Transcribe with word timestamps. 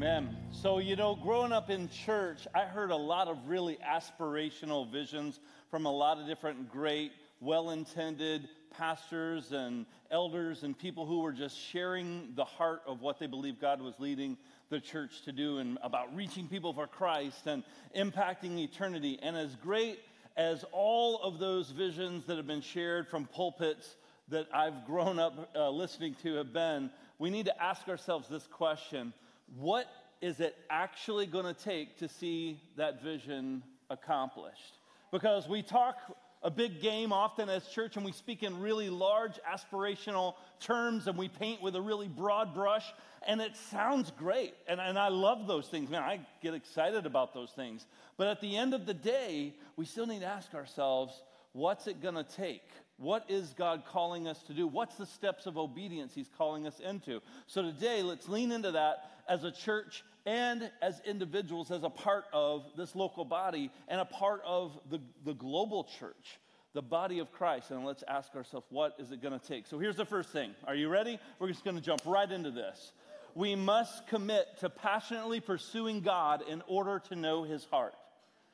Amen. 0.00 0.36
So, 0.52 0.78
you 0.78 0.94
know, 0.94 1.16
growing 1.16 1.50
up 1.50 1.70
in 1.70 1.88
church, 1.88 2.46
I 2.54 2.60
heard 2.60 2.92
a 2.92 2.96
lot 2.96 3.26
of 3.26 3.36
really 3.48 3.78
aspirational 3.84 4.88
visions 4.88 5.40
from 5.72 5.86
a 5.86 5.90
lot 5.90 6.20
of 6.20 6.28
different 6.28 6.70
great, 6.70 7.10
well 7.40 7.70
intended 7.70 8.48
pastors 8.70 9.50
and 9.50 9.86
elders 10.12 10.62
and 10.62 10.78
people 10.78 11.04
who 11.04 11.18
were 11.18 11.32
just 11.32 11.58
sharing 11.58 12.32
the 12.36 12.44
heart 12.44 12.82
of 12.86 13.00
what 13.00 13.18
they 13.18 13.26
believe 13.26 13.60
God 13.60 13.82
was 13.82 13.98
leading 13.98 14.36
the 14.70 14.78
church 14.78 15.22
to 15.22 15.32
do 15.32 15.58
and 15.58 15.78
about 15.82 16.14
reaching 16.14 16.46
people 16.46 16.72
for 16.72 16.86
Christ 16.86 17.48
and 17.48 17.64
impacting 17.96 18.56
eternity. 18.56 19.18
And 19.20 19.36
as 19.36 19.56
great 19.56 19.98
as 20.36 20.64
all 20.70 21.20
of 21.24 21.40
those 21.40 21.70
visions 21.70 22.24
that 22.26 22.36
have 22.36 22.46
been 22.46 22.60
shared 22.60 23.08
from 23.08 23.24
pulpits 23.24 23.96
that 24.28 24.46
I've 24.54 24.86
grown 24.86 25.18
up 25.18 25.50
uh, 25.56 25.68
listening 25.70 26.14
to 26.22 26.36
have 26.36 26.52
been, 26.52 26.88
we 27.18 27.30
need 27.30 27.46
to 27.46 27.60
ask 27.60 27.88
ourselves 27.88 28.28
this 28.28 28.46
question 28.46 29.12
What 29.56 29.86
is 30.20 30.40
it 30.40 30.56
actually 30.70 31.26
going 31.26 31.44
to 31.44 31.54
take 31.54 31.98
to 31.98 32.08
see 32.08 32.60
that 32.76 33.02
vision 33.02 33.62
accomplished? 33.90 34.78
Because 35.10 35.48
we 35.48 35.62
talk 35.62 35.96
a 36.42 36.50
big 36.50 36.80
game 36.80 37.12
often 37.12 37.48
as 37.48 37.66
church 37.68 37.96
and 37.96 38.04
we 38.04 38.12
speak 38.12 38.42
in 38.42 38.60
really 38.60 38.90
large 38.90 39.40
aspirational 39.50 40.34
terms 40.60 41.08
and 41.08 41.18
we 41.18 41.28
paint 41.28 41.60
with 41.60 41.74
a 41.74 41.80
really 41.80 42.08
broad 42.08 42.54
brush 42.54 42.84
and 43.26 43.40
it 43.40 43.56
sounds 43.56 44.12
great. 44.12 44.54
And, 44.68 44.80
and 44.80 44.98
i 44.98 45.08
love 45.08 45.46
those 45.46 45.66
things. 45.66 45.90
Man 45.90 46.02
i 46.02 46.20
get 46.42 46.54
excited 46.54 47.06
about 47.06 47.34
those 47.34 47.50
things. 47.50 47.86
But 48.16 48.28
at 48.28 48.40
the 48.40 48.56
end 48.56 48.74
of 48.74 48.86
the 48.86 48.94
day 48.94 49.54
we 49.76 49.84
still 49.84 50.06
need 50.06 50.20
to 50.20 50.26
ask 50.26 50.54
ourselves 50.54 51.22
what's 51.52 51.86
it 51.86 52.00
going 52.00 52.14
to 52.14 52.24
take 52.24 52.68
what 52.98 53.24
is 53.28 53.54
god 53.56 53.82
calling 53.86 54.28
us 54.28 54.42
to 54.42 54.52
do 54.52 54.66
what's 54.66 54.96
the 54.96 55.06
steps 55.06 55.46
of 55.46 55.56
obedience 55.56 56.12
he's 56.14 56.30
calling 56.36 56.66
us 56.66 56.78
into 56.80 57.20
so 57.46 57.62
today 57.62 58.02
let's 58.02 58.28
lean 58.28 58.52
into 58.52 58.70
that 58.72 59.10
as 59.28 59.44
a 59.44 59.50
church 59.50 60.04
and 60.28 60.70
as 60.82 61.00
individuals, 61.06 61.70
as 61.70 61.84
a 61.84 61.88
part 61.88 62.26
of 62.34 62.64
this 62.76 62.94
local 62.94 63.24
body 63.24 63.70
and 63.88 63.98
a 63.98 64.04
part 64.04 64.42
of 64.44 64.78
the, 64.90 65.00
the 65.24 65.32
global 65.32 65.84
church, 65.98 66.38
the 66.74 66.82
body 66.82 67.18
of 67.18 67.32
Christ. 67.32 67.70
And 67.70 67.82
let's 67.82 68.04
ask 68.06 68.34
ourselves, 68.34 68.66
what 68.68 68.94
is 68.98 69.10
it 69.10 69.22
going 69.22 69.38
to 69.38 69.46
take? 69.46 69.66
So 69.66 69.78
here's 69.78 69.96
the 69.96 70.04
first 70.04 70.28
thing. 70.28 70.54
Are 70.66 70.74
you 70.74 70.90
ready? 70.90 71.18
We're 71.38 71.48
just 71.48 71.64
going 71.64 71.76
to 71.76 71.82
jump 71.82 72.02
right 72.04 72.30
into 72.30 72.50
this. 72.50 72.92
We 73.34 73.54
must 73.54 74.06
commit 74.08 74.46
to 74.60 74.68
passionately 74.68 75.40
pursuing 75.40 76.02
God 76.02 76.42
in 76.46 76.62
order 76.66 77.00
to 77.08 77.16
know 77.16 77.44
his 77.44 77.64
heart. 77.64 77.94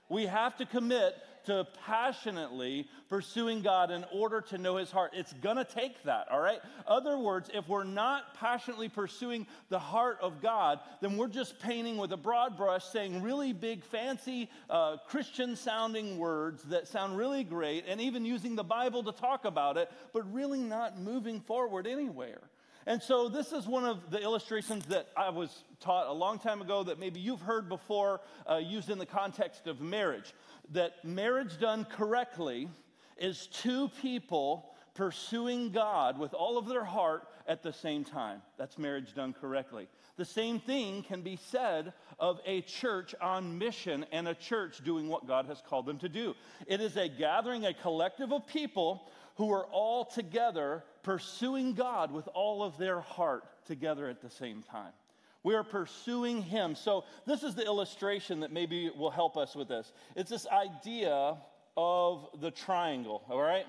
We 0.08 0.26
have 0.26 0.56
to 0.56 0.66
commit 0.66 1.14
to 1.46 1.66
passionately 1.84 2.88
pursuing 3.08 3.62
God 3.62 3.90
in 3.90 4.04
order 4.12 4.40
to 4.40 4.58
know 4.58 4.76
his 4.76 4.90
heart. 4.90 5.12
It's 5.14 5.32
going 5.34 5.56
to 5.56 5.64
take 5.64 6.02
that, 6.04 6.30
all 6.30 6.40
right? 6.40 6.60
Other 6.86 7.18
words, 7.18 7.50
if 7.52 7.68
we're 7.68 7.84
not 7.84 8.34
passionately 8.34 8.88
pursuing 8.88 9.46
the 9.68 9.78
heart 9.78 10.18
of 10.20 10.40
God, 10.40 10.80
then 11.00 11.16
we're 11.16 11.28
just 11.28 11.58
painting 11.60 11.96
with 11.96 12.12
a 12.12 12.16
broad 12.16 12.56
brush, 12.56 12.84
saying 12.84 13.22
really 13.22 13.52
big, 13.52 13.84
fancy, 13.84 14.48
uh, 14.70 14.96
Christian 15.06 15.54
sounding 15.54 16.18
words 16.18 16.62
that 16.64 16.88
sound 16.88 17.16
really 17.16 17.44
great, 17.44 17.84
and 17.86 18.00
even 18.00 18.24
using 18.24 18.56
the 18.56 18.64
Bible 18.64 19.02
to 19.04 19.12
talk 19.12 19.44
about 19.44 19.76
it, 19.76 19.90
but 20.12 20.32
really 20.32 20.60
not 20.60 20.98
moving 20.98 21.40
forward 21.40 21.86
anywhere. 21.86 22.40
And 22.86 23.02
so, 23.02 23.30
this 23.30 23.52
is 23.52 23.66
one 23.66 23.86
of 23.86 24.10
the 24.10 24.20
illustrations 24.20 24.84
that 24.86 25.08
I 25.16 25.30
was 25.30 25.64
taught 25.80 26.06
a 26.06 26.12
long 26.12 26.38
time 26.38 26.60
ago 26.60 26.82
that 26.82 26.98
maybe 26.98 27.18
you've 27.18 27.40
heard 27.40 27.68
before, 27.68 28.20
uh, 28.48 28.56
used 28.56 28.90
in 28.90 28.98
the 28.98 29.06
context 29.06 29.66
of 29.66 29.80
marriage 29.80 30.34
that 30.72 31.02
marriage 31.02 31.58
done 31.58 31.86
correctly 31.86 32.68
is 33.16 33.46
two 33.46 33.88
people 34.02 34.74
pursuing 34.94 35.70
God 35.70 36.18
with 36.18 36.34
all 36.34 36.58
of 36.58 36.66
their 36.66 36.84
heart 36.84 37.28
at 37.48 37.62
the 37.62 37.72
same 37.72 38.04
time. 38.04 38.42
That's 38.58 38.78
marriage 38.78 39.14
done 39.14 39.32
correctly. 39.32 39.88
The 40.16 40.24
same 40.24 40.60
thing 40.60 41.02
can 41.02 41.22
be 41.22 41.36
said 41.36 41.92
of 42.18 42.40
a 42.46 42.60
church 42.62 43.14
on 43.20 43.58
mission 43.58 44.06
and 44.12 44.28
a 44.28 44.34
church 44.34 44.84
doing 44.84 45.08
what 45.08 45.26
God 45.26 45.46
has 45.46 45.62
called 45.68 45.86
them 45.86 45.98
to 45.98 46.08
do. 46.08 46.34
It 46.66 46.80
is 46.80 46.96
a 46.96 47.08
gathering, 47.08 47.66
a 47.66 47.74
collective 47.74 48.32
of 48.32 48.46
people 48.46 49.08
who 49.36 49.50
are 49.52 49.66
all 49.66 50.04
together 50.04 50.84
pursuing 51.04 51.74
God 51.74 52.10
with 52.10 52.28
all 52.34 52.64
of 52.64 52.76
their 52.78 53.00
heart 53.00 53.44
together 53.66 54.08
at 54.08 54.20
the 54.20 54.30
same 54.30 54.62
time. 54.62 54.92
We 55.44 55.54
are 55.54 55.62
pursuing 55.62 56.42
Him. 56.42 56.74
So, 56.74 57.04
this 57.26 57.42
is 57.42 57.54
the 57.54 57.64
illustration 57.64 58.40
that 58.40 58.50
maybe 58.50 58.90
will 58.96 59.10
help 59.10 59.36
us 59.36 59.54
with 59.54 59.68
this. 59.68 59.92
It's 60.16 60.30
this 60.30 60.46
idea 60.48 61.36
of 61.76 62.28
the 62.40 62.50
triangle, 62.50 63.22
all 63.28 63.40
right? 63.40 63.66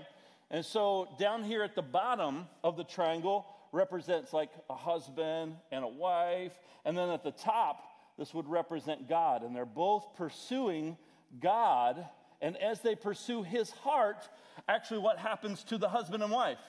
And 0.50 0.66
so, 0.66 1.09
down 1.19 1.44
here 1.44 1.63
at 1.63 1.75
the 1.75 1.81
bottom 1.81 2.47
of 2.63 2.78
the 2.78 2.85
triangle 2.85 3.46
represents 3.73 4.31
like 4.31 4.52
a 4.69 4.75
husband 4.75 5.56
and 5.72 5.84
a 5.84 5.88
wife. 5.88 6.57
And 6.85 6.97
then 6.97 7.09
at 7.09 7.23
the 7.23 7.31
top, 7.31 7.84
this 8.17 8.34
would 8.34 8.47
represent 8.47 9.09
God. 9.09 9.44
And 9.44 9.53
they're 9.53 9.66
both 9.66 10.16
pursuing 10.16 10.97
God. 11.41 12.06
And 12.41 12.56
as 12.57 12.79
they 12.79 12.96
pursue 12.96 13.44
His 13.44 13.69
heart, 13.72 14.29
actually, 14.69 15.00
what 15.00 15.17
happens 15.17 15.63
to 15.66 15.78
the 15.78 15.90
husband 15.90 16.23
and 16.23 16.31
wife? 16.31 16.59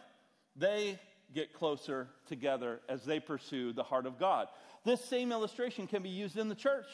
They 0.58 0.98
get 1.34 1.52
closer 1.52 2.08
together 2.26 2.80
as 2.88 3.04
they 3.04 3.20
pursue 3.20 3.72
the 3.72 3.82
heart 3.82 4.06
of 4.06 4.18
God. 4.18 4.48
This 4.84 5.04
same 5.04 5.32
illustration 5.32 5.86
can 5.86 6.02
be 6.02 6.08
used 6.08 6.38
in 6.38 6.48
the 6.48 6.54
church. 6.54 6.86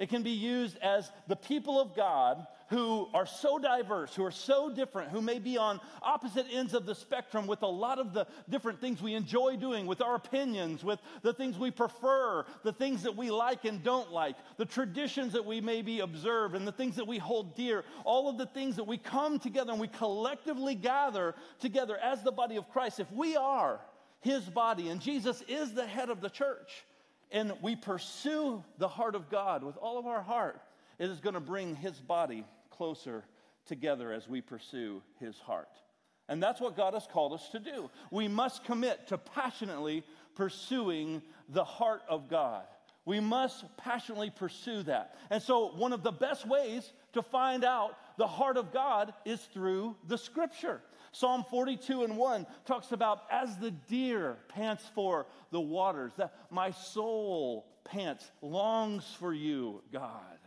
It 0.00 0.08
can 0.08 0.22
be 0.22 0.30
used 0.30 0.78
as 0.78 1.12
the 1.28 1.36
people 1.36 1.78
of 1.78 1.94
God 1.94 2.46
who 2.70 3.06
are 3.12 3.26
so 3.26 3.58
diverse, 3.58 4.14
who 4.14 4.24
are 4.24 4.30
so 4.30 4.70
different, 4.70 5.10
who 5.10 5.20
may 5.20 5.38
be 5.38 5.58
on 5.58 5.78
opposite 6.00 6.46
ends 6.50 6.72
of 6.72 6.86
the 6.86 6.94
spectrum 6.94 7.46
with 7.46 7.60
a 7.60 7.66
lot 7.66 7.98
of 7.98 8.14
the 8.14 8.26
different 8.48 8.80
things 8.80 9.02
we 9.02 9.12
enjoy 9.12 9.56
doing, 9.56 9.86
with 9.86 10.00
our 10.00 10.14
opinions, 10.14 10.82
with 10.82 11.00
the 11.20 11.34
things 11.34 11.58
we 11.58 11.70
prefer, 11.70 12.46
the 12.62 12.72
things 12.72 13.02
that 13.02 13.14
we 13.14 13.30
like 13.30 13.66
and 13.66 13.84
don't 13.84 14.10
like, 14.10 14.36
the 14.56 14.64
traditions 14.64 15.34
that 15.34 15.44
we 15.44 15.60
maybe 15.60 16.00
observe, 16.00 16.54
and 16.54 16.66
the 16.66 16.72
things 16.72 16.96
that 16.96 17.06
we 17.06 17.18
hold 17.18 17.54
dear, 17.54 17.84
all 18.04 18.26
of 18.26 18.38
the 18.38 18.46
things 18.46 18.76
that 18.76 18.84
we 18.84 18.96
come 18.96 19.38
together 19.38 19.70
and 19.70 19.80
we 19.80 19.88
collectively 19.88 20.74
gather 20.74 21.34
together 21.60 21.98
as 21.98 22.22
the 22.22 22.32
body 22.32 22.56
of 22.56 22.66
Christ. 22.70 23.00
If 23.00 23.12
we 23.12 23.36
are 23.36 23.78
his 24.22 24.44
body 24.44 24.88
and 24.88 24.98
Jesus 24.98 25.42
is 25.46 25.74
the 25.74 25.86
head 25.86 26.08
of 26.08 26.22
the 26.22 26.30
church, 26.30 26.86
and 27.32 27.52
we 27.62 27.76
pursue 27.76 28.62
the 28.78 28.88
heart 28.88 29.14
of 29.14 29.30
God 29.30 29.62
with 29.62 29.76
all 29.76 29.98
of 29.98 30.06
our 30.06 30.22
heart, 30.22 30.60
it 30.98 31.08
is 31.08 31.20
going 31.20 31.34
to 31.34 31.40
bring 31.40 31.76
his 31.76 31.98
body 32.00 32.44
closer 32.70 33.24
together 33.66 34.12
as 34.12 34.28
we 34.28 34.40
pursue 34.40 35.02
his 35.18 35.38
heart. 35.38 35.68
And 36.28 36.42
that's 36.42 36.60
what 36.60 36.76
God 36.76 36.94
has 36.94 37.06
called 37.06 37.32
us 37.32 37.48
to 37.50 37.58
do. 37.58 37.90
We 38.10 38.28
must 38.28 38.64
commit 38.64 39.08
to 39.08 39.18
passionately 39.18 40.04
pursuing 40.34 41.22
the 41.48 41.64
heart 41.64 42.02
of 42.08 42.28
God. 42.28 42.64
We 43.04 43.18
must 43.18 43.64
passionately 43.76 44.30
pursue 44.30 44.82
that. 44.84 45.16
And 45.30 45.42
so, 45.42 45.72
one 45.74 45.92
of 45.92 46.02
the 46.02 46.12
best 46.12 46.46
ways 46.46 46.92
to 47.14 47.22
find 47.22 47.64
out 47.64 47.96
the 48.18 48.26
heart 48.26 48.56
of 48.56 48.72
God 48.72 49.12
is 49.24 49.40
through 49.52 49.96
the 50.06 50.18
scripture. 50.18 50.82
Psalm 51.12 51.44
42 51.50 52.04
and 52.04 52.16
1 52.16 52.46
talks 52.64 52.92
about 52.92 53.22
as 53.30 53.56
the 53.58 53.70
deer 53.70 54.36
pants 54.48 54.84
for 54.94 55.26
the 55.50 55.60
waters, 55.60 56.12
that 56.16 56.32
my 56.50 56.70
soul 56.70 57.66
pants, 57.84 58.30
longs 58.42 59.04
for 59.18 59.34
you, 59.34 59.82
God. 59.92 60.38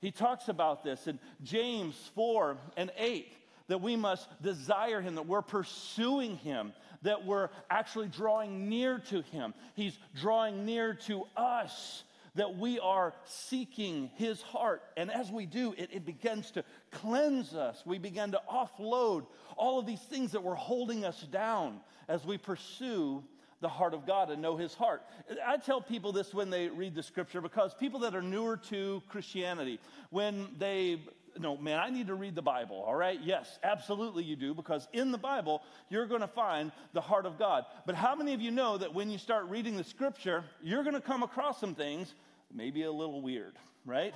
He 0.00 0.10
talks 0.10 0.48
about 0.48 0.84
this 0.84 1.06
in 1.06 1.18
James 1.42 1.94
4 2.14 2.58
and 2.76 2.90
8 2.98 3.32
that 3.68 3.80
we 3.80 3.96
must 3.96 4.28
desire 4.42 5.00
him, 5.00 5.14
that 5.14 5.26
we're 5.26 5.40
pursuing 5.40 6.36
him, 6.36 6.74
that 7.02 7.24
we're 7.24 7.48
actually 7.70 8.08
drawing 8.08 8.68
near 8.68 8.98
to 8.98 9.22
him. 9.22 9.54
He's 9.74 9.98
drawing 10.14 10.66
near 10.66 10.94
to 11.06 11.24
us 11.36 12.04
that 12.34 12.56
we 12.56 12.80
are 12.80 13.14
seeking 13.24 14.10
his 14.16 14.42
heart. 14.42 14.82
And 14.96 15.10
as 15.10 15.30
we 15.30 15.46
do, 15.46 15.74
it, 15.76 15.90
it 15.92 16.04
begins 16.04 16.50
to 16.52 16.64
cleanse 16.90 17.54
us. 17.54 17.82
We 17.86 17.98
begin 17.98 18.32
to 18.32 18.40
offload 18.50 19.26
all 19.56 19.78
of 19.78 19.86
these 19.86 20.00
things 20.00 20.32
that 20.32 20.42
were 20.42 20.54
holding 20.54 21.04
us 21.04 21.20
down 21.30 21.80
as 22.08 22.24
we 22.24 22.38
pursue 22.38 23.22
the 23.60 23.68
heart 23.68 23.94
of 23.94 24.06
God 24.06 24.30
and 24.30 24.42
know 24.42 24.56
his 24.56 24.74
heart. 24.74 25.02
I 25.46 25.56
tell 25.56 25.80
people 25.80 26.12
this 26.12 26.34
when 26.34 26.50
they 26.50 26.68
read 26.68 26.94
the 26.94 27.02
scripture 27.02 27.40
because 27.40 27.72
people 27.72 28.00
that 28.00 28.14
are 28.14 28.22
newer 28.22 28.56
to 28.68 29.02
Christianity, 29.08 29.80
when 30.10 30.48
they 30.58 31.00
no, 31.38 31.56
man, 31.56 31.78
I 31.78 31.90
need 31.90 32.06
to 32.08 32.14
read 32.14 32.34
the 32.34 32.42
Bible, 32.42 32.82
all 32.86 32.94
right? 32.94 33.18
Yes, 33.22 33.58
absolutely 33.62 34.24
you 34.24 34.36
do, 34.36 34.54
because 34.54 34.86
in 34.92 35.12
the 35.12 35.18
Bible, 35.18 35.62
you're 35.88 36.06
going 36.06 36.20
to 36.20 36.28
find 36.28 36.72
the 36.92 37.00
heart 37.00 37.26
of 37.26 37.38
God. 37.38 37.64
But 37.86 37.94
how 37.94 38.14
many 38.14 38.34
of 38.34 38.40
you 38.40 38.50
know 38.50 38.78
that 38.78 38.94
when 38.94 39.10
you 39.10 39.18
start 39.18 39.46
reading 39.46 39.76
the 39.76 39.84
scripture, 39.84 40.44
you're 40.62 40.82
going 40.82 40.94
to 40.94 41.00
come 41.00 41.22
across 41.22 41.60
some 41.60 41.74
things 41.74 42.14
maybe 42.52 42.84
a 42.84 42.92
little 42.92 43.20
weird, 43.20 43.54
right? 43.84 44.14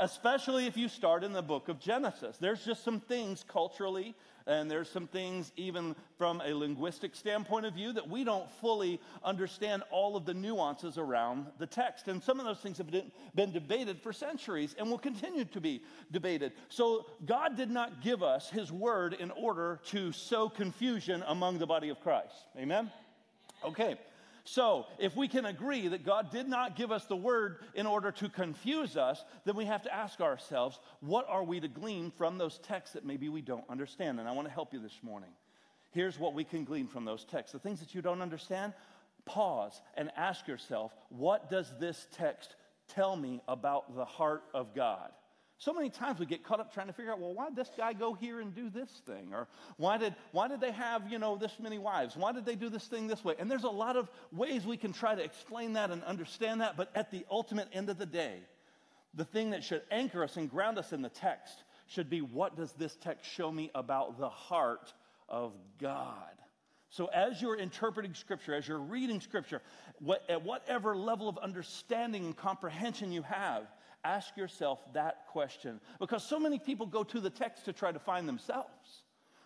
Especially 0.00 0.66
if 0.66 0.76
you 0.76 0.88
start 0.88 1.24
in 1.24 1.32
the 1.32 1.42
book 1.42 1.68
of 1.68 1.80
Genesis. 1.80 2.36
There's 2.38 2.64
just 2.64 2.84
some 2.84 3.00
things 3.00 3.44
culturally, 3.46 4.14
and 4.46 4.70
there's 4.70 4.88
some 4.88 5.08
things 5.08 5.52
even 5.56 5.96
from 6.16 6.40
a 6.44 6.54
linguistic 6.54 7.16
standpoint 7.16 7.66
of 7.66 7.74
view 7.74 7.92
that 7.92 8.08
we 8.08 8.22
don't 8.22 8.48
fully 8.60 9.00
understand 9.24 9.82
all 9.90 10.16
of 10.16 10.24
the 10.24 10.34
nuances 10.34 10.98
around 10.98 11.46
the 11.58 11.66
text. 11.66 12.06
And 12.06 12.22
some 12.22 12.38
of 12.38 12.46
those 12.46 12.60
things 12.60 12.78
have 12.78 12.90
been, 12.90 13.52
debated 13.52 14.00
for 14.00 14.12
centuries 14.12 14.76
and 14.78 14.88
will 14.88 14.98
continue 14.98 15.44
to 15.46 15.60
be 15.60 15.82
debated. 16.12 16.52
So 16.68 17.06
God 17.26 17.56
did 17.56 17.70
not 17.70 18.00
give 18.00 18.22
us 18.22 18.50
his 18.50 18.70
word 18.70 19.14
in 19.14 19.32
order 19.32 19.80
to 19.86 20.12
sow 20.12 20.48
confusion 20.48 21.24
among 21.26 21.58
the 21.58 21.66
body 21.66 21.88
of 21.88 22.00
Christ. 22.00 22.34
Amen? 22.56 22.90
Okay. 23.64 23.96
So, 24.50 24.86
if 24.98 25.14
we 25.14 25.28
can 25.28 25.44
agree 25.44 25.88
that 25.88 26.06
God 26.06 26.30
did 26.30 26.48
not 26.48 26.74
give 26.74 26.90
us 26.90 27.04
the 27.04 27.16
word 27.16 27.58
in 27.74 27.86
order 27.86 28.10
to 28.12 28.30
confuse 28.30 28.96
us, 28.96 29.22
then 29.44 29.56
we 29.56 29.66
have 29.66 29.82
to 29.82 29.94
ask 29.94 30.22
ourselves, 30.22 30.78
what 31.00 31.26
are 31.28 31.44
we 31.44 31.60
to 31.60 31.68
glean 31.68 32.10
from 32.10 32.38
those 32.38 32.56
texts 32.58 32.94
that 32.94 33.04
maybe 33.04 33.28
we 33.28 33.42
don't 33.42 33.68
understand? 33.68 34.18
And 34.18 34.26
I 34.26 34.32
want 34.32 34.48
to 34.48 34.54
help 34.54 34.72
you 34.72 34.80
this 34.80 35.00
morning. 35.02 35.28
Here's 35.90 36.18
what 36.18 36.32
we 36.32 36.44
can 36.44 36.64
glean 36.64 36.86
from 36.86 37.04
those 37.04 37.24
texts. 37.24 37.52
The 37.52 37.58
things 37.58 37.80
that 37.80 37.94
you 37.94 38.00
don't 38.00 38.22
understand, 38.22 38.72
pause 39.26 39.82
and 39.98 40.10
ask 40.16 40.48
yourself, 40.48 40.92
what 41.10 41.50
does 41.50 41.70
this 41.78 42.06
text 42.12 42.56
tell 42.88 43.16
me 43.16 43.42
about 43.48 43.94
the 43.96 44.06
heart 44.06 44.44
of 44.54 44.74
God? 44.74 45.10
So 45.60 45.72
many 45.72 45.90
times 45.90 46.20
we 46.20 46.26
get 46.26 46.44
caught 46.44 46.60
up 46.60 46.72
trying 46.72 46.86
to 46.86 46.92
figure 46.92 47.10
out, 47.10 47.18
well, 47.18 47.34
why 47.34 47.46
did 47.48 47.56
this 47.56 47.70
guy 47.76 47.92
go 47.92 48.14
here 48.14 48.40
and 48.40 48.54
do 48.54 48.70
this 48.70 48.88
thing? 49.04 49.34
Or 49.34 49.48
why 49.76 49.98
did, 49.98 50.14
why 50.30 50.46
did 50.46 50.60
they 50.60 50.70
have, 50.70 51.10
you 51.10 51.18
know, 51.18 51.36
this 51.36 51.52
many 51.58 51.78
wives? 51.78 52.16
Why 52.16 52.30
did 52.30 52.46
they 52.46 52.54
do 52.54 52.68
this 52.68 52.86
thing 52.86 53.08
this 53.08 53.24
way? 53.24 53.34
And 53.40 53.50
there's 53.50 53.64
a 53.64 53.68
lot 53.68 53.96
of 53.96 54.08
ways 54.30 54.64
we 54.64 54.76
can 54.76 54.92
try 54.92 55.16
to 55.16 55.22
explain 55.22 55.72
that 55.72 55.90
and 55.90 56.04
understand 56.04 56.60
that, 56.60 56.76
but 56.76 56.90
at 56.94 57.10
the 57.10 57.26
ultimate 57.28 57.68
end 57.72 57.90
of 57.90 57.98
the 57.98 58.06
day, 58.06 58.38
the 59.14 59.24
thing 59.24 59.50
that 59.50 59.64
should 59.64 59.82
anchor 59.90 60.22
us 60.22 60.36
and 60.36 60.48
ground 60.48 60.78
us 60.78 60.92
in 60.92 61.02
the 61.02 61.08
text 61.08 61.64
should 61.88 62.08
be 62.08 62.20
what 62.20 62.56
does 62.56 62.72
this 62.74 62.96
text 62.96 63.28
show 63.28 63.50
me 63.50 63.68
about 63.74 64.16
the 64.16 64.28
heart 64.28 64.92
of 65.28 65.54
God? 65.80 66.14
So, 66.90 67.06
as 67.06 67.42
you're 67.42 67.56
interpreting 67.56 68.14
Scripture, 68.14 68.54
as 68.54 68.66
you're 68.66 68.78
reading 68.78 69.20
Scripture, 69.20 69.60
what, 69.98 70.22
at 70.28 70.42
whatever 70.42 70.96
level 70.96 71.28
of 71.28 71.36
understanding 71.38 72.24
and 72.24 72.36
comprehension 72.36 73.12
you 73.12 73.22
have, 73.22 73.64
ask 74.04 74.36
yourself 74.36 74.80
that 74.94 75.26
question. 75.28 75.80
Because 75.98 76.22
so 76.22 76.38
many 76.38 76.58
people 76.58 76.86
go 76.86 77.04
to 77.04 77.20
the 77.20 77.30
text 77.30 77.64
to 77.66 77.72
try 77.72 77.92
to 77.92 77.98
find 77.98 78.28
themselves. 78.28 79.02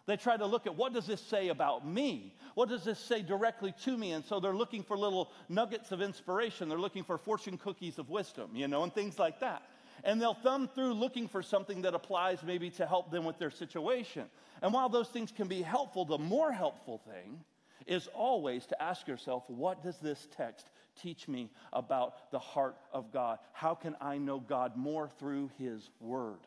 They 0.07 0.17
try 0.17 0.37
to 0.37 0.47
look 0.47 0.67
at 0.67 0.77
what 0.77 0.93
does 0.93 1.07
this 1.07 1.21
say 1.21 1.49
about 1.49 1.87
me? 1.87 2.35
What 2.55 2.69
does 2.69 2.85
this 2.85 2.99
say 2.99 3.23
directly 3.23 3.73
to 3.85 3.97
me? 3.97 4.13
And 4.13 4.25
so 4.25 4.41
they're 4.41 4.55
looking 4.55 4.83
for 4.83 4.97
little 4.97 5.31
nuggets 5.49 5.93
of 5.93 6.03
inspiration. 6.03 6.69
They're 6.69 6.79
looking 6.79 7.05
for 7.05 7.19
fortune 7.19 7.57
cookies 7.57 7.99
of 7.99 8.11
wisdom, 8.11 8.51
you 8.55 8.67
know, 8.67 8.83
and 8.83 8.93
things 8.93 9.19
like 9.19 9.41
that. 9.41 9.63
And 10.05 10.21
they'll 10.21 10.35
thumb 10.35 10.69
through 10.75 10.95
looking 10.95 11.29
for 11.29 11.43
something 11.43 11.83
that 11.83 11.95
applies 11.95 12.43
maybe 12.43 12.71
to 12.71 12.87
help 12.87 13.13
them 13.13 13.25
with 13.25 13.39
their 13.39 13.51
situation. 13.51 14.25
And 14.61 14.73
while 14.73 14.89
those 14.89 15.09
things 15.09 15.31
can 15.31 15.47
be 15.47 15.63
helpful, 15.63 16.05
the 16.05 16.19
more 16.19 16.51
helpful 16.51 17.01
thing 17.07 17.39
is 17.87 18.09
always 18.09 18.67
to 18.67 18.83
ask 18.83 19.07
yourself, 19.07 19.45
what 19.49 19.83
does 19.83 19.99
this 19.99 20.29
text 20.37 20.71
teach 21.01 21.29
me 21.29 21.51
about 21.73 22.31
the 22.31 22.39
heart 22.39 22.77
of 22.93 23.13
God? 23.13 23.39
How 23.53 23.75
can 23.75 23.97
I 24.01 24.19
know 24.19 24.41
God 24.41 24.77
more 24.77 25.09
through 25.19 25.51
His 25.59 25.89
Word? 26.01 26.41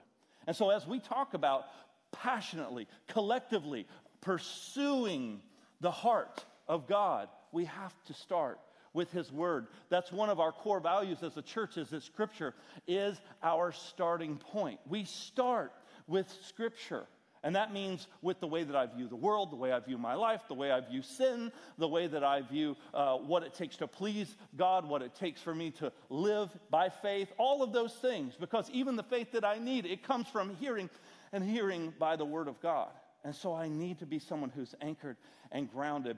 And 0.48 0.56
so, 0.56 0.70
as 0.70 0.86
we 0.86 1.00
talk 1.00 1.34
about 1.34 1.66
passionately, 2.12 2.88
collectively 3.08 3.88
pursuing 4.22 5.42
the 5.82 5.92
heart 5.92 6.44
of 6.68 6.88
God, 6.88 7.30
we 7.52 7.66
have 7.66 7.94
to 8.06 8.14
start 8.14 8.60
with 8.94 9.12
his 9.12 9.30
word 9.32 9.68
that's 9.90 10.10
one 10.12 10.30
of 10.30 10.40
our 10.40 10.54
core 10.54 10.80
values 10.80 11.22
as 11.22 11.36
a 11.36 11.42
church 11.42 11.78
is 11.78 11.90
that 11.90 12.02
scripture 12.02 12.56
is 12.88 13.20
our 13.44 13.74
starting 13.74 14.38
point 14.38 14.80
we 14.88 15.04
start 15.04 15.74
with 16.08 16.34
scripture 16.48 17.06
and 17.46 17.56
that 17.56 17.72
means 17.72 18.08
with 18.24 18.40
the 18.40 18.48
way 18.48 18.64
that 18.64 18.76
I 18.76 18.88
view 18.88 19.08
the 19.08 19.16
world, 19.16 19.52
the 19.52 19.56
way 19.56 19.72
I 19.72 19.80
view 19.80 20.00
my 20.00 20.16
life, 20.16 20.42
the 20.48 20.56
way 20.56 20.72
I 20.72 20.82
view 20.82 21.04
sin, 21.04 21.52
the 21.78 21.88
way 21.88 22.08
that 22.08 22.24
I 22.24 22.42
view 22.42 22.76
uh, 22.92 23.18
what 23.18 23.44
it 23.44 23.54
takes 23.54 23.78
to 23.78 23.88
please 23.88 24.36
God, 24.58 24.90
what 24.90 25.04
it 25.04 25.14
takes 25.14 25.42
for 25.42 25.54
me 25.54 25.70
to 25.72 25.92
live 26.10 26.50
by 26.72 26.90
faith, 26.90 27.32
all 27.38 27.62
of 27.62 27.72
those 27.72 27.94
things. 27.94 28.34
Because 28.40 28.68
even 28.72 28.96
the 28.96 29.04
faith 29.04 29.32
that 29.34 29.46
I 29.46 29.60
need, 29.60 29.86
it 29.86 30.02
comes 30.02 30.28
from 30.28 30.56
hearing 30.56 30.90
and 31.32 31.44
hearing 31.44 31.94
by 32.00 32.16
the 32.16 32.26
Word 32.26 32.48
of 32.48 32.60
God. 32.62 32.90
And 33.24 33.36
so 33.36 33.54
I 33.54 33.68
need 33.68 34.00
to 34.00 34.08
be 34.08 34.18
someone 34.18 34.50
who's 34.50 34.74
anchored 34.82 35.18
and 35.52 35.72
grounded 35.72 36.18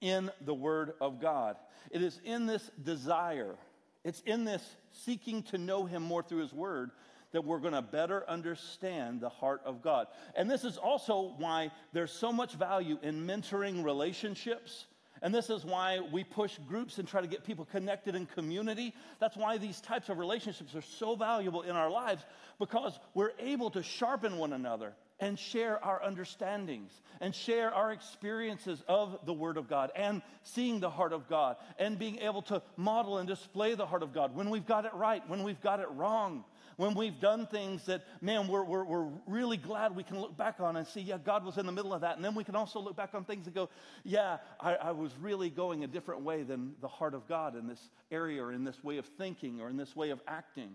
in 0.00 0.32
the 0.40 0.54
Word 0.54 0.94
of 1.00 1.20
God. 1.20 1.58
It 1.92 2.02
is 2.02 2.20
in 2.24 2.46
this 2.46 2.72
desire, 2.82 3.54
it's 4.02 4.20
in 4.26 4.44
this 4.44 4.68
seeking 4.90 5.44
to 5.44 5.58
know 5.58 5.84
Him 5.84 6.02
more 6.02 6.24
through 6.24 6.40
His 6.40 6.52
Word 6.52 6.90
that 7.32 7.44
we're 7.44 7.58
going 7.58 7.74
to 7.74 7.82
better 7.82 8.28
understand 8.28 9.20
the 9.20 9.28
heart 9.28 9.62
of 9.64 9.82
God. 9.82 10.06
And 10.34 10.50
this 10.50 10.64
is 10.64 10.76
also 10.76 11.34
why 11.38 11.70
there's 11.92 12.12
so 12.12 12.32
much 12.32 12.54
value 12.54 12.98
in 13.02 13.26
mentoring 13.26 13.84
relationships. 13.84 14.86
And 15.22 15.34
this 15.34 15.50
is 15.50 15.64
why 15.64 16.00
we 16.00 16.24
push 16.24 16.58
groups 16.66 16.98
and 16.98 17.06
try 17.06 17.20
to 17.20 17.26
get 17.26 17.44
people 17.44 17.66
connected 17.66 18.14
in 18.14 18.26
community. 18.26 18.94
That's 19.18 19.36
why 19.36 19.58
these 19.58 19.80
types 19.80 20.08
of 20.08 20.18
relationships 20.18 20.74
are 20.74 20.82
so 20.82 21.14
valuable 21.14 21.62
in 21.62 21.76
our 21.76 21.90
lives 21.90 22.24
because 22.58 22.98
we're 23.14 23.32
able 23.38 23.70
to 23.70 23.82
sharpen 23.82 24.38
one 24.38 24.52
another 24.52 24.94
and 25.20 25.38
share 25.38 25.82
our 25.84 26.02
understandings 26.02 26.90
and 27.20 27.34
share 27.34 27.72
our 27.72 27.92
experiences 27.92 28.82
of 28.88 29.18
the 29.26 29.32
Word 29.32 29.58
of 29.58 29.68
God 29.68 29.90
and 29.94 30.22
seeing 30.42 30.80
the 30.80 30.88
heart 30.88 31.12
of 31.12 31.28
God 31.28 31.56
and 31.78 31.98
being 31.98 32.18
able 32.20 32.42
to 32.42 32.62
model 32.76 33.18
and 33.18 33.28
display 33.28 33.74
the 33.74 33.86
heart 33.86 34.02
of 34.02 34.14
God 34.14 34.34
when 34.34 34.48
we've 34.48 34.66
got 34.66 34.86
it 34.86 34.94
right, 34.94 35.22
when 35.28 35.42
we've 35.42 35.60
got 35.60 35.80
it 35.80 35.88
wrong, 35.90 36.44
when 36.80 36.94
we've 36.94 37.20
done 37.20 37.46
things 37.46 37.84
that, 37.84 38.06
man, 38.22 38.48
we're, 38.48 38.64
we're, 38.64 38.84
we're 38.84 39.08
really 39.26 39.58
glad 39.58 39.94
we 39.94 40.02
can 40.02 40.18
look 40.18 40.34
back 40.34 40.60
on 40.60 40.76
and 40.76 40.86
see, 40.86 41.02
yeah, 41.02 41.18
God 41.22 41.44
was 41.44 41.58
in 41.58 41.66
the 41.66 41.72
middle 41.72 41.92
of 41.92 42.00
that. 42.00 42.16
And 42.16 42.24
then 42.24 42.34
we 42.34 42.42
can 42.42 42.56
also 42.56 42.80
look 42.80 42.96
back 42.96 43.10
on 43.12 43.22
things 43.24 43.44
and 43.44 43.54
go, 43.54 43.68
yeah, 44.02 44.38
I, 44.58 44.76
I 44.76 44.90
was 44.92 45.12
really 45.20 45.50
going 45.50 45.84
a 45.84 45.86
different 45.86 46.22
way 46.22 46.42
than 46.42 46.72
the 46.80 46.88
heart 46.88 47.12
of 47.12 47.28
God 47.28 47.54
in 47.54 47.66
this 47.66 47.90
area 48.10 48.42
or 48.42 48.50
in 48.50 48.64
this 48.64 48.82
way 48.82 48.96
of 48.96 49.04
thinking 49.04 49.60
or 49.60 49.68
in 49.68 49.76
this 49.76 49.94
way 49.94 50.08
of 50.08 50.22
acting. 50.26 50.70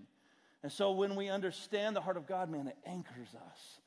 And 0.62 0.72
so 0.72 0.92
when 0.92 1.16
we 1.16 1.30
understand 1.30 1.96
the 1.96 2.02
heart 2.02 2.18
of 2.18 2.28
God, 2.28 2.52
man, 2.52 2.68
it 2.68 2.78
anchors 2.86 3.30
us 3.34 3.80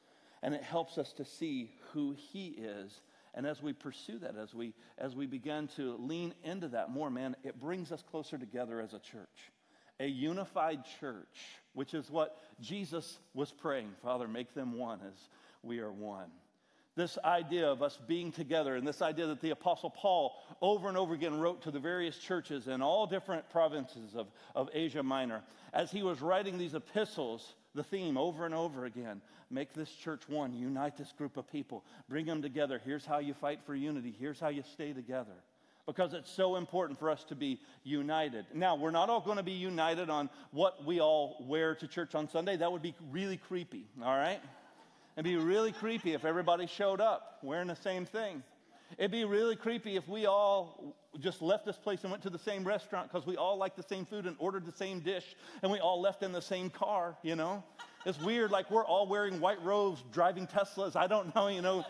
and 0.42 0.54
it 0.54 0.62
helps 0.64 0.98
us 0.98 1.12
to 1.14 1.24
see 1.24 1.70
who 1.92 2.16
He 2.18 2.48
is. 2.48 3.00
And 3.32 3.46
as 3.46 3.62
we 3.62 3.72
pursue 3.72 4.18
that, 4.18 4.34
as 4.36 4.52
we, 4.52 4.74
as 4.98 5.14
we 5.14 5.26
begin 5.26 5.68
to 5.76 5.96
lean 6.00 6.34
into 6.42 6.66
that 6.68 6.90
more, 6.90 7.10
man, 7.10 7.36
it 7.44 7.60
brings 7.60 7.92
us 7.92 8.02
closer 8.02 8.38
together 8.38 8.80
as 8.80 8.92
a 8.92 8.98
church. 8.98 9.52
A 10.00 10.06
unified 10.06 10.84
church 11.00 11.26
which 11.78 11.94
is 11.94 12.10
what 12.10 12.36
Jesus 12.60 13.20
was 13.34 13.52
praying 13.52 13.90
Father, 14.02 14.26
make 14.26 14.52
them 14.52 14.76
one 14.76 14.98
as 15.06 15.14
we 15.62 15.78
are 15.78 15.92
one. 15.92 16.30
This 16.96 17.16
idea 17.24 17.70
of 17.70 17.84
us 17.84 17.96
being 18.08 18.32
together, 18.32 18.74
and 18.74 18.84
this 18.84 19.00
idea 19.00 19.28
that 19.28 19.40
the 19.40 19.50
Apostle 19.50 19.90
Paul 19.90 20.34
over 20.60 20.88
and 20.88 20.96
over 20.96 21.14
again 21.14 21.38
wrote 21.38 21.62
to 21.62 21.70
the 21.70 21.78
various 21.78 22.18
churches 22.18 22.66
in 22.66 22.82
all 22.82 23.06
different 23.06 23.48
provinces 23.50 24.16
of, 24.16 24.26
of 24.56 24.68
Asia 24.74 25.04
Minor. 25.04 25.42
As 25.72 25.92
he 25.92 26.02
was 26.02 26.20
writing 26.20 26.58
these 26.58 26.74
epistles, 26.74 27.54
the 27.76 27.84
theme 27.84 28.16
over 28.16 28.44
and 28.44 28.54
over 28.56 28.86
again 28.86 29.22
make 29.48 29.72
this 29.72 29.92
church 29.92 30.22
one, 30.28 30.52
unite 30.52 30.96
this 30.96 31.12
group 31.12 31.36
of 31.36 31.48
people, 31.48 31.84
bring 32.08 32.26
them 32.26 32.42
together. 32.42 32.80
Here's 32.84 33.06
how 33.06 33.18
you 33.18 33.34
fight 33.34 33.60
for 33.64 33.76
unity, 33.76 34.12
here's 34.18 34.40
how 34.40 34.48
you 34.48 34.64
stay 34.72 34.92
together 34.92 35.36
because 35.88 36.12
it's 36.12 36.30
so 36.30 36.56
important 36.56 36.98
for 36.98 37.08
us 37.08 37.24
to 37.24 37.34
be 37.34 37.58
united. 37.82 38.44
Now, 38.52 38.76
we're 38.76 38.90
not 38.90 39.08
all 39.08 39.22
going 39.22 39.38
to 39.38 39.42
be 39.42 39.52
united 39.52 40.10
on 40.10 40.28
what 40.50 40.84
we 40.84 41.00
all 41.00 41.42
wear 41.48 41.74
to 41.76 41.88
church 41.88 42.14
on 42.14 42.28
Sunday. 42.28 42.58
That 42.58 42.70
would 42.70 42.82
be 42.82 42.94
really 43.10 43.38
creepy, 43.38 43.86
all 44.04 44.14
right? 44.14 44.38
It'd 45.16 45.24
be 45.24 45.36
really 45.36 45.72
creepy 45.72 46.12
if 46.12 46.26
everybody 46.26 46.66
showed 46.66 47.00
up 47.00 47.38
wearing 47.42 47.68
the 47.68 47.74
same 47.74 48.04
thing. 48.04 48.42
It'd 48.98 49.10
be 49.10 49.24
really 49.24 49.56
creepy 49.56 49.96
if 49.96 50.06
we 50.08 50.26
all 50.26 50.94
just 51.20 51.40
left 51.40 51.64
this 51.64 51.76
place 51.76 52.02
and 52.02 52.10
went 52.10 52.22
to 52.24 52.30
the 52.30 52.38
same 52.38 52.64
restaurant 52.64 53.10
because 53.10 53.26
we 53.26 53.36
all 53.36 53.56
like 53.56 53.74
the 53.74 53.82
same 53.82 54.04
food 54.04 54.26
and 54.26 54.36
ordered 54.38 54.66
the 54.66 54.72
same 54.72 55.00
dish 55.00 55.36
and 55.62 55.72
we 55.72 55.78
all 55.78 56.02
left 56.02 56.22
in 56.22 56.32
the 56.32 56.42
same 56.42 56.68
car, 56.68 57.16
you 57.22 57.34
know? 57.34 57.64
It's 58.04 58.20
weird, 58.20 58.50
like 58.50 58.70
we're 58.70 58.84
all 58.84 59.06
wearing 59.06 59.40
white 59.40 59.62
robes, 59.64 60.04
driving 60.12 60.46
Teslas. 60.46 60.96
I 60.96 61.06
don't 61.06 61.34
know, 61.34 61.48
you 61.48 61.62
know. 61.62 61.86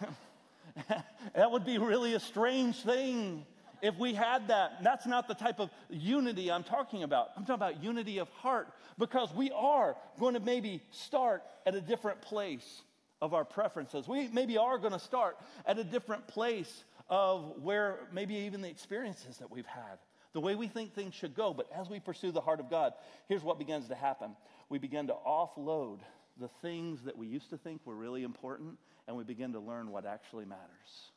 that 1.34 1.50
would 1.50 1.64
be 1.64 1.78
really 1.78 2.14
a 2.14 2.20
strange 2.20 2.76
thing 2.76 3.44
if 3.82 3.98
we 3.98 4.14
had 4.14 4.48
that. 4.48 4.82
That's 4.82 5.06
not 5.06 5.28
the 5.28 5.34
type 5.34 5.60
of 5.60 5.70
unity 5.90 6.50
I'm 6.50 6.64
talking 6.64 7.02
about. 7.02 7.30
I'm 7.36 7.44
talking 7.44 7.54
about 7.54 7.82
unity 7.82 8.18
of 8.18 8.28
heart 8.30 8.68
because 8.98 9.34
we 9.34 9.50
are 9.50 9.96
going 10.18 10.34
to 10.34 10.40
maybe 10.40 10.80
start 10.90 11.42
at 11.66 11.74
a 11.74 11.80
different 11.80 12.22
place 12.22 12.82
of 13.20 13.34
our 13.34 13.44
preferences. 13.44 14.08
We 14.08 14.28
maybe 14.28 14.56
are 14.56 14.78
going 14.78 14.92
to 14.92 14.98
start 14.98 15.36
at 15.66 15.78
a 15.78 15.84
different 15.84 16.26
place 16.26 16.84
of 17.08 17.60
where 17.62 18.00
maybe 18.12 18.34
even 18.34 18.62
the 18.62 18.68
experiences 18.68 19.38
that 19.38 19.50
we've 19.50 19.66
had, 19.66 19.98
the 20.32 20.40
way 20.40 20.54
we 20.54 20.68
think 20.68 20.94
things 20.94 21.14
should 21.14 21.34
go. 21.34 21.52
But 21.52 21.68
as 21.76 21.88
we 21.88 22.00
pursue 22.00 22.32
the 22.32 22.40
heart 22.40 22.60
of 22.60 22.70
God, 22.70 22.94
here's 23.28 23.42
what 23.42 23.58
begins 23.58 23.88
to 23.88 23.94
happen 23.94 24.36
we 24.68 24.78
begin 24.78 25.06
to 25.08 25.14
offload 25.26 25.98
the 26.40 26.48
things 26.62 27.02
that 27.02 27.16
we 27.16 27.26
used 27.26 27.50
to 27.50 27.58
think 27.58 27.82
were 27.84 27.94
really 27.94 28.22
important 28.22 28.78
and 29.06 29.16
we 29.16 29.24
begin 29.24 29.52
to 29.52 29.60
learn 29.60 29.90
what 29.90 30.06
actually 30.06 30.44
matters. 30.44 31.10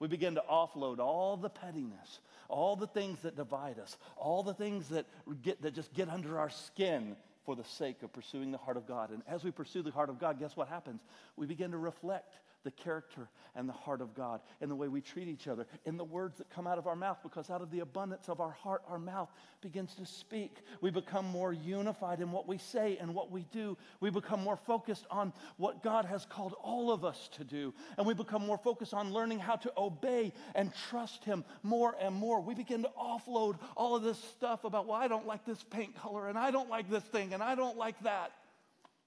We 0.00 0.08
begin 0.08 0.34
to 0.34 0.42
offload 0.50 0.98
all 0.98 1.36
the 1.36 1.48
pettiness, 1.48 2.20
all 2.48 2.76
the 2.76 2.86
things 2.86 3.22
that 3.22 3.36
divide 3.36 3.78
us, 3.78 3.96
all 4.16 4.42
the 4.42 4.54
things 4.54 4.88
that, 4.88 5.06
get, 5.42 5.62
that 5.62 5.74
just 5.74 5.92
get 5.94 6.08
under 6.08 6.38
our 6.38 6.50
skin 6.50 7.16
for 7.44 7.54
the 7.54 7.64
sake 7.64 8.02
of 8.02 8.12
pursuing 8.12 8.50
the 8.50 8.58
heart 8.58 8.76
of 8.76 8.86
God. 8.86 9.10
And 9.10 9.22
as 9.28 9.44
we 9.44 9.50
pursue 9.50 9.82
the 9.82 9.90
heart 9.90 10.10
of 10.10 10.18
God, 10.18 10.38
guess 10.38 10.56
what 10.56 10.68
happens? 10.68 11.02
We 11.36 11.46
begin 11.46 11.70
to 11.70 11.78
reflect 11.78 12.34
the 12.64 12.70
character 12.70 13.28
and 13.54 13.68
the 13.68 13.72
heart 13.72 14.00
of 14.00 14.14
God, 14.14 14.40
in 14.60 14.68
the 14.68 14.74
way 14.74 14.88
we 14.88 15.00
treat 15.00 15.28
each 15.28 15.46
other, 15.46 15.66
in 15.84 15.96
the 15.96 16.04
words 16.04 16.38
that 16.38 16.50
come 16.50 16.66
out 16.66 16.78
of 16.78 16.86
our 16.86 16.96
mouth, 16.96 17.18
because 17.22 17.50
out 17.50 17.62
of 17.62 17.70
the 17.70 17.80
abundance 17.80 18.28
of 18.28 18.40
our 18.40 18.50
heart, 18.50 18.82
our 18.88 18.98
mouth 18.98 19.30
begins 19.60 19.94
to 19.94 20.04
speak. 20.04 20.56
We 20.80 20.90
become 20.90 21.24
more 21.26 21.52
unified 21.52 22.20
in 22.20 22.32
what 22.32 22.48
we 22.48 22.58
say 22.58 22.98
and 23.00 23.14
what 23.14 23.30
we 23.30 23.46
do. 23.52 23.76
We 24.00 24.10
become 24.10 24.42
more 24.42 24.56
focused 24.56 25.06
on 25.10 25.32
what 25.56 25.82
God 25.82 26.04
has 26.06 26.24
called 26.24 26.54
all 26.62 26.90
of 26.90 27.04
us 27.04 27.28
to 27.36 27.44
do. 27.44 27.72
And 27.96 28.06
we 28.06 28.14
become 28.14 28.44
more 28.44 28.58
focused 28.58 28.92
on 28.92 29.12
learning 29.12 29.38
how 29.38 29.56
to 29.56 29.72
obey 29.78 30.32
and 30.54 30.72
trust 30.88 31.24
Him 31.24 31.44
more 31.62 31.94
and 32.00 32.14
more. 32.14 32.40
We 32.40 32.54
begin 32.54 32.82
to 32.82 32.90
offload 33.00 33.58
all 33.76 33.94
of 33.94 34.02
this 34.02 34.18
stuff 34.18 34.64
about, 34.64 34.86
well, 34.86 35.00
I 35.00 35.06
don't 35.06 35.26
like 35.26 35.44
this 35.44 35.62
paint 35.62 35.94
color, 35.96 36.28
and 36.28 36.36
I 36.36 36.50
don't 36.50 36.68
like 36.68 36.90
this 36.90 37.04
thing, 37.04 37.34
and 37.34 37.42
I 37.42 37.54
don't 37.54 37.76
like 37.76 38.00
that. 38.02 38.32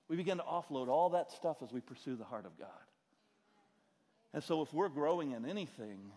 We 0.08 0.16
begin 0.16 0.38
to 0.38 0.44
offload 0.44 0.88
all 0.88 1.10
that 1.10 1.32
stuff 1.32 1.58
as 1.62 1.74
we 1.74 1.82
pursue 1.82 2.16
the 2.16 2.24
heart 2.24 2.46
of 2.46 2.58
God. 2.58 2.70
And 4.34 4.44
so, 4.44 4.62
if 4.62 4.74
we're 4.74 4.90
growing 4.90 5.32
in 5.32 5.46
anything 5.46 6.12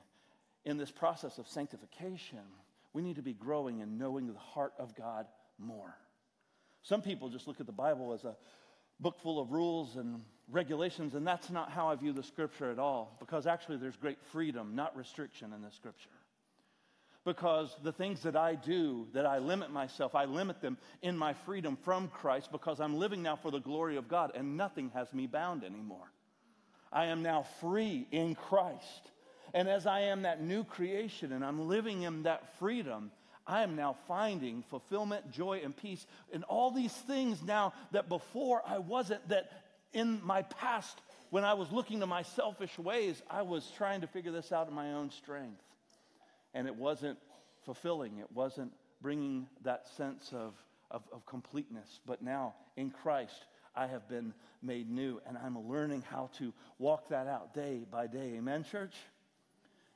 in 0.65 0.77
this 0.77 0.91
process 0.91 1.39
of 1.39 1.47
sanctification, 1.47 2.45
we 2.93 3.03
need 3.03 3.17
to 3.17 3.23
be 3.23 3.33
growing 3.33 3.81
and 3.81 3.99
knowing 3.99 4.27
the 4.27 4.39
heart 4.39 4.73
of 4.79 4.95
God 4.95 5.27
more. 5.59 5.95
Some 6.83 7.03
people 7.03 7.29
just 7.29 7.47
look 7.47 7.61
at 7.61 7.67
the 7.67 7.73
Bible 7.73 8.13
as 8.13 8.25
a 8.25 8.37
book 8.99 9.19
full 9.23 9.41
of 9.41 9.51
rules 9.53 9.97
and 9.97 10.23
regulations, 10.51 11.15
and 11.15 11.27
that's 11.27 11.51
not 11.51 11.71
how 11.71 11.89
I 11.89 11.95
view 11.95 12.13
the 12.13 12.23
scripture 12.23 12.71
at 12.71 12.79
all, 12.79 13.17
because 13.21 13.47
actually 13.47 13.79
there's 13.79 13.97
great 13.97 14.19
freedom, 14.33 14.75
not 14.75 14.97
restriction 14.97 15.53
in 15.53 15.63
the 15.63 15.71
scripture. 15.71 16.11
Because 17.25 17.75
the 17.83 17.93
things 17.93 18.23
that 18.23 18.35
I 18.35 18.55
do, 18.55 19.07
that 19.13 19.27
I 19.27 19.39
limit 19.39 19.71
myself, 19.71 20.15
I 20.15 20.25
limit 20.25 20.63
them 20.63 20.79
in 21.03 21.19
my 21.19 21.35
freedom 21.35 21.77
from 21.85 22.09
Christ 22.09 22.51
because 22.51 22.81
I'm 22.81 22.97
living 22.97 23.23
now 23.23 23.37
for 23.37 23.51
the 23.51 23.61
glory 23.61 23.97
of 23.97 24.09
God 24.09 24.33
and 24.35 24.57
nothing 24.57 24.91
has 24.95 25.13
me 25.13 25.27
bound 25.27 25.63
anymore. 25.63 26.11
I 26.93 27.07
am 27.07 27.23
now 27.23 27.45
free 27.61 28.07
in 28.11 28.35
Christ. 28.35 29.11
And 29.55 29.69
as 29.69 29.87
I 29.87 30.01
am 30.03 30.23
that 30.23 30.43
new 30.43 30.65
creation 30.65 31.33
and 31.33 31.45
I'm 31.45 31.69
living 31.69 32.03
in 32.03 32.25
that 32.25 32.59
freedom, 32.59 33.11
I 33.47 33.63
am 33.63 33.75
now 33.75 33.97
finding 34.07 34.63
fulfillment, 34.71 35.33
joy, 35.33 35.61
and 35.65 35.77
peace 35.77 36.07
in 36.33 36.45
all 36.45 36.71
these 36.71 36.93
things 36.93 37.43
now 37.43 37.73
that 37.93 38.09
before 38.09 38.63
I 38.67 38.79
wasn't, 38.79 39.29
that 39.29 39.51
in 39.93 40.21
my 40.25 40.43
past, 40.43 41.01
when 41.31 41.45
I 41.45 41.55
was 41.55 41.73
looking 41.73 42.01
to 42.01 42.07
my 42.07 42.23
selfish 42.23 42.79
ways, 42.79 43.21
I 43.29 43.43
was 43.43 43.69
trying 43.77 44.03
to 44.03 44.07
figure 44.07 44.33
this 44.33 44.53
out 44.53 44.69
in 44.69 44.75
my 44.75 44.93
own 44.93 45.11
strength. 45.11 45.63
And 46.55 46.67
it 46.67 46.75
wasn't 46.75 47.19
fulfilling, 47.65 48.19
it 48.19 48.31
wasn't 48.33 48.73
bringing 49.01 49.47
that 49.63 49.89
sense 49.97 50.31
of, 50.33 50.55
of, 50.91 51.03
of 51.13 51.27
completeness. 51.27 52.01
But 52.07 52.23
now 52.23 52.55
in 52.77 52.91
Christ, 52.91 53.47
I 53.75 53.87
have 53.87 54.09
been 54.09 54.35
made 54.63 54.91
new, 54.91 55.21
and 55.27 55.39
I'm 55.39 55.69
learning 55.69 56.03
how 56.11 56.31
to 56.39 56.53
walk 56.79 57.09
that 57.09 57.27
out 57.27 57.55
day 57.55 57.85
by 57.91 58.07
day. 58.07 58.35
Amen, 58.37 58.65
church? 58.65 58.95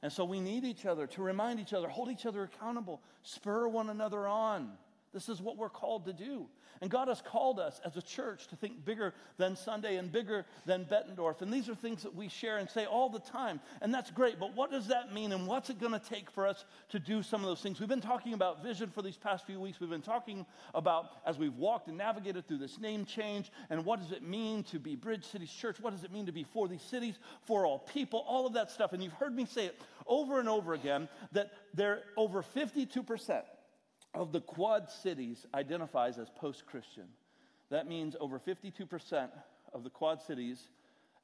And 0.02 0.12
so 0.12 0.25
we 0.25 0.40
need 0.40 0.64
each 0.64 0.87
other 0.87 1.07
to 1.09 1.23
remind 1.23 1.61
each 1.61 1.73
other, 1.73 1.88
hold 1.88 2.11
each 2.11 2.26
other 2.26 2.43
accountable, 2.43 3.02
spur 3.23 3.69
one 3.69 3.90
another 3.90 4.26
on. 4.26 4.73
This 5.12 5.28
is 5.28 5.40
what 5.40 5.57
we're 5.57 5.71
called 5.71 6.04
to 6.07 6.12
do. 6.12 6.47
And 6.84 6.90
God 6.90 7.08
has 7.08 7.22
called 7.22 7.58
us 7.58 7.80
as 7.82 7.96
a 7.96 8.02
church 8.02 8.46
to 8.48 8.56
think 8.56 8.84
bigger 8.84 9.14
than 9.38 9.56
Sunday 9.56 9.96
and 9.96 10.12
bigger 10.12 10.44
than 10.66 10.84
Bettendorf. 10.84 11.40
And 11.40 11.50
these 11.50 11.70
are 11.70 11.74
things 11.74 12.02
that 12.02 12.14
we 12.14 12.28
share 12.28 12.58
and 12.58 12.68
say 12.68 12.84
all 12.84 13.08
the 13.08 13.20
time. 13.20 13.58
And 13.80 13.94
that's 13.94 14.10
great. 14.10 14.38
But 14.38 14.54
what 14.54 14.70
does 14.70 14.88
that 14.88 15.10
mean? 15.10 15.32
And 15.32 15.46
what's 15.46 15.70
it 15.70 15.80
going 15.80 15.98
to 15.98 15.98
take 15.98 16.30
for 16.30 16.46
us 16.46 16.66
to 16.90 16.98
do 16.98 17.22
some 17.22 17.40
of 17.40 17.46
those 17.46 17.62
things? 17.62 17.80
We've 17.80 17.88
been 17.88 18.02
talking 18.02 18.34
about 18.34 18.62
vision 18.62 18.90
for 18.90 19.00
these 19.00 19.16
past 19.16 19.46
few 19.46 19.58
weeks. 19.58 19.80
We've 19.80 19.88
been 19.88 20.02
talking 20.02 20.44
about, 20.74 21.06
as 21.24 21.38
we've 21.38 21.56
walked 21.56 21.88
and 21.88 21.96
navigated 21.96 22.46
through 22.46 22.58
this 22.58 22.78
name 22.78 23.06
change, 23.06 23.50
and 23.70 23.86
what 23.86 23.98
does 23.98 24.12
it 24.12 24.22
mean 24.22 24.62
to 24.64 24.78
be 24.78 24.94
Bridge 24.94 25.24
Cities 25.24 25.50
Church? 25.50 25.80
What 25.80 25.94
does 25.94 26.04
it 26.04 26.12
mean 26.12 26.26
to 26.26 26.32
be 26.32 26.44
for 26.44 26.68
these 26.68 26.82
cities, 26.82 27.18
for 27.46 27.64
all 27.64 27.78
people, 27.78 28.26
all 28.28 28.46
of 28.46 28.52
that 28.52 28.70
stuff. 28.70 28.92
And 28.92 29.02
you've 29.02 29.14
heard 29.14 29.34
me 29.34 29.46
say 29.46 29.64
it 29.64 29.80
over 30.06 30.38
and 30.38 30.50
over 30.50 30.74
again 30.74 31.08
that 31.32 31.50
there 31.72 32.02
over 32.18 32.42
52% 32.42 33.42
of 34.14 34.33
the 34.33 34.40
Quad 34.40 34.90
Cities 34.90 35.47
identifies 35.54 36.18
as 36.18 36.28
post 36.30 36.66
Christian. 36.66 37.04
That 37.71 37.88
means 37.88 38.16
over 38.21 38.38
52% 38.38 39.28
of 39.73 39.85
the 39.85 39.90
Quad 39.90 40.23
Cities 40.23 40.68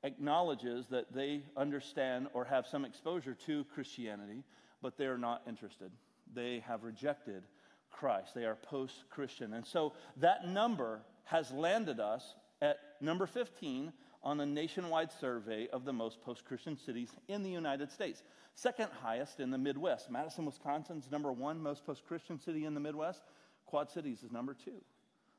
acknowledges 0.03 0.87
that 0.89 1.13
they 1.13 1.43
understand 1.57 2.29
or 2.33 2.45
have 2.45 2.67
some 2.67 2.85
exposure 2.85 3.35
to 3.47 3.65
Christianity, 3.75 4.43
but 4.83 4.97
they 4.97 5.07
are 5.07 5.19
not 5.19 5.43
interested. 5.47 5.91
They 6.35 6.65
have 6.67 6.85
rejected 6.85 7.45
Christ. 7.91 8.35
They 8.35 8.45
are 8.45 8.55
post 8.57 9.05
Christian. 9.11 9.53
And 9.53 9.67
so 9.67 9.93
that 10.17 10.49
number 10.49 11.03
has 11.25 11.53
landed 11.53 12.01
us 12.01 12.35
at 12.63 12.79
number 13.01 13.27
15 13.27 13.93
on 14.23 14.41
a 14.41 14.47
nationwide 14.47 15.11
survey 15.21 15.69
of 15.73 15.85
the 15.85 15.93
most 15.93 16.21
post 16.23 16.45
Christian 16.45 16.77
cities 16.77 17.11
in 17.29 17.43
the 17.43 17.51
United 17.51 17.91
States. 17.91 18.23
Second 18.55 18.89
highest 19.03 19.41
in 19.41 19.51
the 19.51 19.59
Midwest. 19.59 20.11
Madison, 20.11 20.45
Wisconsin's 20.45 21.11
number 21.11 21.33
one 21.33 21.63
most 21.63 21.87
post 21.87 22.05
Christian 22.07 22.39
city 22.39 22.65
in 22.65 22.75
the 22.75 22.81
Midwest. 22.81 23.23
Quad 23.67 23.91
Cities 23.91 24.23
is 24.23 24.33
number 24.33 24.55
two. 24.65 24.83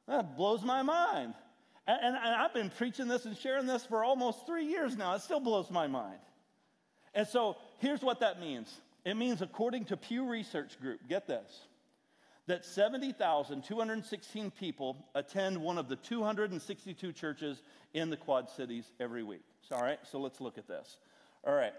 That 0.07 0.35
blows 0.35 0.63
my 0.63 0.81
mind. 0.81 1.33
And, 1.87 1.99
and, 2.01 2.15
and, 2.15 2.35
I've 2.35 2.53
been 2.53 2.69
preaching 2.69 3.07
this 3.07 3.25
and 3.25 3.35
sharing 3.37 3.65
this 3.65 3.85
for 3.85 4.03
almost 4.03 4.45
three 4.45 4.65
years 4.65 4.95
now. 4.95 5.15
It 5.15 5.21
still 5.21 5.39
blows 5.39 5.69
my 5.69 5.87
mind. 5.87 6.19
And 7.13 7.27
so 7.27 7.57
here's 7.79 8.01
what 8.01 8.21
that 8.21 8.39
means 8.39 8.71
it 9.03 9.15
means, 9.15 9.41
according 9.41 9.85
to 9.85 9.97
Pew 9.97 10.29
Research 10.29 10.79
Group, 10.79 11.01
get 11.09 11.27
this, 11.27 11.51
that 12.47 12.65
70,216 12.65 14.51
people 14.51 15.05
attend 15.15 15.57
one 15.57 15.77
of 15.77 15.87
the 15.87 15.95
262 15.95 17.13
churches 17.13 17.61
in 17.93 18.09
the 18.09 18.17
Quad 18.17 18.49
Cities 18.49 18.91
every 18.99 19.23
week. 19.23 19.43
So, 19.61 19.75
all 19.75 19.83
right, 19.83 19.99
so 20.03 20.19
let's 20.19 20.41
look 20.41 20.57
at 20.57 20.67
this. 20.67 20.97
All 21.45 21.53
right, 21.53 21.71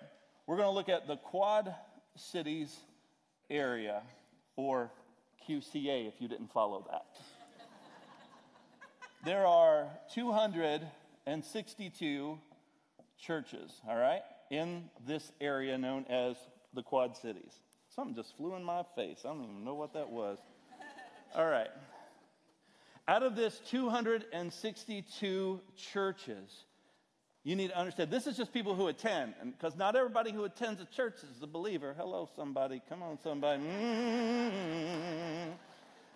we're 0.47 0.57
going 0.57 0.69
to 0.69 0.75
look 0.75 0.89
at 0.89 1.07
the 1.07 1.17
Quad 1.17 1.75
Cities 2.17 2.75
area, 3.51 4.03
or 4.57 4.91
QCA 5.49 6.09
if 6.09 6.15
you 6.21 6.29
didn't 6.29 6.53
follow 6.53 6.87
that. 6.91 7.07
there 9.25 9.47
are 9.47 9.89
262 10.15 12.39
churches, 13.19 13.81
all 13.89 13.97
right, 13.97 14.23
in 14.51 14.85
this 15.07 15.33
area 15.41 15.77
known 15.77 16.05
as 16.09 16.37
the 16.75 16.83
Quad 16.83 17.17
Cities. 17.17 17.59
Something 17.95 18.15
just 18.15 18.35
flew 18.37 18.55
in 18.57 18.65
my 18.65 18.85
face. 18.95 19.19
I 19.25 19.29
don't 19.29 19.43
even 19.43 19.65
know 19.65 19.75
what 19.75 19.93
that 19.93 20.09
was. 20.09 20.39
All 21.35 21.47
right. 21.47 21.69
Out 23.07 23.23
of 23.23 23.37
this 23.37 23.61
262 23.69 25.61
churches, 25.77 26.65
you 27.45 27.55
need 27.55 27.69
to 27.69 27.79
understand 27.79 28.11
this 28.11 28.27
is 28.27 28.37
just 28.37 28.53
people 28.53 28.75
who 28.75 28.87
attend, 28.87 29.35
because 29.45 29.77
not 29.77 29.95
everybody 29.95 30.33
who 30.33 30.45
attends 30.45 30.81
a 30.81 30.87
church 30.87 31.17
is 31.37 31.43
a 31.43 31.47
believer. 31.47 31.95
Hello, 31.99 32.29
somebody. 32.35 32.81
Come 32.89 33.03
on, 33.03 33.19
somebody. 33.23 33.63
Mm-hmm. 33.63 35.51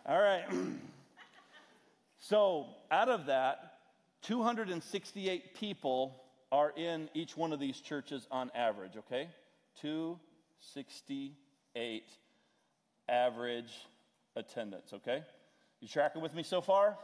All 0.06 0.20
right. 0.20 0.44
so, 2.18 2.68
out 2.90 3.10
of 3.10 3.26
that, 3.26 3.80
268 4.22 5.54
people 5.56 6.22
are 6.50 6.72
in 6.76 7.10
each 7.12 7.36
one 7.36 7.52
of 7.52 7.60
these 7.60 7.80
churches 7.80 8.26
on 8.30 8.50
average, 8.54 8.96
okay? 8.96 9.28
268 9.82 11.34
average 13.08 13.72
attendance, 14.34 14.92
okay? 14.92 15.22
You 15.80 15.88
tracking 15.88 16.22
with 16.22 16.34
me 16.34 16.42
so 16.42 16.60
far? 16.60 16.96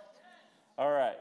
All 0.79 0.91
right. 0.91 1.19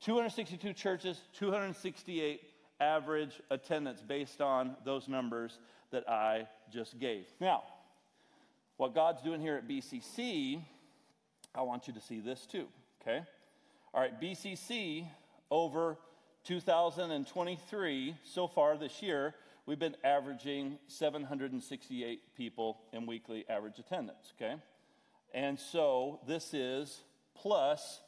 262 0.00 0.72
churches, 0.72 1.20
268 1.38 2.40
average 2.80 3.40
attendance 3.50 4.00
based 4.00 4.40
on 4.40 4.76
those 4.84 5.08
numbers 5.08 5.58
that 5.92 6.08
I 6.08 6.48
just 6.72 6.98
gave. 6.98 7.26
Now, 7.40 7.62
what 8.76 8.94
God's 8.94 9.22
doing 9.22 9.40
here 9.40 9.56
at 9.56 9.68
BCC, 9.68 10.60
I 11.54 11.62
want 11.62 11.86
you 11.86 11.94
to 11.94 12.00
see 12.00 12.20
this 12.20 12.46
too, 12.46 12.66
okay? 13.00 13.22
All 13.94 14.00
right, 14.00 14.20
BCC 14.20 15.06
over 15.50 15.96
2023, 16.44 18.16
so 18.24 18.48
far 18.48 18.76
this 18.76 19.02
year, 19.02 19.34
we've 19.66 19.78
been 19.78 19.96
averaging 20.04 20.78
768 20.88 22.34
people 22.36 22.80
in 22.92 23.06
weekly 23.06 23.44
average 23.48 23.78
attendance, 23.78 24.32
okay? 24.36 24.56
And 25.34 25.58
so 25.58 26.20
this 26.26 26.52
is 26.52 27.02
plus 27.34 28.00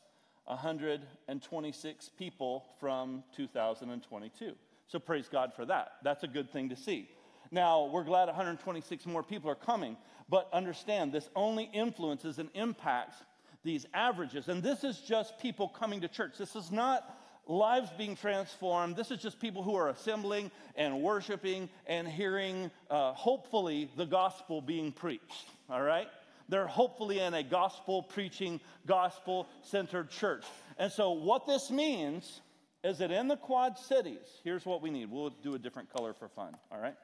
126 0.47 2.11
people 2.19 2.65
from 2.81 3.25
2022. 3.35 4.53
So 4.87 4.99
praise 4.99 5.29
God 5.29 5.53
for 5.55 5.65
that. 5.67 5.93
That's 6.03 6.25
a 6.25 6.29
good 6.29 6.51
thing 6.51 6.69
to 6.69 6.77
see. 6.77 7.09
Now, 7.51 7.87
we're 7.87 8.05
glad 8.05 8.27
126 8.27 9.07
more 9.07 9.23
people 9.23 9.51
are 9.51 9.55
coming, 9.55 9.97
but 10.29 10.49
understand 10.53 11.13
this 11.13 11.29
only 11.35 11.71
influences 11.73 12.39
and 12.39 12.51
impacts 12.55 13.17
these 13.63 13.87
averages. 13.95 14.49
And 14.49 14.63
this 14.63 14.85
is 14.85 15.01
just 15.01 15.39
people 15.39 15.69
coming 15.69 16.01
to 16.03 16.09
church. 16.09 16.35
This 16.39 16.55
is 16.55 16.71
not 16.71 17.19
lives 17.47 17.91
being 17.97 18.17
transformed. 18.17 18.97
This 18.97 19.11
is 19.11 19.21
just 19.21 19.41
people 19.41 19.63
who 19.63 19.75
are 19.75 19.89
assembling 19.89 20.51
and 20.77 21.03
worshiping 21.03 21.69
and 21.87 22.09
hearing, 22.09 22.71
uh, 22.91 23.13
hopefully, 23.13 23.91
the 23.97 24.07
gospel 24.07 24.61
being 24.61 24.93
preached. 24.93 25.49
All 25.69 25.83
right? 25.83 26.09
They're 26.49 26.67
hopefully 26.67 27.21
in 27.21 27.35
a 27.35 27.43
gospel 27.43 28.03
preaching, 28.03 28.61
gospel 28.87 29.49
centered 29.63 30.11
church. 30.11 30.45
And 30.79 30.93
so, 30.93 31.13
what 31.13 31.47
this 31.47 31.71
means 31.71 32.41
is 32.83 32.99
that 32.99 33.11
in 33.11 33.29
the 33.29 33.37
Quad 33.37 33.79
Cities, 33.79 34.41
here's 34.43 34.67
what 34.67 34.83
we 34.83 34.91
need. 34.91 35.11
We'll 35.11 35.31
do 35.31 35.55
a 35.55 35.59
different 35.59 35.91
color 35.91 36.13
for 36.13 36.29
fun, 36.29 36.55
all 36.71 36.81
right? 36.81 36.97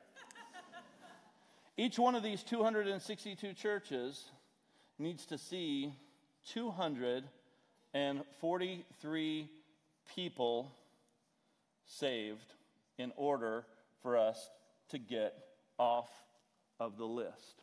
Each 1.79 1.99
one 1.99 2.15
of 2.15 2.23
these 2.23 2.43
262 2.43 3.55
churches 3.55 4.25
needs 4.99 5.25
to 5.27 5.39
see 5.39 5.95
243 6.53 9.49
people 10.15 10.73
saved 11.85 12.55
in 12.99 13.13
order 13.17 13.65
for 14.03 14.17
us 14.17 14.51
to 14.91 14.99
get 14.99 15.35
off 15.79 16.11
of 16.79 16.97
the 16.97 17.05
list. 17.05 17.63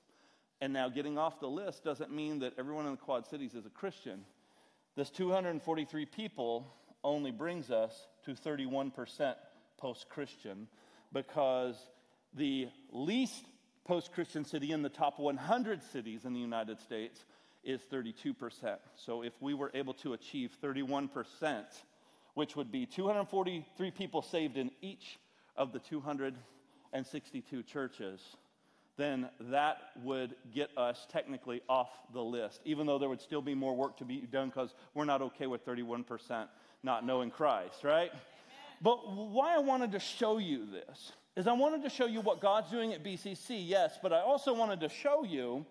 And 0.59 0.73
now, 0.73 0.89
getting 0.89 1.17
off 1.17 1.39
the 1.39 1.47
list 1.47 1.83
doesn't 1.83 2.11
mean 2.11 2.39
that 2.39 2.53
everyone 2.57 2.85
in 2.85 2.91
the 2.91 2.97
Quad 2.97 3.27
Cities 3.27 3.53
is 3.53 3.65
a 3.65 3.69
Christian. 3.69 4.25
This 4.95 5.11
243 5.11 6.05
people 6.05 6.73
only 7.03 7.31
brings 7.31 7.69
us 7.69 8.07
to 8.25 8.31
31% 8.31 9.35
post 9.77 10.09
Christian 10.09 10.67
because 11.13 11.75
the 12.33 12.67
least 12.91 13.45
post 13.85 14.11
Christian 14.11 14.43
city 14.43 14.71
in 14.71 14.81
the 14.81 14.89
top 14.89 15.19
100 15.19 15.83
cities 15.83 16.25
in 16.25 16.33
the 16.33 16.39
United 16.39 16.79
States 16.79 17.23
is 17.63 17.79
32%. 17.91 18.77
So 18.95 19.21
if 19.21 19.33
we 19.39 19.53
were 19.53 19.71
able 19.73 19.93
to 19.95 20.13
achieve 20.13 20.55
31%, 20.61 21.63
which 22.37 22.55
would 22.55 22.71
be 22.71 22.85
243 22.85 23.89
people 23.89 24.21
saved 24.21 24.57
in 24.57 24.69
each 24.79 25.17
of 25.55 25.73
the 25.73 25.79
262 25.79 27.63
churches, 27.63 28.21
then 28.95 29.27
that 29.39 29.77
would 30.03 30.35
get 30.53 30.69
us 30.77 31.07
technically 31.11 31.63
off 31.67 31.89
the 32.13 32.21
list, 32.21 32.61
even 32.63 32.85
though 32.85 32.99
there 32.99 33.09
would 33.09 33.21
still 33.21 33.41
be 33.41 33.55
more 33.55 33.75
work 33.75 33.97
to 33.97 34.05
be 34.05 34.21
done 34.31 34.49
because 34.49 34.75
we're 34.93 35.03
not 35.03 35.19
okay 35.23 35.47
with 35.47 35.65
31% 35.65 36.45
not 36.83 37.03
knowing 37.03 37.31
Christ, 37.31 37.83
right? 37.83 38.11
Amen. 38.11 38.21
But 38.83 39.11
why 39.11 39.55
I 39.55 39.57
wanted 39.57 39.91
to 39.93 39.99
show 39.99 40.37
you 40.37 40.67
this 40.67 41.13
is 41.35 41.47
I 41.47 41.53
wanted 41.53 41.81
to 41.81 41.89
show 41.89 42.05
you 42.05 42.21
what 42.21 42.39
God's 42.39 42.69
doing 42.69 42.93
at 42.93 43.03
BCC, 43.03 43.67
yes, 43.67 43.97
but 43.99 44.13
I 44.13 44.21
also 44.21 44.53
wanted 44.53 44.79
to 44.81 44.89
show 44.89 45.23
you 45.23 45.65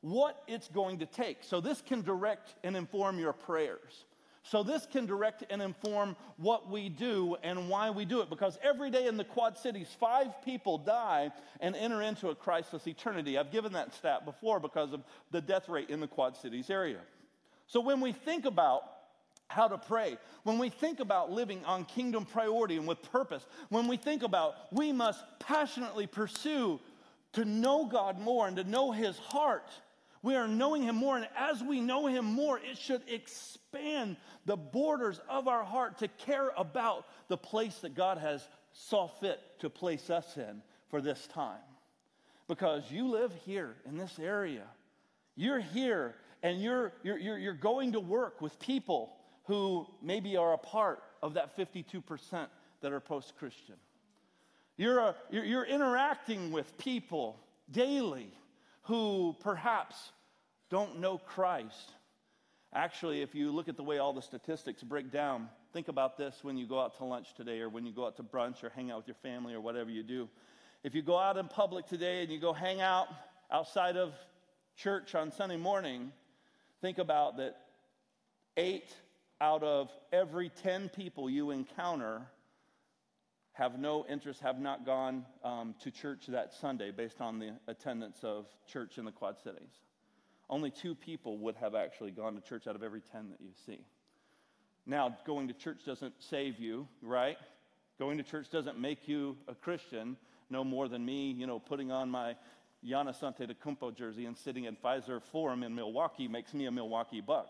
what 0.00 0.40
it's 0.46 0.68
going 0.68 1.00
to 1.00 1.06
take. 1.06 1.38
So 1.42 1.60
this 1.60 1.80
can 1.80 2.02
direct 2.02 2.54
and 2.62 2.76
inform 2.76 3.18
your 3.18 3.32
prayers. 3.32 4.04
So, 4.46 4.62
this 4.62 4.84
can 4.84 5.06
direct 5.06 5.42
and 5.48 5.62
inform 5.62 6.16
what 6.36 6.70
we 6.70 6.90
do 6.90 7.36
and 7.42 7.70
why 7.70 7.88
we 7.88 8.04
do 8.04 8.20
it. 8.20 8.28
Because 8.28 8.58
every 8.62 8.90
day 8.90 9.06
in 9.06 9.16
the 9.16 9.24
Quad 9.24 9.56
Cities, 9.56 9.88
five 9.98 10.42
people 10.44 10.76
die 10.76 11.30
and 11.60 11.74
enter 11.74 12.02
into 12.02 12.28
a 12.28 12.34
Christless 12.34 12.86
eternity. 12.86 13.38
I've 13.38 13.50
given 13.50 13.72
that 13.72 13.94
stat 13.94 14.26
before 14.26 14.60
because 14.60 14.92
of 14.92 15.02
the 15.30 15.40
death 15.40 15.70
rate 15.70 15.88
in 15.88 15.98
the 15.98 16.06
Quad 16.06 16.36
Cities 16.36 16.68
area. 16.68 17.00
So, 17.68 17.80
when 17.80 18.02
we 18.02 18.12
think 18.12 18.44
about 18.44 18.82
how 19.48 19.66
to 19.66 19.78
pray, 19.78 20.18
when 20.42 20.58
we 20.58 20.68
think 20.68 21.00
about 21.00 21.32
living 21.32 21.64
on 21.64 21.86
kingdom 21.86 22.26
priority 22.26 22.76
and 22.76 22.86
with 22.86 23.00
purpose, 23.10 23.46
when 23.70 23.88
we 23.88 23.96
think 23.96 24.22
about 24.22 24.56
we 24.70 24.92
must 24.92 25.24
passionately 25.38 26.06
pursue 26.06 26.78
to 27.32 27.46
know 27.46 27.86
God 27.86 28.20
more 28.20 28.46
and 28.46 28.58
to 28.58 28.64
know 28.64 28.92
His 28.92 29.16
heart 29.18 29.70
we 30.24 30.36
are 30.36 30.48
knowing 30.48 30.82
Him 30.82 30.96
more. 30.96 31.18
And 31.18 31.28
as 31.36 31.62
we 31.62 31.82
know 31.82 32.06
Him 32.06 32.24
more, 32.24 32.58
it 32.58 32.78
should 32.78 33.02
expand 33.08 34.16
the 34.46 34.56
borders 34.56 35.20
of 35.28 35.48
our 35.48 35.62
heart 35.62 35.98
to 35.98 36.08
care 36.08 36.50
about 36.56 37.04
the 37.28 37.36
place 37.36 37.76
that 37.80 37.94
God 37.94 38.16
has 38.16 38.42
saw 38.72 39.06
fit 39.06 39.38
to 39.58 39.68
place 39.68 40.08
us 40.08 40.38
in 40.38 40.62
for 40.88 41.02
this 41.02 41.26
time. 41.26 41.60
Because 42.48 42.90
you 42.90 43.08
live 43.08 43.32
here 43.44 43.76
in 43.86 43.98
this 43.98 44.18
area. 44.18 44.64
You're 45.36 45.60
here 45.60 46.14
and 46.42 46.60
you're, 46.62 46.94
you're, 47.02 47.18
you're, 47.18 47.52
going 47.52 47.92
to 47.92 48.00
work 48.00 48.40
with 48.40 48.58
people 48.58 49.14
who 49.44 49.86
maybe 50.02 50.38
are 50.38 50.54
a 50.54 50.58
part 50.58 51.02
of 51.22 51.34
that 51.34 51.54
52% 51.54 52.46
that 52.80 52.92
are 52.92 53.00
post 53.00 53.34
Christian. 53.38 53.76
You're, 54.78 55.14
you're, 55.30 55.44
you're 55.44 55.66
interacting 55.66 56.50
with 56.50 56.78
people 56.78 57.38
daily 57.70 58.32
who 58.84 59.36
perhaps 59.40 60.12
don't 60.70 61.00
know 61.00 61.18
Christ. 61.18 61.92
Actually, 62.72 63.22
if 63.22 63.34
you 63.34 63.50
look 63.50 63.68
at 63.68 63.76
the 63.76 63.82
way 63.82 63.98
all 63.98 64.12
the 64.12 64.22
statistics 64.22 64.82
break 64.82 65.12
down, 65.12 65.48
think 65.72 65.88
about 65.88 66.16
this 66.16 66.40
when 66.42 66.56
you 66.56 66.66
go 66.66 66.80
out 66.80 66.96
to 66.98 67.04
lunch 67.04 67.34
today 67.34 67.60
or 67.60 67.68
when 67.68 67.86
you 67.86 67.92
go 67.92 68.06
out 68.06 68.16
to 68.16 68.22
brunch 68.22 68.62
or 68.64 68.70
hang 68.70 68.90
out 68.90 68.98
with 68.98 69.06
your 69.06 69.16
family 69.22 69.54
or 69.54 69.60
whatever 69.60 69.90
you 69.90 70.02
do. 70.02 70.28
If 70.82 70.94
you 70.94 71.02
go 71.02 71.18
out 71.18 71.36
in 71.36 71.48
public 71.48 71.86
today 71.86 72.22
and 72.22 72.30
you 72.30 72.40
go 72.40 72.52
hang 72.52 72.80
out 72.80 73.08
outside 73.50 73.96
of 73.96 74.12
church 74.76 75.14
on 75.14 75.30
Sunday 75.30 75.56
morning, 75.56 76.12
think 76.80 76.98
about 76.98 77.36
that 77.38 77.56
eight 78.56 78.94
out 79.40 79.62
of 79.62 79.90
every 80.12 80.48
10 80.62 80.88
people 80.90 81.30
you 81.30 81.50
encounter 81.52 82.22
have 83.54 83.78
no 83.78 84.04
interest, 84.08 84.40
have 84.40 84.60
not 84.60 84.84
gone 84.84 85.24
um, 85.44 85.74
to 85.80 85.90
church 85.90 86.26
that 86.26 86.52
Sunday 86.52 86.90
based 86.90 87.20
on 87.20 87.38
the 87.38 87.52
attendance 87.68 88.18
of 88.22 88.46
church 88.66 88.98
in 88.98 89.04
the 89.04 89.12
Quad 89.12 89.38
Cities. 89.38 89.70
Only 90.50 90.70
two 90.70 90.94
people 90.94 91.38
would 91.38 91.54
have 91.56 91.74
actually 91.74 92.10
gone 92.10 92.34
to 92.34 92.40
church 92.40 92.66
out 92.66 92.74
of 92.74 92.82
every 92.82 93.00
10 93.00 93.30
that 93.30 93.40
you 93.40 93.52
see. 93.64 93.80
Now, 94.86 95.16
going 95.24 95.48
to 95.48 95.54
church 95.54 95.78
doesn't 95.86 96.14
save 96.18 96.58
you, 96.58 96.86
right? 97.00 97.38
Going 97.98 98.18
to 98.18 98.24
church 98.24 98.50
doesn't 98.50 98.78
make 98.78 99.08
you 99.08 99.36
a 99.48 99.54
Christian 99.54 100.16
no 100.50 100.64
more 100.64 100.88
than 100.88 101.04
me, 101.04 101.30
you 101.30 101.46
know, 101.46 101.58
putting 101.58 101.90
on 101.90 102.10
my 102.10 102.36
Giannis 102.84 103.20
Antetokounmpo 103.20 103.96
jersey 103.96 104.26
and 104.26 104.36
sitting 104.36 104.64
in 104.64 104.76
Fiserv 104.76 105.22
Forum 105.32 105.62
in 105.62 105.74
Milwaukee 105.74 106.28
makes 106.28 106.52
me 106.52 106.66
a 106.66 106.70
Milwaukee 106.70 107.20
Buck. 107.20 107.48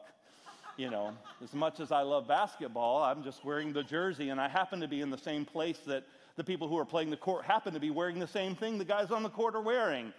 You 0.77 0.91
know, 0.91 1.13
as 1.43 1.55
much 1.55 1.79
as 1.79 1.93
I 1.93 2.03
love 2.03 2.27
basketball, 2.27 3.05
I'm 3.05 3.23
just 3.23 3.45
wearing 3.45 3.73
the 3.73 3.85
jersey, 3.85 4.31
and 4.31 4.41
I 4.41 4.49
happen 4.49 4.81
to 4.81 4.89
be 4.89 5.03
in 5.03 5.11
the 5.11 5.19
same 5.19 5.45
place 5.45 5.79
that 5.87 6.05
the 6.37 6.43
people 6.43 6.67
who 6.67 6.77
are 6.79 6.85
playing 6.85 7.11
the 7.11 7.17
court 7.17 7.45
happen 7.45 7.75
to 7.75 7.81
be 7.81 7.91
wearing 7.91 8.19
the 8.19 8.27
same 8.27 8.57
thing 8.57 8.77
the 8.77 8.85
guys 8.85 9.13
on 9.13 9.23
the 9.23 9.29
court 9.29 9.55
are 9.55 9.61
wearing. 9.61 10.13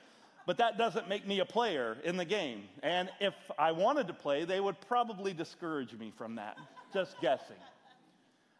But 0.45 0.57
that 0.57 0.77
doesn't 0.77 1.09
make 1.09 1.27
me 1.27 1.39
a 1.39 1.45
player 1.45 1.97
in 2.05 2.15
the 2.15 2.23
game. 2.23 2.63
And 2.83 3.09
if 3.19 3.33
I 3.59 3.71
wanted 3.71 4.07
to 4.07 4.13
play, 4.13 4.45
they 4.45 4.61
would 4.61 4.79
probably 4.87 5.33
discourage 5.33 5.93
me 5.93 6.13
from 6.17 6.35
that. 6.35 6.57
Just 6.93 7.19
guessing. 7.19 7.57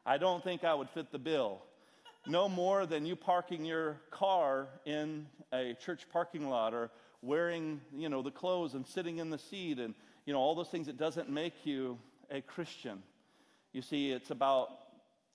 I 0.06 0.18
don't 0.18 0.44
think 0.44 0.66
I 0.66 0.74
would 0.74 0.90
fit 0.90 1.12
the 1.12 1.20
bill. 1.20 1.62
No 2.28 2.50
more 2.50 2.86
than 2.86 3.06
you 3.06 3.16
parking 3.16 3.64
your 3.64 3.98
car 4.10 4.68
in 4.86 5.28
a 5.54 5.76
church 5.76 6.08
parking 6.12 6.50
lot 6.50 6.74
or 6.74 6.90
wearing, 7.22 7.80
you 7.96 8.10
know, 8.10 8.22
the 8.22 8.32
clothes 8.32 8.74
and 8.74 8.86
sitting 8.86 9.20
in 9.20 9.30
the 9.30 9.38
seat 9.38 9.80
and 9.80 9.94
you 10.26 10.34
know, 10.34 10.40
all 10.40 10.56
those 10.56 10.70
things, 10.70 10.88
it 10.88 10.98
doesn't 10.98 11.30
make 11.30 11.66
you 11.66 11.98
a 12.32 12.42
Christian. 12.42 13.04
You 13.74 13.82
see, 13.82 14.12
it's 14.12 14.32
about 14.32 14.70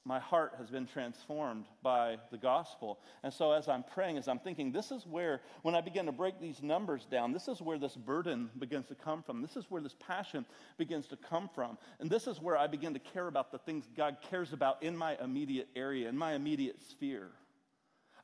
my 0.05 0.19
heart 0.19 0.55
has 0.57 0.71
been 0.71 0.87
transformed 0.87 1.67
by 1.83 2.17
the 2.31 2.39
gospel. 2.39 2.99
And 3.23 3.33
so, 3.33 3.53
as 3.53 3.69
I'm 3.69 3.83
praying, 3.83 4.17
as 4.17 4.29
I'm 4.29 4.39
thinking, 4.39 4.73
this 4.73 4.91
is 4.91 5.07
where, 5.07 5.43
when 5.63 5.75
I 5.75 5.83
begin 5.83 6.07
to 6.07 6.13
break 6.13 6.41
these 6.41 6.63
numbers 6.63 7.07
down, 7.11 7.33
this 7.33 7.49
is 7.49 7.61
where 7.61 7.79
this 7.79 7.97
burden 7.97 8.49
begins 8.59 8.87
to 8.87 8.95
come 8.95 9.23
from. 9.23 9.43
This 9.43 9.57
is 9.57 9.67
where 9.69 9.83
this 9.83 9.95
passion 10.01 10.47
begins 10.79 11.07
to 11.09 11.17
come 11.17 11.51
from. 11.55 11.77
And 12.01 12.09
this 12.09 12.27
is 12.27 12.41
where 12.41 12.57
I 12.57 12.67
begin 12.67 12.95
to 12.95 12.99
care 12.99 13.29
about 13.29 13.53
the 13.53 13.59
things 13.59 13.85
God 13.95 14.17
cares 14.31 14.55
about 14.55 14.83
in 14.83 14.97
my 14.97 15.19
immediate 15.23 15.69
area, 15.77 16.09
in 16.09 16.17
my 16.17 16.33
immediate 16.33 16.81
sphere. 16.91 17.29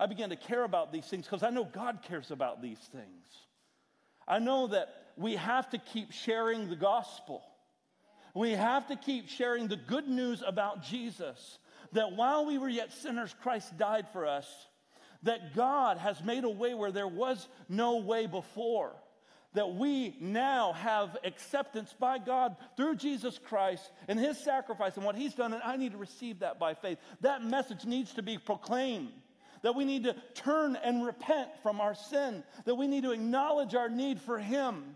I 0.01 0.07
begin 0.07 0.31
to 0.31 0.37
care 0.37 0.65
about 0.65 0.93
these 0.93 1.05
things 1.05 1.27
because 1.27 1.43
I 1.43 1.51
know 1.51 1.65
God 1.65 2.01
cares 2.03 2.31
about 2.31 2.63
these 2.63 2.79
things. 2.79 3.27
I 4.27 4.39
know 4.39 4.67
that 4.69 5.06
we 5.17 5.37
have 5.37 5.71
to 5.71 5.79
keep 5.79 6.13
sharing 6.13 6.69
the 6.69 6.77
gospel. 6.77 7.43
We 8.35 8.53
have 8.53 8.89
to 8.89 8.97
keep 8.97 9.29
sharing 9.29 9.69
the 9.69 9.77
good 9.77 10.09
news 10.09 10.43
about 10.47 10.85
Jesus 10.85 11.59
that 11.93 12.13
while 12.13 12.47
we 12.47 12.59
were 12.59 12.69
yet 12.69 12.93
sinners, 12.93 13.35
Christ 13.43 13.77
died 13.79 14.07
for 14.13 14.27
us, 14.27 14.47
that 15.23 15.55
God 15.55 15.99
has 15.99 16.23
made 16.23 16.45
a 16.45 16.51
way 16.51 16.75
where 16.75 16.93
there 16.93 17.09
was 17.09 17.49
no 17.69 17.99
way 17.99 18.27
before, 18.27 18.95
that 19.55 19.75
we 19.75 20.17
now 20.21 20.73
have 20.75 21.17
acceptance 21.25 21.95
by 21.99 22.19
God 22.19 22.57
through 22.77 22.97
Jesus 22.97 23.39
Christ 23.39 23.91
and 24.09 24.19
his 24.19 24.39
sacrifice 24.39 24.97
and 24.97 25.07
what 25.07 25.17
he's 25.17 25.35
done, 25.35 25.53
and 25.55 25.63
I 25.63 25.77
need 25.77 25.93
to 25.93 25.99
receive 25.99 26.41
that 26.41 26.59
by 26.59 26.75
faith. 26.75 26.99
That 27.23 27.43
message 27.43 27.85
needs 27.85 28.13
to 28.15 28.23
be 28.23 28.37
proclaimed 28.37 29.13
that 29.63 29.75
we 29.75 29.85
need 29.85 30.05
to 30.05 30.15
turn 30.35 30.77
and 30.77 31.05
repent 31.05 31.49
from 31.63 31.81
our 31.81 31.95
sin, 31.95 32.45
that 32.67 32.75
we 32.75 32.87
need 32.87 33.03
to 33.03 33.11
acknowledge 33.11 33.75
our 33.75 33.89
need 33.89 34.21
for 34.21 34.39
Him, 34.39 34.95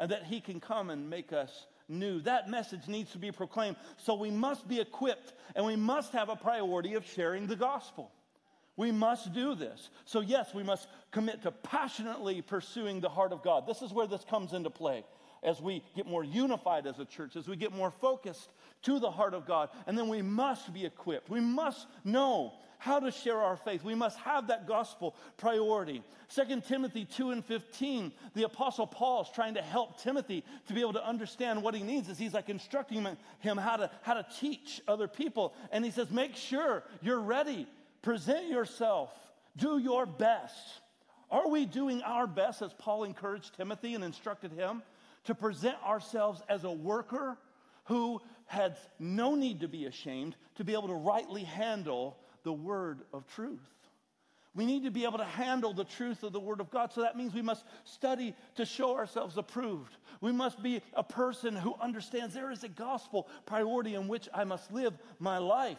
and 0.00 0.10
that 0.10 0.24
He 0.24 0.40
can 0.40 0.58
come 0.58 0.90
and 0.90 1.08
make 1.08 1.32
us 1.32 1.66
new. 1.88 2.20
That 2.22 2.50
message 2.50 2.88
needs 2.88 3.12
to 3.12 3.18
be 3.18 3.30
proclaimed. 3.30 3.76
So 3.98 4.14
we 4.14 4.30
must 4.30 4.66
be 4.66 4.80
equipped 4.80 5.34
and 5.54 5.64
we 5.64 5.76
must 5.76 6.12
have 6.12 6.28
a 6.28 6.36
priority 6.36 6.94
of 6.94 7.06
sharing 7.06 7.46
the 7.46 7.56
gospel. 7.56 8.10
We 8.76 8.92
must 8.92 9.34
do 9.34 9.54
this. 9.54 9.90
So, 10.06 10.20
yes, 10.20 10.54
we 10.54 10.62
must 10.62 10.88
commit 11.10 11.42
to 11.42 11.50
passionately 11.50 12.40
pursuing 12.40 13.00
the 13.00 13.10
heart 13.10 13.32
of 13.32 13.42
God. 13.42 13.66
This 13.66 13.82
is 13.82 13.92
where 13.92 14.06
this 14.06 14.24
comes 14.24 14.54
into 14.54 14.70
play 14.70 15.04
as 15.42 15.60
we 15.60 15.82
get 15.94 16.06
more 16.06 16.24
unified 16.24 16.86
as 16.86 16.98
a 16.98 17.04
church, 17.04 17.36
as 17.36 17.46
we 17.46 17.56
get 17.56 17.72
more 17.72 17.90
focused 17.90 18.50
to 18.82 18.98
the 18.98 19.10
heart 19.10 19.34
of 19.34 19.46
God. 19.46 19.68
And 19.86 19.96
then 19.96 20.08
we 20.08 20.22
must 20.22 20.72
be 20.72 20.84
equipped. 20.84 21.28
We 21.30 21.40
must 21.40 21.86
know 22.04 22.52
how 22.78 22.98
to 22.98 23.10
share 23.10 23.36
our 23.36 23.56
faith. 23.56 23.84
We 23.84 23.94
must 23.94 24.18
have 24.20 24.46
that 24.46 24.66
gospel 24.66 25.14
priority. 25.36 26.02
2 26.34 26.62
Timothy 26.62 27.04
2 27.04 27.30
and 27.30 27.44
15, 27.44 28.10
the 28.34 28.44
Apostle 28.44 28.86
Paul 28.86 29.22
is 29.22 29.28
trying 29.34 29.54
to 29.54 29.62
help 29.62 30.00
Timothy 30.00 30.42
to 30.66 30.72
be 30.72 30.80
able 30.80 30.94
to 30.94 31.06
understand 31.06 31.62
what 31.62 31.74
he 31.74 31.82
needs 31.82 32.08
as 32.08 32.18
he's 32.18 32.32
like 32.32 32.48
instructing 32.48 33.06
him 33.40 33.56
how 33.58 33.76
to, 33.76 33.90
how 34.00 34.14
to 34.14 34.26
teach 34.40 34.80
other 34.88 35.08
people. 35.08 35.52
And 35.70 35.84
he 35.84 35.90
says, 35.90 36.10
make 36.10 36.34
sure 36.34 36.82
you're 37.02 37.20
ready. 37.20 37.66
Present 38.00 38.48
yourself. 38.48 39.12
Do 39.58 39.76
your 39.76 40.06
best. 40.06 40.56
Are 41.30 41.48
we 41.48 41.66
doing 41.66 42.02
our 42.02 42.26
best 42.26 42.62
as 42.62 42.72
Paul 42.72 43.04
encouraged 43.04 43.56
Timothy 43.56 43.94
and 43.94 44.02
instructed 44.02 44.52
him 44.52 44.82
to 45.24 45.34
present 45.34 45.76
ourselves 45.84 46.40
as 46.48 46.64
a 46.64 46.72
worker 46.72 47.36
who 47.84 48.20
had 48.50 48.76
no 48.98 49.36
need 49.36 49.60
to 49.60 49.68
be 49.68 49.86
ashamed 49.86 50.34
to 50.56 50.64
be 50.64 50.72
able 50.72 50.88
to 50.88 50.94
rightly 50.94 51.44
handle 51.44 52.16
the 52.42 52.52
word 52.52 53.02
of 53.12 53.24
truth. 53.28 53.60
We 54.56 54.66
need 54.66 54.82
to 54.82 54.90
be 54.90 55.04
able 55.04 55.18
to 55.18 55.24
handle 55.24 55.72
the 55.72 55.84
truth 55.84 56.24
of 56.24 56.32
the 56.32 56.40
Word 56.40 56.58
of 56.58 56.72
God. 56.72 56.92
So 56.92 57.02
that 57.02 57.16
means 57.16 57.32
we 57.32 57.42
must 57.42 57.64
study 57.84 58.34
to 58.56 58.64
show 58.64 58.96
ourselves 58.96 59.36
approved. 59.36 59.96
We 60.20 60.32
must 60.32 60.60
be 60.60 60.82
a 60.94 61.04
person 61.04 61.54
who 61.54 61.76
understands 61.80 62.34
there 62.34 62.50
is 62.50 62.64
a 62.64 62.68
gospel 62.68 63.28
priority 63.46 63.94
in 63.94 64.08
which 64.08 64.28
I 64.34 64.42
must 64.42 64.72
live 64.72 64.94
my 65.20 65.38
life. 65.38 65.78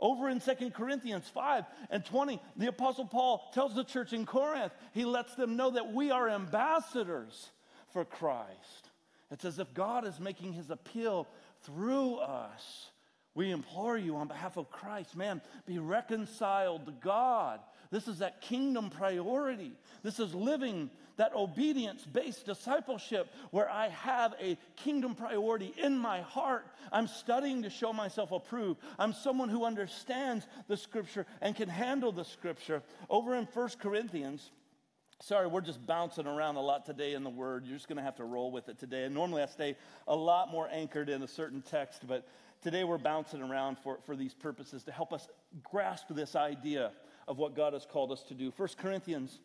Over 0.00 0.30
in 0.30 0.40
2 0.40 0.70
Corinthians 0.70 1.28
5 1.28 1.64
and 1.90 2.02
20, 2.02 2.40
the 2.56 2.68
Apostle 2.68 3.04
Paul 3.04 3.50
tells 3.52 3.74
the 3.74 3.84
church 3.84 4.14
in 4.14 4.24
Corinth, 4.24 4.72
he 4.94 5.04
lets 5.04 5.34
them 5.34 5.56
know 5.56 5.72
that 5.72 5.92
we 5.92 6.10
are 6.10 6.30
ambassadors 6.30 7.50
for 7.92 8.06
Christ. 8.06 8.88
It's 9.30 9.44
as 9.44 9.58
if 9.58 9.72
God 9.74 10.06
is 10.06 10.18
making 10.18 10.54
his 10.54 10.70
appeal 10.70 11.26
through 11.64 12.16
us. 12.16 12.90
We 13.34 13.50
implore 13.50 13.96
you 13.96 14.16
on 14.16 14.28
behalf 14.28 14.58
of 14.58 14.70
Christ, 14.70 15.16
man, 15.16 15.40
be 15.64 15.78
reconciled 15.78 16.84
to 16.84 16.92
God. 16.92 17.60
This 17.90 18.06
is 18.06 18.18
that 18.18 18.42
kingdom 18.42 18.90
priority. 18.90 19.72
This 20.02 20.20
is 20.20 20.34
living 20.34 20.90
that 21.16 21.34
obedience 21.34 22.04
based 22.04 22.46
discipleship 22.46 23.32
where 23.50 23.70
I 23.70 23.88
have 23.88 24.34
a 24.40 24.58
kingdom 24.76 25.14
priority 25.14 25.72
in 25.78 25.96
my 25.96 26.20
heart. 26.20 26.66
I'm 26.90 27.06
studying 27.06 27.62
to 27.62 27.70
show 27.70 27.92
myself 27.92 28.32
approved. 28.32 28.80
I'm 28.98 29.12
someone 29.12 29.48
who 29.48 29.64
understands 29.64 30.46
the 30.68 30.76
scripture 30.76 31.26
and 31.40 31.56
can 31.56 31.68
handle 31.68 32.12
the 32.12 32.24
scripture. 32.24 32.82
Over 33.08 33.34
in 33.34 33.46
First 33.46 33.78
Corinthians, 33.78 34.50
Sorry, 35.24 35.46
we're 35.46 35.60
just 35.60 35.86
bouncing 35.86 36.26
around 36.26 36.56
a 36.56 36.60
lot 36.60 36.84
today 36.84 37.14
in 37.14 37.22
the 37.22 37.30
Word. 37.30 37.64
You're 37.64 37.76
just 37.76 37.86
going 37.86 37.98
to 37.98 38.02
have 38.02 38.16
to 38.16 38.24
roll 38.24 38.50
with 38.50 38.68
it 38.68 38.76
today. 38.80 39.04
And 39.04 39.14
normally 39.14 39.40
I 39.40 39.46
stay 39.46 39.76
a 40.08 40.16
lot 40.16 40.50
more 40.50 40.68
anchored 40.72 41.08
in 41.08 41.22
a 41.22 41.28
certain 41.28 41.62
text, 41.62 42.08
but 42.08 42.26
today 42.60 42.82
we're 42.82 42.98
bouncing 42.98 43.40
around 43.40 43.78
for, 43.78 43.98
for 44.04 44.16
these 44.16 44.34
purposes 44.34 44.82
to 44.82 44.90
help 44.90 45.12
us 45.12 45.28
grasp 45.62 46.06
this 46.10 46.34
idea 46.34 46.90
of 47.28 47.38
what 47.38 47.54
God 47.54 47.72
has 47.72 47.86
called 47.86 48.10
us 48.10 48.24
to 48.24 48.34
do. 48.34 48.52
1 48.56 48.70
Corinthians 48.78 49.38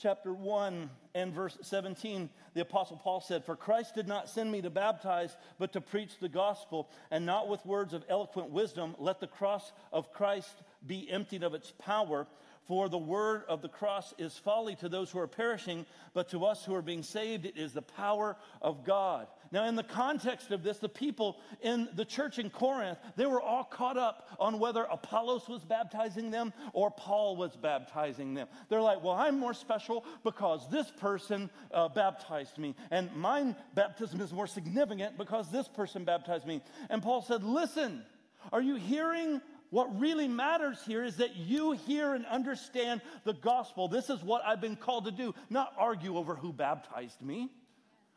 chapter 0.00 0.32
1 0.32 0.90
and 1.14 1.32
verse 1.32 1.58
17, 1.62 2.28
the 2.54 2.62
Apostle 2.62 2.96
Paul 2.96 3.20
said, 3.20 3.44
For 3.44 3.54
Christ 3.54 3.94
did 3.94 4.08
not 4.08 4.28
send 4.28 4.50
me 4.50 4.62
to 4.62 4.70
baptize, 4.70 5.36
but 5.60 5.72
to 5.74 5.80
preach 5.80 6.18
the 6.18 6.28
gospel, 6.28 6.88
and 7.12 7.24
not 7.24 7.48
with 7.48 7.64
words 7.64 7.92
of 7.92 8.04
eloquent 8.08 8.50
wisdom. 8.50 8.96
Let 8.98 9.20
the 9.20 9.28
cross 9.28 9.70
of 9.92 10.12
Christ 10.12 10.62
be 10.84 11.08
emptied 11.08 11.44
of 11.44 11.54
its 11.54 11.72
power. 11.78 12.26
For 12.70 12.88
the 12.88 12.98
word 12.98 13.42
of 13.48 13.62
the 13.62 13.68
cross 13.68 14.14
is 14.16 14.38
folly 14.38 14.76
to 14.76 14.88
those 14.88 15.10
who 15.10 15.18
are 15.18 15.26
perishing, 15.26 15.84
but 16.14 16.28
to 16.28 16.44
us 16.44 16.64
who 16.64 16.72
are 16.76 16.82
being 16.82 17.02
saved, 17.02 17.44
it 17.44 17.56
is 17.56 17.72
the 17.72 17.82
power 17.82 18.36
of 18.62 18.84
God. 18.84 19.26
Now, 19.50 19.66
in 19.66 19.74
the 19.74 19.82
context 19.82 20.52
of 20.52 20.62
this, 20.62 20.78
the 20.78 20.88
people 20.88 21.40
in 21.62 21.88
the 21.96 22.04
church 22.04 22.38
in 22.38 22.48
Corinth, 22.48 22.98
they 23.16 23.26
were 23.26 23.42
all 23.42 23.64
caught 23.64 23.98
up 23.98 24.28
on 24.38 24.60
whether 24.60 24.84
Apollos 24.84 25.48
was 25.48 25.64
baptizing 25.64 26.30
them 26.30 26.52
or 26.72 26.92
Paul 26.92 27.34
was 27.34 27.56
baptizing 27.56 28.34
them. 28.34 28.46
They're 28.68 28.80
like, 28.80 29.02
well, 29.02 29.14
I'm 29.14 29.40
more 29.40 29.52
special 29.52 30.04
because 30.22 30.70
this 30.70 30.88
person 30.92 31.50
uh, 31.74 31.88
baptized 31.88 32.56
me, 32.56 32.76
and 32.92 33.12
my 33.16 33.52
baptism 33.74 34.20
is 34.20 34.32
more 34.32 34.46
significant 34.46 35.18
because 35.18 35.50
this 35.50 35.66
person 35.66 36.04
baptized 36.04 36.46
me. 36.46 36.62
And 36.88 37.02
Paul 37.02 37.22
said, 37.22 37.42
listen, 37.42 38.04
are 38.52 38.62
you 38.62 38.76
hearing 38.76 39.40
what 39.70 40.00
really 40.00 40.28
matters 40.28 40.78
here 40.84 41.04
is 41.04 41.16
that 41.16 41.36
you 41.36 41.72
hear 41.72 42.14
and 42.14 42.26
understand 42.26 43.00
the 43.24 43.32
gospel. 43.32 43.88
This 43.88 44.10
is 44.10 44.22
what 44.22 44.42
I've 44.44 44.60
been 44.60 44.76
called 44.76 45.04
to 45.04 45.12
do, 45.12 45.34
not 45.48 45.72
argue 45.78 46.16
over 46.16 46.34
who 46.34 46.52
baptized 46.52 47.22
me. 47.22 47.50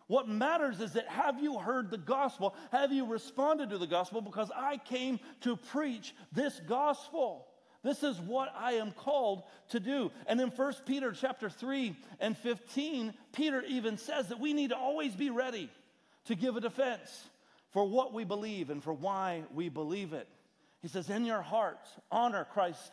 What 0.07 0.27
matters 0.27 0.81
is 0.81 0.93
that 0.93 1.07
have 1.07 1.41
you 1.41 1.59
heard 1.59 1.89
the 1.89 1.97
gospel? 1.97 2.55
Have 2.71 2.91
you 2.91 3.05
responded 3.05 3.69
to 3.69 3.77
the 3.77 3.87
gospel? 3.87 4.21
Because 4.21 4.51
I 4.55 4.77
came 4.77 5.19
to 5.41 5.55
preach 5.55 6.13
this 6.31 6.59
gospel. 6.67 7.47
This 7.83 8.01
is 8.01 8.19
what 8.19 8.53
I 8.57 8.73
am 8.73 8.91
called 8.91 9.43
to 9.69 9.79
do. 9.79 10.11
And 10.25 10.39
in 10.41 10.49
1 10.49 10.73
Peter 10.85 11.11
chapter 11.11 11.49
3 11.49 11.95
and 12.19 12.37
15, 12.37 13.13
Peter 13.33 13.61
even 13.67 13.97
says 13.97 14.29
that 14.29 14.39
we 14.39 14.53
need 14.53 14.69
to 14.69 14.77
always 14.77 15.15
be 15.15 15.29
ready 15.29 15.69
to 16.25 16.35
give 16.35 16.55
a 16.55 16.61
defense 16.61 17.25
for 17.71 17.85
what 17.85 18.13
we 18.13 18.23
believe 18.23 18.69
and 18.69 18.81
for 18.83 18.93
why 18.93 19.43
we 19.53 19.67
believe 19.69 20.13
it. 20.13 20.27
He 20.83 20.89
says, 20.89 21.09
In 21.09 21.25
your 21.25 21.41
hearts, 21.41 21.89
honor 22.11 22.45
Christ 22.53 22.91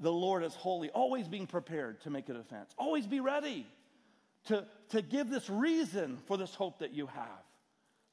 the 0.00 0.12
Lord 0.12 0.42
as 0.42 0.54
holy, 0.54 0.90
always 0.90 1.26
being 1.26 1.46
prepared 1.46 2.02
to 2.02 2.10
make 2.10 2.28
a 2.28 2.34
defense, 2.34 2.74
always 2.76 3.06
be 3.06 3.20
ready 3.20 3.66
to, 4.46 4.66
to 4.90 5.00
give 5.00 5.30
this 5.30 5.48
reason 5.48 6.18
for 6.26 6.36
this 6.36 6.54
hope 6.54 6.80
that 6.80 6.92
you 6.92 7.06
have, 7.06 7.44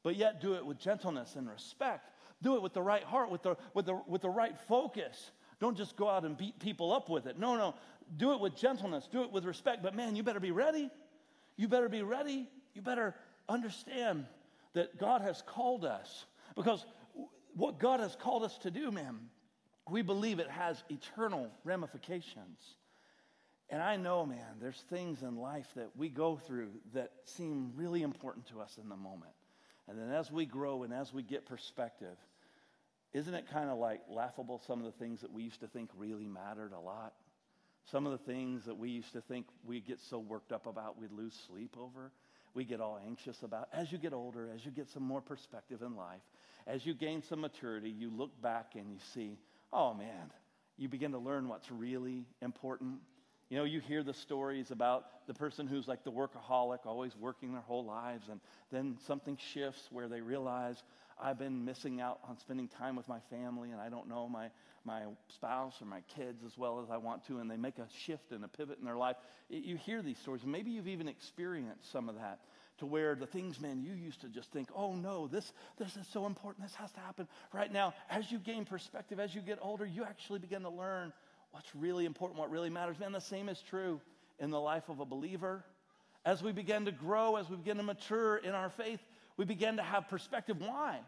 but 0.03 0.15
yet 0.15 0.41
do 0.41 0.53
it 0.55 0.65
with 0.65 0.79
gentleness 0.79 1.35
and 1.35 1.49
respect. 1.49 2.11
Do 2.41 2.55
it 2.55 2.61
with 2.61 2.73
the 2.73 2.81
right 2.81 3.03
heart, 3.03 3.31
with 3.31 3.41
the, 3.43 3.55
with 3.73 3.88
the, 3.88 3.99
with 4.07 4.21
the 4.21 4.29
right 4.29 4.55
focus. 4.67 5.31
Don't 5.59 5.75
just 5.75 5.95
go 5.95 6.09
out 6.09 6.25
and 6.25 6.38
beat 6.38 6.59
people 6.59 6.93
up 6.93 7.09
with 7.09 7.25
it. 7.25 7.39
No, 7.39 7.55
no. 7.55 7.75
Do 8.17 8.33
it 8.33 8.39
with 8.39 8.55
gentleness, 8.55 9.07
do 9.11 9.23
it 9.23 9.31
with 9.31 9.45
respect. 9.45 9.81
But 9.81 9.95
man, 9.95 10.15
you 10.15 10.21
better 10.21 10.39
be 10.39 10.51
ready. 10.51 10.91
You 11.55 11.67
better 11.67 11.89
be 11.89 12.03
ready. 12.03 12.47
You 12.73 12.81
better 12.81 13.15
understand 13.49 14.25
that 14.73 14.99
God 14.99 15.21
has 15.21 15.41
called 15.41 15.85
us 15.85 16.25
because 16.55 16.85
what 17.55 17.79
God 17.79 17.99
has 17.99 18.15
called 18.15 18.43
us 18.43 18.57
to 18.59 18.71
do, 18.71 18.91
man, 18.91 19.17
we 19.89 20.01
believe 20.01 20.39
it 20.39 20.49
has 20.49 20.83
eternal 20.89 21.49
ramifications. 21.63 22.59
And 23.69 23.81
I 23.81 23.95
know, 23.95 24.25
man, 24.25 24.57
there's 24.61 24.83
things 24.89 25.21
in 25.21 25.37
life 25.37 25.67
that 25.75 25.89
we 25.95 26.09
go 26.09 26.37
through 26.37 26.69
that 26.93 27.11
seem 27.23 27.71
really 27.75 28.03
important 28.03 28.47
to 28.47 28.61
us 28.61 28.77
in 28.81 28.89
the 28.89 28.95
moment. 28.95 29.33
And 29.87 29.97
then 29.97 30.11
as 30.11 30.31
we 30.31 30.45
grow 30.45 30.83
and 30.83 30.93
as 30.93 31.13
we 31.13 31.23
get 31.23 31.45
perspective, 31.45 32.17
isn't 33.13 33.33
it 33.33 33.45
kind 33.51 33.69
of 33.69 33.77
like 33.77 34.01
laughable 34.09 34.61
some 34.67 34.79
of 34.79 34.85
the 34.85 34.99
things 34.99 35.21
that 35.21 35.31
we 35.31 35.43
used 35.43 35.61
to 35.61 35.67
think 35.67 35.89
really 35.95 36.27
mattered 36.27 36.73
a 36.73 36.79
lot? 36.79 37.13
Some 37.85 38.05
of 38.05 38.11
the 38.11 38.31
things 38.31 38.65
that 38.65 38.77
we 38.77 38.89
used 38.89 39.13
to 39.13 39.21
think 39.21 39.45
we'd 39.63 39.85
get 39.85 39.99
so 39.99 40.19
worked 40.19 40.51
up 40.51 40.65
about 40.65 40.99
we'd 40.99 41.11
lose 41.11 41.33
sleep 41.47 41.75
over, 41.79 42.11
we 42.53 42.65
get 42.65 42.81
all 42.81 42.99
anxious 43.05 43.43
about. 43.43 43.69
As 43.71 43.91
you 43.91 43.97
get 43.97 44.13
older, 44.13 44.49
as 44.53 44.65
you 44.65 44.71
get 44.71 44.89
some 44.89 45.03
more 45.03 45.21
perspective 45.21 45.81
in 45.81 45.95
life, 45.95 46.21
as 46.67 46.86
you 46.86 46.93
gain 46.93 47.21
some 47.21 47.41
maturity, 47.41 47.89
you 47.89 48.10
look 48.10 48.41
back 48.41 48.71
and 48.75 48.91
you 48.91 48.97
see, 49.13 49.38
oh 49.71 49.93
man, 49.93 50.32
you 50.78 50.89
begin 50.89 51.12
to 51.12 51.19
learn 51.19 51.47
what's 51.47 51.71
really 51.71 52.25
important. 52.41 52.99
You 53.49 53.58
know, 53.58 53.63
you 53.63 53.80
hear 53.80 54.01
the 54.01 54.13
stories 54.13 54.71
about 54.71 55.28
the 55.28 55.34
person 55.34 55.67
who's 55.67 55.88
like 55.88 56.04
the 56.04 56.12
workaholic, 56.12 56.80
always 56.86 57.15
working 57.15 57.51
their 57.51 57.62
whole 57.62 57.86
lives, 57.86 58.28
and 58.30 58.39
then 58.71 58.97
something 59.06 59.38
shifts 59.54 59.88
where 59.91 60.08
they 60.08 60.21
realize, 60.21 60.82
I've 61.21 61.38
been 61.38 61.63
missing 61.63 62.01
out 62.01 62.19
on 62.28 62.38
spending 62.39 62.67
time 62.67 62.95
with 62.95 63.08
my 63.08 63.19
family, 63.30 63.71
and 63.71 63.80
I 63.80 63.89
don't 63.89 64.10
know 64.10 64.28
my, 64.28 64.49
my 64.84 65.04
spouse 65.30 65.75
or 65.80 65.86
my 65.86 66.01
kids 66.15 66.43
as 66.43 66.58
well 66.58 66.82
as 66.82 66.89
I 66.89 66.97
want 66.97 67.25
to, 67.28 67.38
and 67.38 67.49
they 67.49 67.58
make 67.58 67.78
a 67.78 67.88
shift 68.06 68.32
and 68.32 68.43
a 68.43 68.47
pivot 68.47 68.80
in 68.80 68.86
their 68.86 68.97
life. 68.97 69.15
You 69.47 69.78
hear 69.78 70.01
these 70.01 70.17
stories, 70.17 70.41
and 70.41 70.51
maybe 70.51 70.71
you've 70.71 70.88
even 70.88 71.08
experienced 71.08 71.91
some 71.91 72.10
of 72.10 72.15
that 72.15 72.39
to 72.79 72.85
where 72.85 73.15
the 73.15 73.25
things, 73.25 73.59
man, 73.59 73.81
you 73.81 73.93
used 73.93 74.21
to 74.21 74.27
just 74.27 74.51
think, 74.51 74.69
oh 74.75 74.93
no, 74.93 75.27
this, 75.27 75.53
this 75.77 75.95
is 75.95 76.07
so 76.07 76.25
important, 76.25 76.65
this 76.65 76.75
has 76.75 76.91
to 76.91 76.99
happen. 76.99 77.27
Right 77.53 77.71
now, 77.71 77.93
as 78.09 78.31
you 78.31 78.39
gain 78.39 78.65
perspective, 78.65 79.19
as 79.19 79.33
you 79.33 79.41
get 79.41 79.59
older, 79.61 79.85
you 79.85 80.03
actually 80.03 80.39
begin 80.39 80.63
to 80.63 80.69
learn 80.69 81.13
what's 81.51 81.73
really 81.75 82.05
important, 82.05 82.39
what 82.39 82.51
really 82.51 82.69
matters. 82.69 82.99
Man, 82.99 83.11
the 83.11 83.19
same 83.21 83.47
is 83.49 83.61
true 83.61 84.01
in 84.39 84.49
the 84.49 84.59
life 84.59 84.89
of 84.89 84.99
a 84.99 85.05
believer. 85.05 85.63
As 86.25 86.43
we 86.43 86.51
begin 86.51 86.85
to 86.85 86.91
grow, 86.91 87.35
as 87.35 87.49
we 87.49 87.55
begin 87.55 87.77
to 87.77 87.83
mature 87.83 88.38
in 88.38 88.51
our 88.51 88.69
faith, 88.69 88.99
we 89.38 89.45
begin 89.45 89.77
to 89.77 89.83
have 89.83 90.09
perspective. 90.09 90.57
Why? 90.59 90.99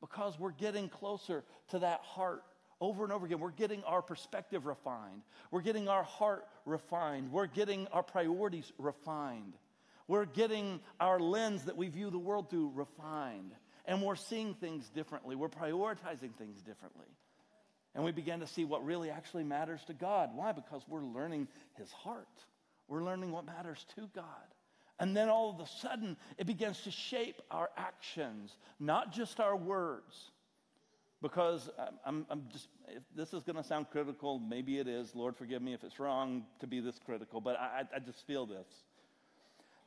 Because 0.00 0.38
we're 0.38 0.50
getting 0.50 0.88
closer 0.88 1.44
to 1.70 1.78
that 1.78 2.00
heart 2.00 2.42
over 2.80 3.04
and 3.04 3.12
over 3.12 3.24
again. 3.24 3.38
We're 3.38 3.50
getting 3.50 3.82
our 3.84 4.02
perspective 4.02 4.66
refined. 4.66 5.22
We're 5.50 5.62
getting 5.62 5.88
our 5.88 6.02
heart 6.02 6.44
refined. 6.66 7.32
We're 7.32 7.46
getting 7.46 7.86
our 7.88 8.02
priorities 8.02 8.72
refined. 8.78 9.54
We're 10.06 10.26
getting 10.26 10.80
our 11.00 11.18
lens 11.18 11.64
that 11.64 11.76
we 11.76 11.88
view 11.88 12.10
the 12.10 12.18
world 12.18 12.50
through 12.50 12.72
refined. 12.74 13.52
And 13.86 14.02
we're 14.02 14.16
seeing 14.16 14.54
things 14.54 14.88
differently. 14.88 15.36
We're 15.36 15.48
prioritizing 15.48 16.34
things 16.38 16.62
differently. 16.62 17.06
And 17.94 18.04
we 18.04 18.12
begin 18.12 18.40
to 18.40 18.46
see 18.46 18.64
what 18.64 18.84
really 18.84 19.10
actually 19.10 19.44
matters 19.44 19.80
to 19.86 19.92
God. 19.92 20.30
Why? 20.34 20.52
Because 20.52 20.82
we're 20.88 21.04
learning 21.04 21.48
His 21.76 21.92
heart. 21.92 22.26
We're 22.88 23.04
learning 23.04 23.30
what 23.30 23.46
matters 23.46 23.84
to 23.96 24.08
God. 24.14 24.24
And 24.98 25.16
then 25.16 25.28
all 25.28 25.50
of 25.50 25.60
a 25.60 25.66
sudden, 25.66 26.16
it 26.38 26.46
begins 26.46 26.80
to 26.82 26.90
shape 26.90 27.42
our 27.50 27.70
actions, 27.76 28.56
not 28.78 29.12
just 29.12 29.40
our 29.40 29.56
words. 29.56 30.30
Because 31.20 31.68
uh, 31.78 31.86
I'm, 32.04 32.26
I'm 32.30 32.44
just, 32.52 32.68
if 32.88 33.02
this 33.16 33.32
is 33.32 33.42
going 33.42 33.56
to 33.56 33.64
sound 33.64 33.86
critical, 33.90 34.38
maybe 34.38 34.78
it 34.78 34.86
is. 34.86 35.14
Lord, 35.14 35.36
forgive 35.36 35.62
me 35.62 35.72
if 35.72 35.82
it's 35.82 35.98
wrong 35.98 36.44
to 36.60 36.66
be 36.66 36.80
this 36.80 36.98
critical, 37.04 37.40
but 37.40 37.58
I, 37.58 37.84
I 37.94 37.98
just 37.98 38.26
feel 38.26 38.46
this. 38.46 38.66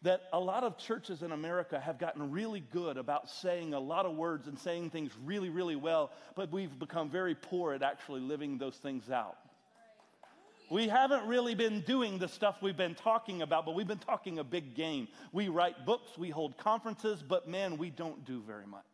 That 0.07 0.21
a 0.31 0.39
lot 0.39 0.63
of 0.63 0.77
churches 0.77 1.21
in 1.21 1.33
America 1.33 1.77
have 1.77 1.99
gotten 1.99 2.31
really 2.31 2.61
good 2.71 2.95
about 2.95 3.29
saying 3.29 3.73
a 3.73 3.79
lot 3.81 4.05
of 4.05 4.15
words 4.15 4.47
and 4.47 4.57
saying 4.57 4.91
things 4.91 5.11
really, 5.25 5.49
really 5.49 5.75
well, 5.75 6.11
but 6.33 6.49
we've 6.49 6.79
become 6.79 7.09
very 7.09 7.35
poor 7.35 7.73
at 7.73 7.83
actually 7.83 8.21
living 8.21 8.57
those 8.57 8.77
things 8.77 9.09
out. 9.09 9.35
We 10.71 10.87
haven't 10.87 11.27
really 11.27 11.55
been 11.55 11.81
doing 11.81 12.19
the 12.19 12.29
stuff 12.29 12.55
we've 12.61 12.77
been 12.77 12.95
talking 12.95 13.41
about, 13.41 13.65
but 13.65 13.75
we've 13.75 13.85
been 13.85 13.97
talking 13.97 14.39
a 14.39 14.45
big 14.45 14.75
game. 14.75 15.09
We 15.33 15.49
write 15.49 15.85
books, 15.85 16.17
we 16.17 16.29
hold 16.29 16.57
conferences, 16.57 17.21
but 17.21 17.49
man, 17.49 17.77
we 17.77 17.89
don't 17.89 18.23
do 18.23 18.41
very 18.47 18.65
much. 18.65 18.85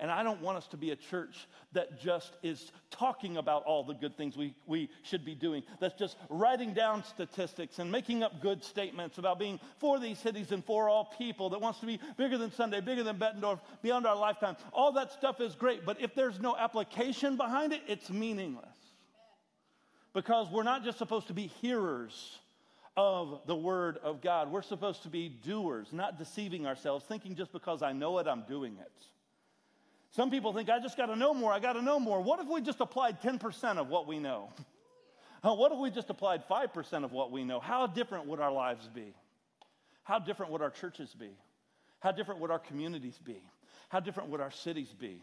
And 0.00 0.10
I 0.10 0.22
don't 0.22 0.40
want 0.40 0.56
us 0.56 0.66
to 0.68 0.78
be 0.78 0.90
a 0.92 0.96
church 0.96 1.46
that 1.72 2.00
just 2.00 2.32
is 2.42 2.72
talking 2.90 3.36
about 3.36 3.64
all 3.64 3.84
the 3.84 3.92
good 3.92 4.16
things 4.16 4.36
we, 4.36 4.54
we 4.66 4.88
should 5.02 5.24
be 5.24 5.34
doing, 5.34 5.62
that's 5.78 5.98
just 5.98 6.16
writing 6.30 6.72
down 6.72 7.04
statistics 7.04 7.78
and 7.78 7.92
making 7.92 8.22
up 8.22 8.40
good 8.40 8.64
statements 8.64 9.18
about 9.18 9.38
being 9.38 9.60
for 9.78 10.00
these 10.00 10.18
cities 10.18 10.52
and 10.52 10.64
for 10.64 10.88
all 10.88 11.12
people, 11.18 11.50
that 11.50 11.60
wants 11.60 11.80
to 11.80 11.86
be 11.86 12.00
bigger 12.16 12.38
than 12.38 12.50
Sunday, 12.50 12.80
bigger 12.80 13.02
than 13.02 13.16
Bettendorf, 13.16 13.60
beyond 13.82 14.06
our 14.06 14.16
lifetime. 14.16 14.56
All 14.72 14.90
that 14.92 15.12
stuff 15.12 15.40
is 15.40 15.54
great, 15.54 15.84
but 15.84 16.00
if 16.00 16.14
there's 16.14 16.40
no 16.40 16.56
application 16.56 17.36
behind 17.36 17.74
it, 17.74 17.82
it's 17.86 18.08
meaningless 18.08 18.66
because 20.14 20.48
we're 20.50 20.62
not 20.62 20.82
just 20.82 20.98
supposed 20.98 21.28
to 21.28 21.34
be 21.34 21.46
hearers 21.46 22.38
of 22.96 23.40
the 23.46 23.54
Word 23.54 23.98
of 24.02 24.20
God. 24.20 24.50
We're 24.50 24.62
supposed 24.62 25.02
to 25.04 25.08
be 25.08 25.28
doers, 25.28 25.92
not 25.92 26.18
deceiving 26.18 26.66
ourselves, 26.66 27.04
thinking 27.04 27.36
just 27.36 27.52
because 27.52 27.82
I 27.82 27.92
know 27.92 28.18
it, 28.18 28.26
I'm 28.26 28.42
doing 28.48 28.76
it. 28.80 28.92
Some 30.10 30.30
people 30.30 30.52
think, 30.52 30.68
I 30.68 30.80
just 30.80 30.96
got 30.96 31.06
to 31.06 31.16
know 31.16 31.32
more, 31.32 31.52
I 31.52 31.60
got 31.60 31.74
to 31.74 31.82
know 31.82 32.00
more. 32.00 32.20
What 32.20 32.40
if 32.40 32.48
we 32.48 32.60
just 32.60 32.80
applied 32.80 33.20
10% 33.22 33.78
of 33.78 33.88
what 33.88 34.06
we 34.06 34.18
know? 34.18 34.52
what 35.42 35.70
if 35.72 35.78
we 35.78 35.90
just 35.90 36.10
applied 36.10 36.42
5% 36.48 37.04
of 37.04 37.12
what 37.12 37.30
we 37.30 37.44
know? 37.44 37.60
How 37.60 37.86
different 37.86 38.26
would 38.26 38.40
our 38.40 38.52
lives 38.52 38.88
be? 38.92 39.14
How 40.02 40.18
different 40.18 40.50
would 40.52 40.62
our 40.62 40.70
churches 40.70 41.14
be? 41.14 41.30
How 42.00 42.10
different 42.10 42.40
would 42.40 42.50
our 42.50 42.58
communities 42.58 43.18
be? 43.24 43.40
How 43.88 44.00
different 44.00 44.30
would 44.30 44.40
our 44.40 44.50
cities 44.50 44.92
be? 44.98 45.22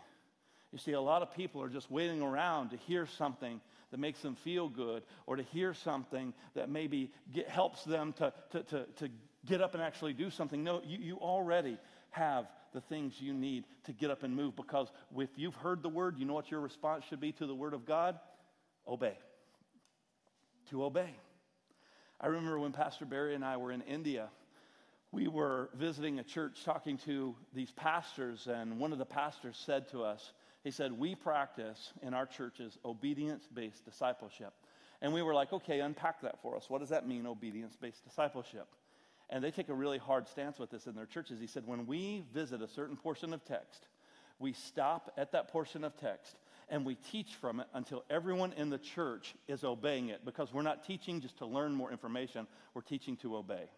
You 0.72 0.78
see, 0.78 0.94
a 0.94 1.02
lot 1.02 1.22
of 1.22 1.34
people 1.34 1.62
are 1.64 1.70
just 1.70 1.90
waiting 1.90 2.22
around 2.22 2.70
to 2.70 2.78
hear 2.78 3.06
something 3.06 3.60
that 3.92 4.00
makes 4.00 4.20
them 4.22 4.36
feel 4.36 4.70
good 4.70 5.04
or 5.26 5.36
to 5.36 5.44
hear 5.44 5.74
something 5.74 6.34
that 6.56 6.70
maybe 6.70 7.12
get, 7.34 7.50
helps 7.50 7.84
them 7.84 8.14
to, 8.14 8.34
to, 8.52 8.64
to, 8.64 8.86
to 8.98 9.10
get 9.46 9.62
up 9.62 9.74
and 9.74 9.84
actually 9.84 10.14
do 10.14 10.30
something. 10.30 10.64
No, 10.64 10.82
you, 10.86 10.98
you 11.00 11.16
already 11.18 11.78
have 12.12 12.48
the 12.78 12.82
things 12.82 13.20
you 13.20 13.34
need 13.34 13.64
to 13.86 13.92
get 13.92 14.12
up 14.12 14.22
and 14.22 14.36
move 14.36 14.56
because 14.56 14.92
if 15.18 15.30
you've 15.36 15.56
heard 15.56 15.82
the 15.82 15.90
word, 15.90 16.20
you 16.20 16.26
know 16.26 16.36
what 16.36 16.52
your 16.52 16.60
response 16.60 17.06
should 17.10 17.20
be 17.20 17.32
to 17.32 17.48
the 17.48 17.56
word 17.56 17.74
of 17.74 17.88
God? 17.88 18.20
Obey. 18.88 19.18
To 20.70 20.84
obey. 20.84 21.10
I 22.22 22.28
remember 22.28 22.60
when 22.60 22.74
Pastor 22.74 23.06
Barry 23.06 23.34
and 23.34 23.44
I 23.44 23.58
were 23.58 23.72
in 23.72 23.82
India, 23.82 24.30
we 25.12 25.28
were 25.28 25.72
visiting 25.74 26.20
a 26.20 26.24
church 26.24 26.64
talking 26.64 27.00
to 27.00 27.36
these 27.52 27.72
pastors, 27.72 28.46
and 28.46 28.80
one 28.80 28.92
of 28.92 29.00
the 29.00 29.06
pastors 29.06 29.60
said 29.66 29.90
to 29.90 30.04
us, 30.04 30.34
he 30.64 30.70
said, 30.70 30.92
We 30.92 31.16
practice 31.16 31.94
in 32.04 32.14
our 32.14 32.28
churches 32.28 32.78
obedience 32.86 33.48
based 33.52 33.86
discipleship. 33.86 34.54
And 35.02 35.12
we 35.14 35.24
were 35.24 35.34
like, 35.34 35.52
okay, 35.52 35.80
unpack 35.80 36.22
that 36.22 36.42
for 36.44 36.56
us. 36.56 36.70
What 36.70 36.82
does 36.82 36.90
that 36.90 37.08
mean, 37.08 37.26
obedience 37.26 37.76
based 37.76 38.04
discipleship? 38.04 38.68
And 39.30 39.44
they 39.44 39.52
take 39.52 39.70
a 39.70 39.74
really 39.74 39.98
hard 39.98 40.28
stance 40.28 40.58
with 40.58 40.70
this 40.70 40.88
in 40.88 40.96
their 40.96 41.06
churches. 41.06 41.40
He 41.40 41.48
said, 41.48 41.68
when 41.68 41.86
we 41.86 42.24
visit 42.34 42.62
a 42.62 42.68
certain 42.68 42.96
portion 42.96 43.34
of 43.34 43.44
text, 43.44 43.88
we 44.40 44.54
stop 44.54 45.12
at 45.18 45.32
that 45.34 45.50
portion 45.50 45.84
of 45.84 45.98
text 45.98 46.36
and 46.70 46.86
we 46.86 46.96
teach 46.96 47.36
from 47.36 47.60
it 47.60 47.68
until 47.74 48.04
everyone 48.10 48.54
in 48.54 48.70
the 48.70 48.78
church 48.78 49.36
is 49.48 49.64
obeying 49.64 50.10
it 50.10 50.24
because 50.26 50.54
we're 50.54 50.62
not 50.62 50.86
teaching 50.86 51.22
just 51.22 51.38
to 51.38 51.46
learn 51.46 51.74
more 51.74 51.92
information, 51.92 52.48
we're 52.74 52.82
teaching 52.82 53.16
to 53.18 53.38
obey. 53.38 53.70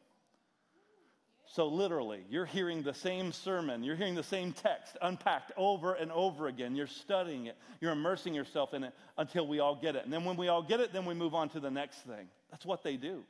So, 1.53 1.67
literally, 1.67 2.21
you're 2.29 2.45
hearing 2.45 2.83
the 2.83 2.93
same 2.93 3.31
sermon, 3.31 3.83
you're 3.83 3.95
hearing 3.95 4.13
the 4.13 4.21
same 4.21 4.53
text 4.53 4.95
unpacked 5.01 5.51
over 5.57 5.95
and 5.95 6.11
over 6.11 6.47
again. 6.47 6.75
You're 6.75 6.85
studying 6.85 7.47
it, 7.47 7.57
you're 7.81 7.91
immersing 7.91 8.35
yourself 8.35 8.75
in 8.75 8.83
it 8.83 8.93
until 9.17 9.47
we 9.47 9.59
all 9.59 9.75
get 9.75 9.95
it. 9.95 10.03
And 10.03 10.13
then, 10.13 10.25
when 10.25 10.37
we 10.37 10.47
all 10.47 10.61
get 10.61 10.79
it, 10.79 10.93
then 10.93 11.05
we 11.05 11.15
move 11.15 11.33
on 11.33 11.49
to 11.49 11.59
the 11.59 11.71
next 11.71 12.01
thing. 12.01 12.27
That's 12.51 12.67
what 12.67 12.83
they 12.83 12.97
do. 12.97 13.23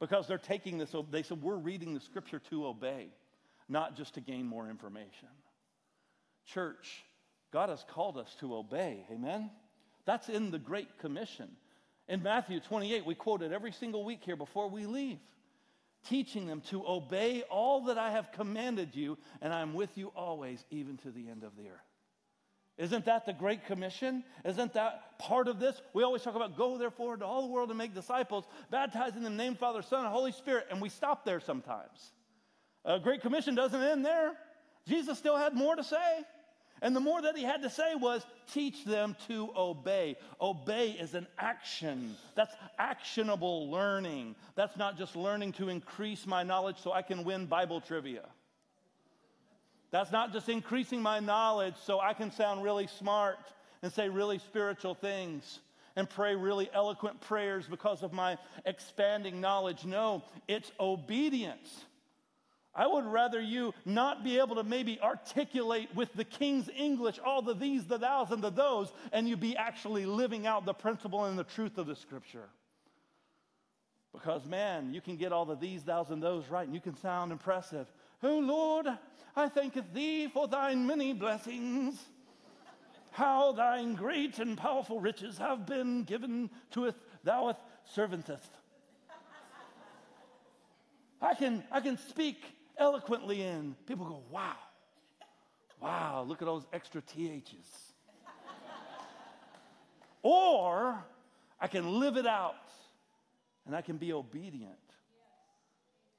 Because 0.00 0.26
they're 0.26 0.38
taking 0.38 0.78
this, 0.78 0.94
they 1.10 1.22
said, 1.22 1.42
we're 1.42 1.56
reading 1.56 1.94
the 1.94 2.00
scripture 2.00 2.40
to 2.50 2.66
obey, 2.66 3.08
not 3.68 3.96
just 3.96 4.14
to 4.14 4.20
gain 4.20 4.46
more 4.46 4.68
information. 4.68 5.28
Church, 6.46 7.04
God 7.52 7.68
has 7.68 7.84
called 7.88 8.16
us 8.16 8.34
to 8.40 8.56
obey. 8.56 9.06
Amen? 9.12 9.50
That's 10.06 10.28
in 10.28 10.50
the 10.50 10.58
Great 10.58 10.98
Commission. 10.98 11.48
In 12.08 12.22
Matthew 12.22 12.58
28, 12.60 13.06
we 13.06 13.14
quote 13.14 13.42
it 13.42 13.52
every 13.52 13.72
single 13.72 14.04
week 14.04 14.20
here 14.24 14.36
before 14.36 14.68
we 14.68 14.86
leave 14.86 15.18
teaching 16.08 16.46
them 16.46 16.60
to 16.62 16.86
obey 16.86 17.42
all 17.50 17.82
that 17.82 17.98
I 17.98 18.12
have 18.12 18.32
commanded 18.32 18.94
you, 18.94 19.18
and 19.40 19.52
I'm 19.52 19.74
with 19.74 19.96
you 19.96 20.12
always, 20.16 20.64
even 20.70 20.96
to 20.98 21.10
the 21.10 21.28
end 21.28 21.44
of 21.44 21.56
the 21.56 21.68
earth. 21.68 21.89
Isn't 22.80 23.04
that 23.04 23.26
the 23.26 23.34
Great 23.34 23.66
Commission? 23.66 24.24
Isn't 24.42 24.72
that 24.72 25.18
part 25.18 25.48
of 25.48 25.60
this? 25.60 25.82
We 25.92 26.02
always 26.02 26.22
talk 26.22 26.34
about 26.34 26.56
go 26.56 26.78
therefore 26.78 27.18
to 27.18 27.26
all 27.26 27.42
the 27.42 27.52
world 27.52 27.68
and 27.68 27.76
make 27.76 27.94
disciples, 27.94 28.46
baptizing 28.70 29.22
them 29.22 29.36
name 29.36 29.54
Father, 29.54 29.82
Son, 29.82 30.02
and 30.02 30.08
Holy 30.08 30.32
Spirit, 30.32 30.66
and 30.70 30.80
we 30.80 30.88
stop 30.88 31.22
there 31.26 31.40
sometimes. 31.40 32.12
A 32.86 32.98
Great 32.98 33.20
Commission 33.20 33.54
doesn't 33.54 33.82
end 33.82 34.02
there. 34.02 34.32
Jesus 34.88 35.18
still 35.18 35.36
had 35.36 35.54
more 35.54 35.76
to 35.76 35.84
say. 35.84 36.24
And 36.80 36.96
the 36.96 37.00
more 37.00 37.20
that 37.20 37.36
he 37.36 37.44
had 37.44 37.60
to 37.60 37.68
say 37.68 37.94
was 37.94 38.24
teach 38.50 38.86
them 38.86 39.14
to 39.28 39.50
obey. 39.54 40.16
Obey 40.40 40.92
is 40.92 41.12
an 41.12 41.26
action. 41.38 42.16
That's 42.34 42.54
actionable 42.78 43.70
learning. 43.70 44.36
That's 44.54 44.78
not 44.78 44.96
just 44.96 45.16
learning 45.16 45.52
to 45.54 45.68
increase 45.68 46.26
my 46.26 46.42
knowledge 46.42 46.78
so 46.82 46.92
I 46.92 47.02
can 47.02 47.24
win 47.24 47.44
Bible 47.44 47.82
trivia. 47.82 48.24
That's 49.90 50.12
not 50.12 50.32
just 50.32 50.48
increasing 50.48 51.02
my 51.02 51.20
knowledge 51.20 51.74
so 51.84 52.00
I 52.00 52.14
can 52.14 52.30
sound 52.30 52.62
really 52.62 52.86
smart 52.86 53.38
and 53.82 53.92
say 53.92 54.08
really 54.08 54.38
spiritual 54.38 54.94
things 54.94 55.60
and 55.96 56.08
pray 56.08 56.36
really 56.36 56.70
eloquent 56.72 57.20
prayers 57.20 57.66
because 57.68 58.02
of 58.02 58.12
my 58.12 58.38
expanding 58.64 59.40
knowledge. 59.40 59.84
No, 59.84 60.22
it's 60.46 60.70
obedience. 60.78 61.84
I 62.72 62.86
would 62.86 63.04
rather 63.04 63.40
you 63.40 63.74
not 63.84 64.22
be 64.22 64.38
able 64.38 64.54
to 64.56 64.62
maybe 64.62 65.00
articulate 65.00 65.88
with 65.94 66.12
the 66.14 66.24
king's 66.24 66.68
English 66.76 67.18
all 67.24 67.42
the 67.42 67.54
these, 67.54 67.86
the 67.86 67.98
thous, 67.98 68.30
and 68.30 68.42
the 68.42 68.50
those, 68.50 68.92
and 69.12 69.28
you 69.28 69.36
be 69.36 69.56
actually 69.56 70.06
living 70.06 70.46
out 70.46 70.64
the 70.64 70.72
principle 70.72 71.24
and 71.24 71.36
the 71.36 71.44
truth 71.44 71.78
of 71.78 71.88
the 71.88 71.96
scripture. 71.96 72.48
Because, 74.12 74.46
man, 74.46 74.94
you 74.94 75.00
can 75.00 75.16
get 75.16 75.32
all 75.32 75.44
the 75.44 75.56
these, 75.56 75.82
thous, 75.82 76.10
and 76.10 76.22
those 76.22 76.48
right, 76.48 76.66
and 76.66 76.74
you 76.74 76.80
can 76.80 76.96
sound 76.96 77.32
impressive. 77.32 77.88
Oh, 78.22 78.38
Lord, 78.38 78.86
I 79.34 79.48
thank 79.48 79.76
thee 79.94 80.28
for 80.28 80.46
thine 80.46 80.86
many 80.86 81.12
blessings. 81.14 81.98
How 83.12 83.52
thine 83.52 83.94
great 83.94 84.38
and 84.38 84.58
powerful 84.58 85.00
riches 85.00 85.38
have 85.38 85.66
been 85.66 86.04
given 86.04 86.50
to 86.72 86.92
thou 87.24 87.56
servantest. 87.96 88.50
I 91.22 91.34
can, 91.34 91.64
I 91.70 91.80
can 91.80 91.98
speak 91.98 92.44
eloquently 92.78 93.42
in, 93.42 93.74
people 93.86 94.06
go, 94.06 94.22
wow, 94.30 94.56
wow, 95.80 96.24
look 96.26 96.40
at 96.40 96.46
those 96.46 96.66
extra 96.72 97.02
THs. 97.02 97.92
or 100.22 101.04
I 101.60 101.66
can 101.66 102.00
live 102.00 102.16
it 102.16 102.26
out 102.26 102.54
and 103.66 103.74
I 103.74 103.82
can 103.82 103.96
be 103.96 104.12
obedient. 104.12 104.76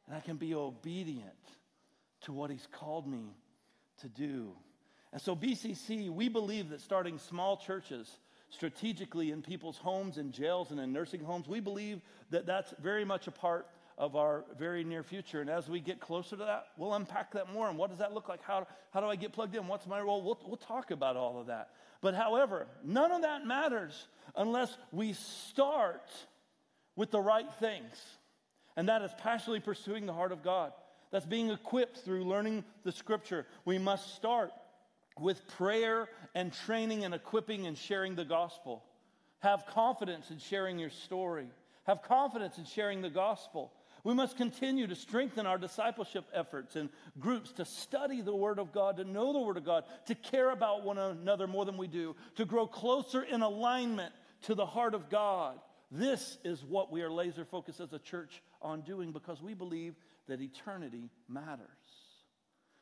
And 0.07 0.15
I 0.15 0.19
can 0.19 0.35
be 0.35 0.53
obedient 0.53 1.35
to 2.21 2.33
what 2.33 2.49
He's 2.49 2.67
called 2.71 3.07
me 3.07 3.35
to 4.01 4.09
do. 4.09 4.51
And 5.13 5.21
so, 5.21 5.35
BCC, 5.35 6.09
we 6.09 6.29
believe 6.29 6.69
that 6.69 6.81
starting 6.81 7.17
small 7.17 7.57
churches 7.57 8.09
strategically 8.49 9.31
in 9.31 9.41
people's 9.41 9.77
homes, 9.77 10.17
in 10.17 10.31
jails, 10.31 10.71
and 10.71 10.79
in 10.79 10.93
nursing 10.93 11.23
homes, 11.23 11.47
we 11.47 11.59
believe 11.59 12.01
that 12.29 12.45
that's 12.45 12.73
very 12.81 13.05
much 13.05 13.27
a 13.27 13.31
part 13.31 13.67
of 13.97 14.15
our 14.15 14.45
very 14.57 14.83
near 14.83 15.03
future. 15.03 15.41
And 15.41 15.49
as 15.49 15.69
we 15.69 15.79
get 15.79 15.99
closer 15.99 16.31
to 16.31 16.45
that, 16.45 16.65
we'll 16.77 16.93
unpack 16.93 17.31
that 17.33 17.51
more. 17.53 17.69
And 17.69 17.77
what 17.77 17.89
does 17.89 17.99
that 17.99 18.13
look 18.13 18.29
like? 18.29 18.41
How, 18.43 18.67
how 18.93 18.99
do 18.99 19.07
I 19.07 19.15
get 19.15 19.31
plugged 19.31 19.55
in? 19.55 19.67
What's 19.67 19.87
my 19.87 20.01
role? 20.01 20.21
We'll, 20.21 20.39
we'll 20.45 20.57
talk 20.57 20.91
about 20.91 21.15
all 21.15 21.39
of 21.39 21.47
that. 21.47 21.69
But 22.01 22.15
however, 22.15 22.67
none 22.83 23.11
of 23.11 23.21
that 23.21 23.45
matters 23.45 24.07
unless 24.35 24.75
we 24.91 25.13
start 25.13 26.09
with 26.95 27.11
the 27.11 27.21
right 27.21 27.51
things. 27.59 27.93
And 28.75 28.89
that 28.89 29.01
is 29.01 29.11
passionately 29.19 29.59
pursuing 29.59 30.05
the 30.05 30.13
heart 30.13 30.31
of 30.31 30.43
God. 30.43 30.71
That's 31.11 31.25
being 31.25 31.49
equipped 31.49 31.97
through 31.97 32.23
learning 32.23 32.63
the 32.83 32.91
scripture. 32.91 33.45
We 33.65 33.77
must 33.77 34.15
start 34.15 34.51
with 35.19 35.45
prayer 35.49 36.07
and 36.33 36.53
training 36.53 37.03
and 37.03 37.13
equipping 37.13 37.67
and 37.67 37.77
sharing 37.77 38.15
the 38.15 38.25
gospel. 38.25 38.83
Have 39.39 39.65
confidence 39.67 40.31
in 40.31 40.39
sharing 40.39 40.79
your 40.79 40.89
story. 40.89 41.47
Have 41.83 42.03
confidence 42.03 42.57
in 42.57 42.65
sharing 42.65 43.01
the 43.01 43.09
gospel. 43.09 43.73
We 44.03 44.13
must 44.13 44.37
continue 44.37 44.87
to 44.87 44.95
strengthen 44.95 45.45
our 45.45 45.57
discipleship 45.57 46.25
efforts 46.33 46.75
and 46.75 46.89
groups 47.19 47.51
to 47.53 47.65
study 47.65 48.21
the 48.21 48.35
Word 48.35 48.57
of 48.57 48.71
God, 48.71 48.97
to 48.97 49.03
know 49.03 49.31
the 49.31 49.39
Word 49.39 49.57
of 49.57 49.65
God, 49.65 49.83
to 50.07 50.15
care 50.15 50.51
about 50.51 50.83
one 50.83 50.97
another 50.97 51.45
more 51.45 51.65
than 51.65 51.77
we 51.77 51.87
do, 51.87 52.15
to 52.35 52.45
grow 52.45 52.65
closer 52.65 53.21
in 53.21 53.41
alignment 53.41 54.13
to 54.43 54.55
the 54.55 54.65
heart 54.65 54.95
of 54.95 55.09
God. 55.09 55.59
This 55.91 56.37
is 56.43 56.63
what 56.63 56.91
we 56.91 57.01
are 57.01 57.11
laser 57.11 57.45
focused 57.45 57.79
as 57.79 57.93
a 57.93 57.99
church 57.99 58.41
on 58.61 58.81
doing 58.81 59.11
because 59.11 59.41
we 59.41 59.53
believe 59.53 59.95
that 60.31 60.39
eternity 60.39 61.09
matters. 61.27 61.67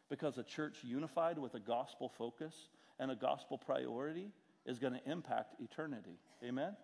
Because 0.08 0.38
a 0.38 0.44
church 0.44 0.78
unified 0.84 1.40
with 1.40 1.56
a 1.56 1.60
gospel 1.60 2.08
focus 2.16 2.54
and 3.00 3.10
a 3.10 3.16
gospel 3.16 3.58
priority 3.58 4.32
is 4.68 4.78
going 4.78 4.94
to 4.94 5.12
impact 5.12 5.56
eternity. 5.60 6.20
Amen? 6.44 6.76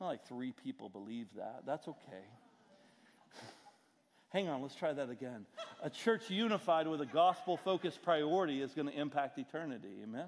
Not 0.00 0.06
like 0.06 0.26
three 0.26 0.52
people 0.64 0.88
believe 0.88 1.26
that. 1.36 1.64
That's 1.66 1.86
okay. 1.88 2.24
Hang 4.30 4.48
on, 4.48 4.62
let's 4.62 4.74
try 4.74 4.94
that 4.94 5.10
again. 5.10 5.44
A 5.82 5.90
church 5.90 6.30
unified 6.30 6.88
with 6.88 7.02
a 7.02 7.06
gospel 7.06 7.58
focused 7.58 8.02
priority 8.02 8.62
is 8.62 8.72
going 8.72 8.88
to 8.88 8.98
impact 8.98 9.38
eternity. 9.38 9.88
Amen? 10.02 10.20
Amen? 10.20 10.26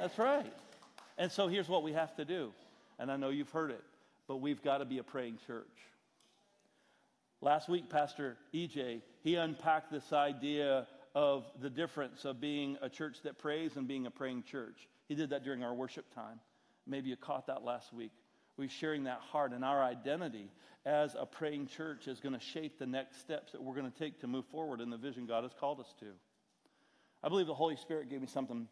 That's 0.00 0.18
right. 0.18 0.52
And 1.18 1.30
so 1.30 1.46
here's 1.46 1.68
what 1.68 1.84
we 1.84 1.92
have 1.92 2.16
to 2.16 2.24
do. 2.24 2.50
And 2.98 3.12
I 3.12 3.16
know 3.16 3.28
you've 3.28 3.50
heard 3.50 3.70
it, 3.70 3.84
but 4.26 4.38
we've 4.38 4.60
got 4.60 4.78
to 4.78 4.84
be 4.84 4.98
a 4.98 5.04
praying 5.04 5.38
church. 5.46 5.66
Last 7.40 7.68
week, 7.68 7.88
Pastor 7.88 8.36
EJ, 8.52 9.00
he 9.22 9.36
unpacked 9.36 9.92
this 9.92 10.12
idea 10.12 10.88
of 11.14 11.44
the 11.60 11.70
difference 11.70 12.24
of 12.24 12.40
being 12.40 12.76
a 12.82 12.88
church 12.88 13.18
that 13.22 13.38
prays 13.38 13.76
and 13.76 13.86
being 13.86 14.06
a 14.06 14.10
praying 14.10 14.42
church. 14.42 14.88
He 15.06 15.14
did 15.14 15.30
that 15.30 15.44
during 15.44 15.62
our 15.62 15.72
worship 15.72 16.12
time. 16.12 16.40
Maybe 16.84 17.10
you 17.10 17.16
caught 17.16 17.46
that 17.46 17.62
last 17.62 17.92
week. 17.92 18.10
We're 18.56 18.68
sharing 18.68 19.04
that 19.04 19.20
heart 19.20 19.52
and 19.52 19.64
our 19.64 19.84
identity 19.84 20.50
as 20.84 21.14
a 21.16 21.24
praying 21.24 21.68
church 21.68 22.08
is 22.08 22.18
going 22.18 22.34
to 22.34 22.40
shape 22.40 22.76
the 22.76 22.86
next 22.86 23.20
steps 23.20 23.52
that 23.52 23.62
we're 23.62 23.74
going 23.74 23.90
to 23.90 23.96
take 23.96 24.20
to 24.22 24.26
move 24.26 24.46
forward 24.46 24.80
in 24.80 24.90
the 24.90 24.96
vision 24.96 25.24
God 25.24 25.44
has 25.44 25.52
called 25.58 25.78
us 25.78 25.94
to. 26.00 26.06
I 27.22 27.28
believe 27.28 27.46
the 27.46 27.54
Holy 27.54 27.76
Spirit 27.76 28.10
gave 28.10 28.20
me 28.20 28.26
something 28.26 28.66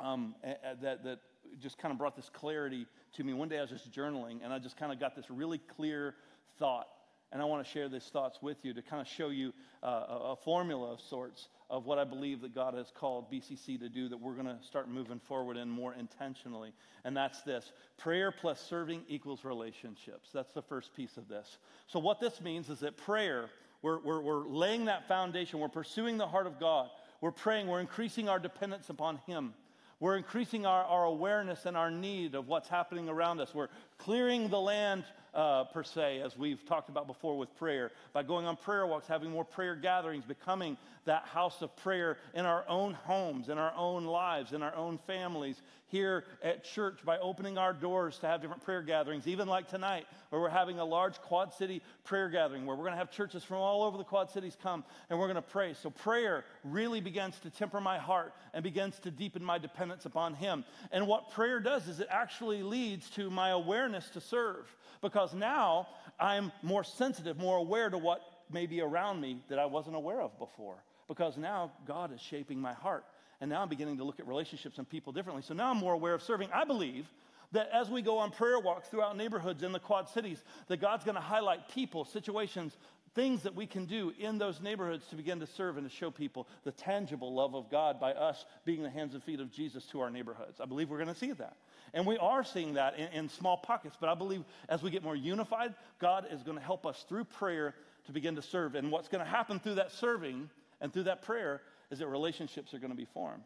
um, 0.00 0.34
that, 0.80 1.04
that 1.04 1.18
just 1.60 1.76
kind 1.76 1.92
of 1.92 1.98
brought 1.98 2.16
this 2.16 2.30
clarity 2.32 2.86
to 3.16 3.24
me. 3.24 3.34
One 3.34 3.50
day 3.50 3.58
I 3.58 3.62
was 3.62 3.70
just 3.70 3.92
journaling 3.92 4.38
and 4.42 4.50
I 4.50 4.58
just 4.58 4.78
kind 4.78 4.92
of 4.92 4.98
got 4.98 5.14
this 5.14 5.30
really 5.30 5.58
clear 5.58 6.14
thought 6.58 6.86
and 7.32 7.42
I 7.42 7.44
want 7.44 7.64
to 7.64 7.70
share 7.70 7.88
these 7.88 8.04
thoughts 8.04 8.38
with 8.40 8.64
you 8.64 8.72
to 8.72 8.82
kind 8.82 9.02
of 9.02 9.08
show 9.08 9.28
you 9.28 9.52
uh, 9.82 10.04
a, 10.08 10.36
formula 10.36 10.92
of 10.92 11.00
sorts 11.00 11.48
of 11.68 11.84
what 11.84 11.98
I 11.98 12.04
believe 12.04 12.40
that 12.40 12.54
God 12.54 12.74
has 12.74 12.90
called 12.94 13.30
BCC 13.30 13.78
to 13.80 13.88
do 13.88 14.08
that 14.08 14.16
we're 14.16 14.32
going 14.32 14.46
to 14.46 14.56
start 14.66 14.88
moving 14.88 15.18
forward 15.20 15.58
in 15.58 15.68
more 15.68 15.94
intentionally. 15.94 16.72
And 17.04 17.16
that's 17.16 17.42
this 17.42 17.72
prayer 17.98 18.32
plus 18.32 18.60
serving 18.60 19.02
equals 19.08 19.44
relationships. 19.44 20.30
That's 20.32 20.52
the 20.52 20.62
first 20.62 20.94
piece 20.94 21.18
of 21.18 21.28
this. 21.28 21.58
So, 21.86 21.98
what 21.98 22.18
this 22.18 22.40
means 22.40 22.70
is 22.70 22.80
that 22.80 22.96
prayer, 22.96 23.50
we're, 23.82 23.98
we're, 23.98 24.22
we're 24.22 24.48
laying 24.48 24.86
that 24.86 25.06
foundation, 25.06 25.60
we're 25.60 25.68
pursuing 25.68 26.16
the 26.16 26.26
heart 26.26 26.46
of 26.46 26.58
God, 26.58 26.88
we're 27.20 27.30
praying, 27.30 27.66
we're 27.66 27.80
increasing 27.80 28.28
our 28.28 28.38
dependence 28.38 28.88
upon 28.88 29.18
Him. 29.26 29.52
We're 30.00 30.16
increasing 30.16 30.64
our, 30.64 30.84
our 30.84 31.04
awareness 31.06 31.66
and 31.66 31.76
our 31.76 31.90
need 31.90 32.36
of 32.36 32.46
what's 32.46 32.68
happening 32.68 33.08
around 33.08 33.40
us. 33.40 33.52
We're 33.52 33.68
clearing 33.98 34.48
the 34.48 34.60
land 34.60 35.04
uh, 35.38 35.62
per 35.62 35.84
se, 35.84 36.20
as 36.20 36.36
we've 36.36 36.66
talked 36.66 36.88
about 36.88 37.06
before 37.06 37.38
with 37.38 37.54
prayer, 37.56 37.92
by 38.12 38.24
going 38.24 38.44
on 38.44 38.56
prayer 38.56 38.84
walks, 38.88 39.06
having 39.06 39.30
more 39.30 39.44
prayer 39.44 39.76
gatherings, 39.76 40.24
becoming 40.24 40.76
that 41.08 41.24
house 41.24 41.60
of 41.62 41.74
prayer 41.76 42.18
in 42.34 42.46
our 42.46 42.64
own 42.68 42.94
homes, 42.94 43.48
in 43.48 43.58
our 43.58 43.72
own 43.76 44.04
lives, 44.04 44.52
in 44.52 44.62
our 44.62 44.74
own 44.74 44.98
families, 45.06 45.60
here 45.88 46.24
at 46.42 46.64
church 46.64 46.98
by 47.04 47.18
opening 47.18 47.56
our 47.56 47.72
doors 47.72 48.18
to 48.18 48.26
have 48.26 48.40
different 48.40 48.62
prayer 48.62 48.82
gatherings, 48.82 49.26
even 49.26 49.48
like 49.48 49.68
tonight, 49.68 50.06
where 50.30 50.40
we're 50.40 50.48
having 50.48 50.78
a 50.78 50.84
large 50.84 51.18
Quad 51.22 51.52
City 51.52 51.82
prayer 52.04 52.28
gathering 52.28 52.66
where 52.66 52.76
we're 52.76 52.84
going 52.84 52.92
to 52.92 52.98
have 52.98 53.10
churches 53.10 53.42
from 53.42 53.56
all 53.56 53.82
over 53.82 53.96
the 53.96 54.04
Quad 54.04 54.30
Cities 54.30 54.56
come 54.62 54.84
and 55.08 55.18
we're 55.18 55.26
going 55.26 55.36
to 55.36 55.42
pray. 55.42 55.74
So, 55.74 55.90
prayer 55.90 56.44
really 56.62 57.00
begins 57.00 57.38
to 57.40 57.50
temper 57.50 57.80
my 57.80 57.98
heart 57.98 58.34
and 58.52 58.62
begins 58.62 58.98
to 59.00 59.10
deepen 59.10 59.42
my 59.42 59.58
dependence 59.58 60.04
upon 60.04 60.34
Him. 60.34 60.64
And 60.92 61.06
what 61.06 61.30
prayer 61.30 61.58
does 61.58 61.88
is 61.88 62.00
it 62.00 62.08
actually 62.10 62.62
leads 62.62 63.08
to 63.10 63.30
my 63.30 63.50
awareness 63.50 64.08
to 64.10 64.20
serve 64.20 64.66
because 65.00 65.34
now 65.34 65.88
I'm 66.20 66.52
more 66.62 66.84
sensitive, 66.84 67.38
more 67.38 67.56
aware 67.56 67.88
to 67.88 67.98
what 67.98 68.20
may 68.50 68.66
be 68.66 68.80
around 68.80 69.20
me 69.20 69.42
that 69.48 69.58
I 69.58 69.66
wasn't 69.66 69.96
aware 69.96 70.20
of 70.20 70.38
before 70.38 70.82
because 71.08 71.36
now 71.36 71.72
God 71.86 72.12
is 72.14 72.20
shaping 72.20 72.60
my 72.60 72.74
heart. 72.74 73.04
And 73.40 73.50
now 73.50 73.62
I'm 73.62 73.68
beginning 73.68 73.98
to 73.98 74.04
look 74.04 74.20
at 74.20 74.26
relationships 74.26 74.78
and 74.78 74.88
people 74.88 75.12
differently. 75.12 75.42
So 75.42 75.54
now 75.54 75.70
I'm 75.70 75.78
more 75.78 75.94
aware 75.94 76.14
of 76.14 76.22
serving. 76.22 76.50
I 76.52 76.64
believe 76.64 77.06
that 77.52 77.70
as 77.72 77.88
we 77.88 78.02
go 78.02 78.18
on 78.18 78.30
prayer 78.30 78.58
walks 78.58 78.88
throughout 78.88 79.16
neighborhoods 79.16 79.62
in 79.62 79.72
the 79.72 79.78
Quad 79.78 80.08
Cities, 80.08 80.42
that 80.66 80.80
God's 80.80 81.04
going 81.04 81.14
to 81.14 81.20
highlight 81.20 81.68
people, 81.70 82.04
situations, 82.04 82.76
things 83.14 83.42
that 83.42 83.54
we 83.54 83.66
can 83.66 83.86
do 83.86 84.12
in 84.18 84.38
those 84.38 84.60
neighborhoods 84.60 85.06
to 85.08 85.16
begin 85.16 85.40
to 85.40 85.46
serve 85.46 85.76
and 85.76 85.88
to 85.88 85.94
show 85.94 86.10
people 86.10 86.46
the 86.64 86.72
tangible 86.72 87.32
love 87.32 87.54
of 87.54 87.70
God 87.70 87.98
by 87.98 88.12
us 88.12 88.44
being 88.64 88.82
the 88.82 88.90
hands 88.90 89.14
and 89.14 89.22
feet 89.22 89.40
of 89.40 89.50
Jesus 89.50 89.86
to 89.86 90.00
our 90.00 90.10
neighborhoods. 90.10 90.60
I 90.60 90.66
believe 90.66 90.90
we're 90.90 90.98
going 90.98 91.08
to 91.08 91.18
see 91.18 91.32
that. 91.32 91.56
And 91.94 92.06
we 92.06 92.18
are 92.18 92.44
seeing 92.44 92.74
that 92.74 92.98
in, 92.98 93.08
in 93.08 93.28
small 93.28 93.56
pockets, 93.56 93.96
but 93.98 94.08
I 94.10 94.14
believe 94.14 94.44
as 94.68 94.82
we 94.82 94.90
get 94.90 95.02
more 95.02 95.16
unified, 95.16 95.74
God 95.98 96.26
is 96.30 96.42
going 96.42 96.58
to 96.58 96.64
help 96.64 96.86
us 96.86 97.06
through 97.08 97.24
prayer 97.24 97.74
to 98.06 98.12
begin 98.12 98.36
to 98.36 98.42
serve. 98.42 98.74
And 98.74 98.92
what's 98.92 99.08
going 99.08 99.24
to 99.24 99.30
happen 99.30 99.58
through 99.58 99.76
that 99.76 99.90
serving 99.92 100.50
and 100.80 100.92
through 100.92 101.04
that 101.04 101.22
prayer 101.22 101.60
is 101.90 101.98
that 101.98 102.08
relationships 102.08 102.74
are 102.74 102.78
going 102.78 102.90
to 102.90 102.96
be 102.96 103.06
formed. 103.06 103.44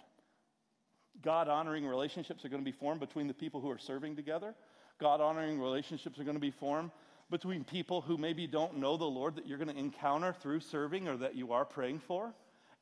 God 1.20 1.48
honoring 1.48 1.86
relationships 1.86 2.44
are 2.44 2.48
going 2.48 2.62
to 2.62 2.70
be 2.70 2.76
formed 2.76 3.00
between 3.00 3.28
the 3.28 3.34
people 3.34 3.60
who 3.60 3.70
are 3.70 3.78
serving 3.78 4.16
together. 4.16 4.54
God 4.98 5.20
honoring 5.20 5.60
relationships 5.60 6.18
are 6.18 6.24
going 6.24 6.36
to 6.36 6.40
be 6.40 6.50
formed 6.50 6.90
between 7.30 7.64
people 7.64 8.00
who 8.00 8.16
maybe 8.16 8.46
don't 8.46 8.76
know 8.76 8.96
the 8.96 9.04
Lord 9.04 9.36
that 9.36 9.46
you're 9.46 9.58
going 9.58 9.68
to 9.68 9.78
encounter 9.78 10.32
through 10.32 10.60
serving 10.60 11.08
or 11.08 11.16
that 11.16 11.34
you 11.34 11.52
are 11.52 11.64
praying 11.64 12.00
for. 12.00 12.32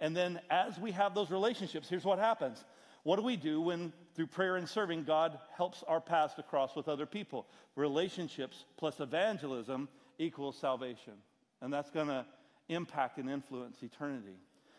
And 0.01 0.17
then 0.17 0.41
as 0.51 0.79
we 0.79 0.93
have 0.93 1.15
those 1.15 1.31
relationships, 1.31 1.89
here's 1.89 2.05
what 2.05 2.19
happens. 2.19 2.65
What 3.03 3.17
do 3.17 3.23
we 3.23 3.37
do 3.37 3.61
when, 3.61 3.93
through 4.15 4.27
prayer 4.27 4.57
and 4.57 4.69
serving, 4.69 5.05
God 5.05 5.39
helps 5.57 5.83
our 5.87 6.01
paths 6.01 6.35
to 6.35 6.43
cross 6.43 6.75
with 6.75 6.89
other 6.89 7.07
people? 7.07 7.47
Relationships 7.77 8.65
plus 8.77 9.01
evangelism 9.01 9.89
equals 10.19 10.57
salvation. 10.59 11.15
And 11.63 11.73
that's 11.73 11.91
going 11.91 12.09
to 12.09 12.27
impact 12.71 13.19
and 13.19 13.29
influence 13.29 13.83
eternity. 13.83 14.37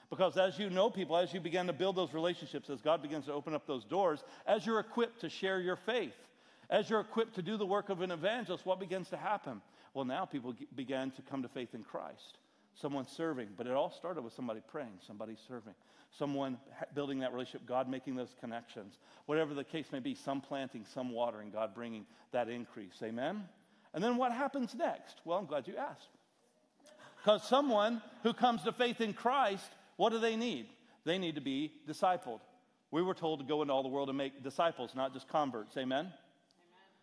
Because 0.10 0.38
as 0.38 0.60
you 0.60 0.70
know 0.70 0.90
people, 0.90 1.16
as 1.16 1.34
you 1.34 1.40
begin 1.40 1.68
to 1.68 1.74
build 1.74 1.96
those 1.96 2.14
relationships, 2.14 2.70
as 2.70 2.82
God 2.82 3.02
begins 3.02 3.26
to 3.26 3.34
open 3.34 3.54
up 3.54 3.66
those 3.66 3.86
doors, 3.86 4.24
as 4.46 4.66
you're 4.66 4.80
equipped 4.80 5.22
to 5.22 5.30
share 5.30 5.62
your 5.62 5.78
faith, 5.78 6.16
as 6.70 6.90
you're 6.90 7.00
equipped 7.00 7.36
to 7.36 7.42
do 7.42 7.58
the 7.58 7.66
work 7.66 7.90
of 7.90 8.02
an 8.02 8.12
evangelist, 8.12 8.66
what 8.66 8.80
begins 8.80 9.10
to 9.10 9.18
happen? 9.18 9.62
Well, 9.94 10.06
now 10.06 10.26
people 10.26 10.54
began 10.76 11.12
to 11.12 11.22
come 11.22 11.42
to 11.44 11.48
faith 11.48 11.74
in 11.74 11.84
Christ. 11.84 12.40
Someone 12.76 13.06
serving, 13.08 13.50
but 13.58 13.68
it 13.68 13.74
all 13.74 13.92
started 13.92 14.22
with 14.22 14.34
somebody 14.34 14.62
praying, 14.68 15.00
somebody 15.06 15.38
serving, 15.48 15.76
someone 16.18 16.58
building 16.94 17.20
that 17.20 17.34
relationship, 17.34 17.68
God 17.68 17.90
making 17.90 18.16
those 18.16 18.34
connections. 18.40 18.98
Whatever 19.26 19.54
the 19.54 19.64
case 19.64 19.88
may 19.92 20.00
be, 20.00 20.16
some 20.16 20.42
planting, 20.42 20.86
some 20.94 21.12
watering, 21.12 21.52
God 21.52 21.74
bringing 21.76 22.06
that 22.32 22.50
increase. 22.50 22.96
Amen? 23.04 23.44
And 23.94 24.04
then 24.04 24.18
what 24.18 24.32
happens 24.32 24.74
next? 24.74 25.22
Well, 25.26 25.38
I'm 25.38 25.46
glad 25.46 25.68
you 25.68 25.76
asked. 25.76 26.10
Because 27.22 27.48
someone 27.48 28.02
who 28.24 28.34
comes 28.34 28.64
to 28.64 28.72
faith 28.72 29.00
in 29.00 29.14
Christ, 29.14 29.70
what 29.98 30.12
do 30.12 30.20
they 30.20 30.36
need? 30.36 30.68
They 31.06 31.20
need 31.20 31.36
to 31.36 31.42
be 31.42 31.72
discipled. 31.88 32.40
We 32.90 33.04
were 33.04 33.14
told 33.14 33.40
to 33.40 33.46
go 33.46 33.62
into 33.62 33.74
all 33.74 33.84
the 33.84 33.90
world 33.90 34.10
and 34.10 34.18
make 34.18 34.44
disciples, 34.44 34.96
not 34.96 35.14
just 35.14 35.28
converts. 35.28 35.78
Amen? 35.78 36.00
Amen? 36.00 36.14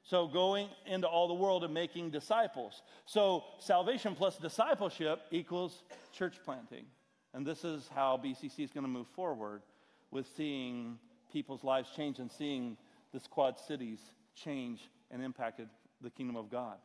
So, 0.02 0.26
going 0.26 0.68
into 0.86 1.06
all 1.06 1.28
the 1.28 1.34
world 1.34 1.64
and 1.64 1.72
making 1.72 2.10
disciples. 2.10 2.82
So, 3.06 3.44
salvation 3.60 4.14
plus 4.14 4.38
discipleship 4.38 5.20
equals 5.30 5.82
church 6.12 6.36
planting. 6.44 6.86
And 7.32 7.46
this 7.46 7.64
is 7.64 7.88
how 7.94 8.20
BCC 8.22 8.60
is 8.64 8.70
going 8.70 8.84
to 8.84 8.90
move 8.90 9.08
forward 9.08 9.62
with 10.10 10.26
seeing 10.36 10.98
people's 11.32 11.62
lives 11.62 11.90
change 11.94 12.18
and 12.18 12.30
seeing 12.30 12.76
this 13.12 13.26
Quad 13.26 13.58
Cities 13.58 14.00
change 14.34 14.80
and 15.10 15.22
impacted 15.22 15.68
the 16.00 16.10
kingdom 16.10 16.36
of 16.36 16.50
God 16.50 16.78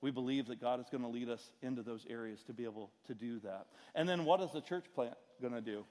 we 0.00 0.10
believe 0.10 0.46
that 0.46 0.60
God 0.60 0.80
is 0.80 0.86
going 0.90 1.02
to 1.02 1.08
lead 1.08 1.28
us 1.28 1.50
into 1.62 1.82
those 1.82 2.06
areas 2.08 2.42
to 2.46 2.52
be 2.52 2.64
able 2.64 2.90
to 3.06 3.14
do 3.14 3.40
that. 3.40 3.66
And 3.94 4.08
then 4.08 4.24
what 4.24 4.40
is 4.40 4.52
the 4.52 4.60
church 4.60 4.84
plant 4.94 5.14
going 5.40 5.54
to 5.54 5.60
do? 5.60 5.84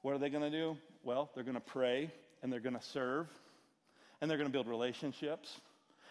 What 0.00 0.14
are 0.14 0.18
they 0.18 0.30
going 0.30 0.50
to 0.50 0.50
do? 0.50 0.76
Well, 1.04 1.30
they're 1.34 1.44
going 1.44 1.54
to 1.54 1.60
pray 1.60 2.10
and 2.42 2.52
they're 2.52 2.60
going 2.60 2.76
to 2.76 2.82
serve 2.82 3.28
and 4.20 4.30
they're 4.30 4.38
going 4.38 4.48
to 4.48 4.52
build 4.52 4.68
relationships 4.68 5.60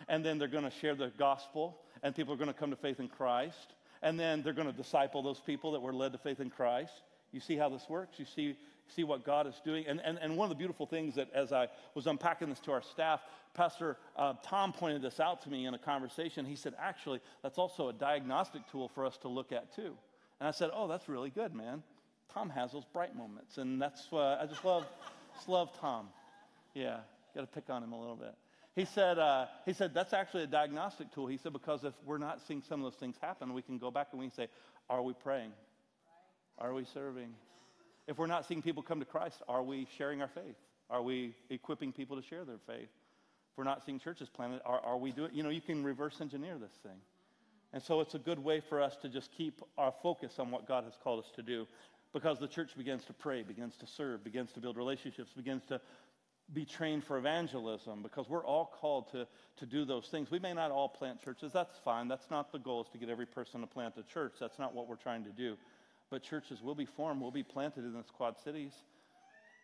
and 0.07 0.23
then 0.23 0.37
they're 0.37 0.47
going 0.47 0.63
to 0.63 0.71
share 0.71 0.95
the 0.95 1.11
gospel 1.17 1.77
and 2.03 2.15
people 2.15 2.33
are 2.33 2.37
going 2.37 2.47
to 2.47 2.53
come 2.53 2.69
to 2.69 2.75
faith 2.75 2.99
in 2.99 3.07
Christ 3.07 3.73
and 4.01 4.19
then 4.19 4.41
they're 4.41 4.53
going 4.53 4.71
to 4.71 4.73
disciple 4.73 5.21
those 5.21 5.39
people 5.39 5.71
that 5.73 5.81
were 5.81 5.93
led 5.93 6.11
to 6.13 6.17
faith 6.17 6.39
in 6.39 6.49
Christ. 6.49 6.93
You 7.31 7.39
see 7.39 7.55
how 7.55 7.69
this 7.69 7.85
works? 7.89 8.19
You 8.19 8.25
see 8.25 8.55
see 8.95 9.03
what 9.05 9.23
God 9.23 9.47
is 9.47 9.55
doing. 9.63 9.85
And, 9.87 10.01
and, 10.03 10.17
and 10.21 10.35
one 10.35 10.45
of 10.45 10.49
the 10.49 10.55
beautiful 10.55 10.85
things 10.85 11.15
that 11.15 11.31
as 11.33 11.53
I 11.53 11.69
was 11.95 12.07
unpacking 12.07 12.49
this 12.49 12.59
to 12.61 12.73
our 12.73 12.81
staff, 12.81 13.21
Pastor 13.53 13.95
uh, 14.17 14.33
Tom 14.43 14.73
pointed 14.73 15.01
this 15.01 15.21
out 15.21 15.41
to 15.43 15.49
me 15.49 15.65
in 15.65 15.73
a 15.73 15.77
conversation. 15.77 16.45
He 16.45 16.57
said, 16.57 16.73
actually, 16.77 17.21
that's 17.41 17.57
also 17.57 17.87
a 17.87 17.93
diagnostic 17.93 18.63
tool 18.69 18.89
for 18.89 19.05
us 19.05 19.17
to 19.19 19.29
look 19.29 19.53
at 19.53 19.73
too. 19.73 19.95
And 20.39 20.47
I 20.47 20.51
said, 20.51 20.71
oh, 20.73 20.89
that's 20.89 21.07
really 21.07 21.29
good, 21.29 21.53
man. 21.53 21.83
Tom 22.33 22.49
has 22.49 22.73
those 22.73 22.83
bright 22.91 23.15
moments. 23.15 23.57
And 23.57 23.81
that's, 23.81 24.07
uh, 24.11 24.39
I 24.41 24.45
just 24.45 24.65
love 24.65 24.85
Just 25.35 25.49
love 25.49 25.71
Tom. 25.79 26.07
Yeah, 26.73 26.97
got 27.33 27.41
to 27.41 27.47
pick 27.47 27.69
on 27.69 27.83
him 27.83 27.93
a 27.93 27.99
little 27.99 28.15
bit. 28.15 28.33
He 28.75 28.85
said, 28.85 29.19
uh, 29.19 29.47
he 29.65 29.73
said, 29.73 29.93
that's 29.93 30.13
actually 30.13 30.43
a 30.43 30.47
diagnostic 30.47 31.11
tool. 31.11 31.27
He 31.27 31.37
said, 31.37 31.51
because 31.51 31.83
if 31.83 31.93
we're 32.05 32.17
not 32.17 32.41
seeing 32.47 32.61
some 32.61 32.79
of 32.79 32.91
those 32.91 32.99
things 32.99 33.15
happen, 33.21 33.53
we 33.53 33.61
can 33.61 33.77
go 33.77 33.91
back 33.91 34.07
and 34.11 34.19
we 34.19 34.27
can 34.27 34.35
say, 34.35 34.47
are 34.89 35.01
we 35.01 35.13
praying? 35.13 35.51
Are 36.61 36.75
we 36.75 36.85
serving? 36.85 37.33
If 38.07 38.19
we're 38.19 38.27
not 38.27 38.45
seeing 38.47 38.61
people 38.61 38.83
come 38.83 38.99
to 38.99 39.05
Christ, 39.05 39.41
are 39.47 39.63
we 39.63 39.87
sharing 39.97 40.21
our 40.21 40.27
faith? 40.27 40.55
Are 40.91 41.01
we 41.01 41.33
equipping 41.49 41.91
people 41.91 42.15
to 42.15 42.21
share 42.21 42.45
their 42.45 42.59
faith? 42.67 42.89
If 43.51 43.57
we're 43.57 43.63
not 43.63 43.83
seeing 43.83 43.99
churches 43.99 44.29
planted, 44.29 44.61
are, 44.63 44.79
are 44.81 44.97
we 44.97 45.11
doing, 45.11 45.31
you 45.33 45.41
know, 45.41 45.49
you 45.49 45.61
can 45.61 45.83
reverse 45.83 46.21
engineer 46.21 46.57
this 46.59 46.73
thing. 46.83 46.99
And 47.73 47.81
so 47.81 47.99
it's 47.99 48.13
a 48.13 48.19
good 48.19 48.37
way 48.37 48.59
for 48.59 48.79
us 48.79 48.95
to 48.97 49.09
just 49.09 49.31
keep 49.31 49.61
our 49.77 49.93
focus 50.03 50.37
on 50.37 50.51
what 50.51 50.67
God 50.67 50.83
has 50.83 50.93
called 51.03 51.23
us 51.23 51.31
to 51.35 51.41
do 51.41 51.65
because 52.13 52.37
the 52.37 52.47
church 52.47 52.77
begins 52.77 53.05
to 53.05 53.13
pray, 53.13 53.41
begins 53.41 53.75
to 53.77 53.87
serve, 53.87 54.23
begins 54.23 54.51
to 54.51 54.59
build 54.59 54.77
relationships, 54.77 55.31
begins 55.35 55.63
to 55.65 55.81
be 56.53 56.65
trained 56.65 57.03
for 57.03 57.17
evangelism 57.17 58.03
because 58.03 58.29
we're 58.29 58.45
all 58.45 58.75
called 58.79 59.09
to, 59.13 59.25
to 59.57 59.65
do 59.65 59.85
those 59.85 60.07
things. 60.07 60.29
We 60.29 60.39
may 60.39 60.53
not 60.53 60.69
all 60.69 60.89
plant 60.89 61.23
churches. 61.23 61.53
That's 61.53 61.77
fine. 61.83 62.07
That's 62.07 62.29
not 62.29 62.51
the 62.51 62.59
goal 62.59 62.81
is 62.81 62.89
to 62.89 62.97
get 62.97 63.09
every 63.09 63.25
person 63.25 63.61
to 63.61 63.67
plant 63.67 63.95
a 63.97 64.03
church. 64.03 64.33
That's 64.39 64.59
not 64.59 64.75
what 64.75 64.87
we're 64.87 64.95
trying 64.97 65.23
to 65.23 65.31
do. 65.31 65.55
But 66.11 66.23
churches 66.23 66.61
will 66.61 66.75
be 66.75 66.85
formed, 66.85 67.21
will 67.21 67.31
be 67.31 67.41
planted 67.41 67.85
in 67.85 67.93
the 67.93 68.03
Quad 68.03 68.35
Cities. 68.43 68.73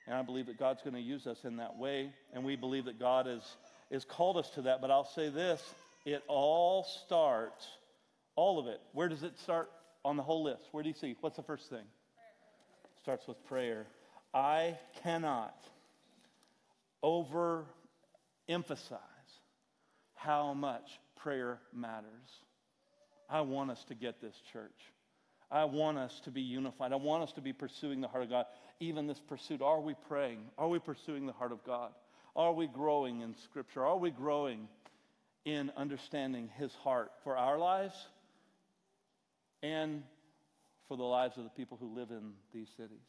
And 0.08 0.16
I 0.16 0.22
believe 0.22 0.45
that 0.45 0.58
God's 0.58 0.82
going 0.82 0.95
to 0.95 1.02
use 1.02 1.28
us 1.28 1.43
in 1.43 1.58
that 1.58 1.78
way. 1.78 2.10
And 2.34 2.45
we 2.45 2.56
believe 2.56 2.86
that 2.86 2.98
God 2.98 3.26
has, 3.26 3.43
has 3.91 4.06
called 4.06 4.38
us 4.38 4.50
to 4.52 4.62
that. 4.64 4.80
But 4.80 4.89
I'll 4.89 5.04
say 5.04 5.30
this 5.30 5.62
it 6.06 6.24
all 6.30 6.86
starts, 7.06 7.68
all 8.38 8.58
of 8.60 8.68
it. 8.68 8.80
Where 8.93 9.10
does 9.10 9.24
it 9.24 9.38
start 9.39 9.70
on 10.06 10.16
the 10.16 10.24
whole 10.24 10.43
list? 10.43 10.64
Where 10.72 10.82
do 10.82 10.88
you 10.89 10.95
see? 10.95 11.18
What's 11.20 11.36
the 11.36 11.43
first 11.43 11.70
thing? 11.70 11.80
It 11.80 13.02
starts 13.02 13.28
with 13.28 13.45
prayer. 13.45 13.86
I 14.34 14.78
cannot 15.04 15.62
overemphasize 17.04 17.66
how 20.16 20.54
much 20.54 21.00
prayer 21.18 21.60
matters. 21.74 22.06
I 23.30 23.41
want 23.41 23.72
us 23.72 23.84
to 23.89 23.95
get 23.95 24.22
this 24.22 24.36
church. 24.54 24.72
I 25.50 25.64
want 25.66 25.98
us 25.98 26.20
to 26.26 26.32
be 26.32 26.41
unified. 26.41 26.91
I 26.91 26.98
want 26.98 27.24
us 27.24 27.32
to 27.34 27.41
be 27.41 27.54
pursuing 27.54 28.02
the 28.02 28.08
heart 28.08 28.24
of 28.24 28.30
God. 28.30 28.45
Even 28.80 29.08
this 29.08 29.20
pursuit, 29.20 29.62
are 29.62 29.80
we 29.80 29.95
praying? 30.08 30.39
Are 30.58 30.68
we 30.68 30.80
pursuing 30.80 31.26
the 31.26 31.34
heart 31.34 31.52
of 31.52 31.64
God? 31.64 31.91
Are 32.36 32.54
we 32.54 32.68
growing 32.68 33.22
in 33.22 33.36
Scripture? 33.36 33.86
Are 33.86 33.98
we 33.98 34.12
growing 34.12 34.68
in 35.45 35.72
understanding 35.78 36.50
His 36.58 36.74
heart 36.76 37.12
for 37.24 37.38
our 37.38 37.58
lives 37.58 37.95
and 39.64 40.04
for 40.88 40.98
the 40.98 41.04
lives 41.04 41.38
of 41.38 41.45
the 41.45 41.50
people 41.50 41.78
who 41.80 41.95
live 41.95 42.12
in 42.12 42.34
these 42.54 42.70
cities? 42.76 43.00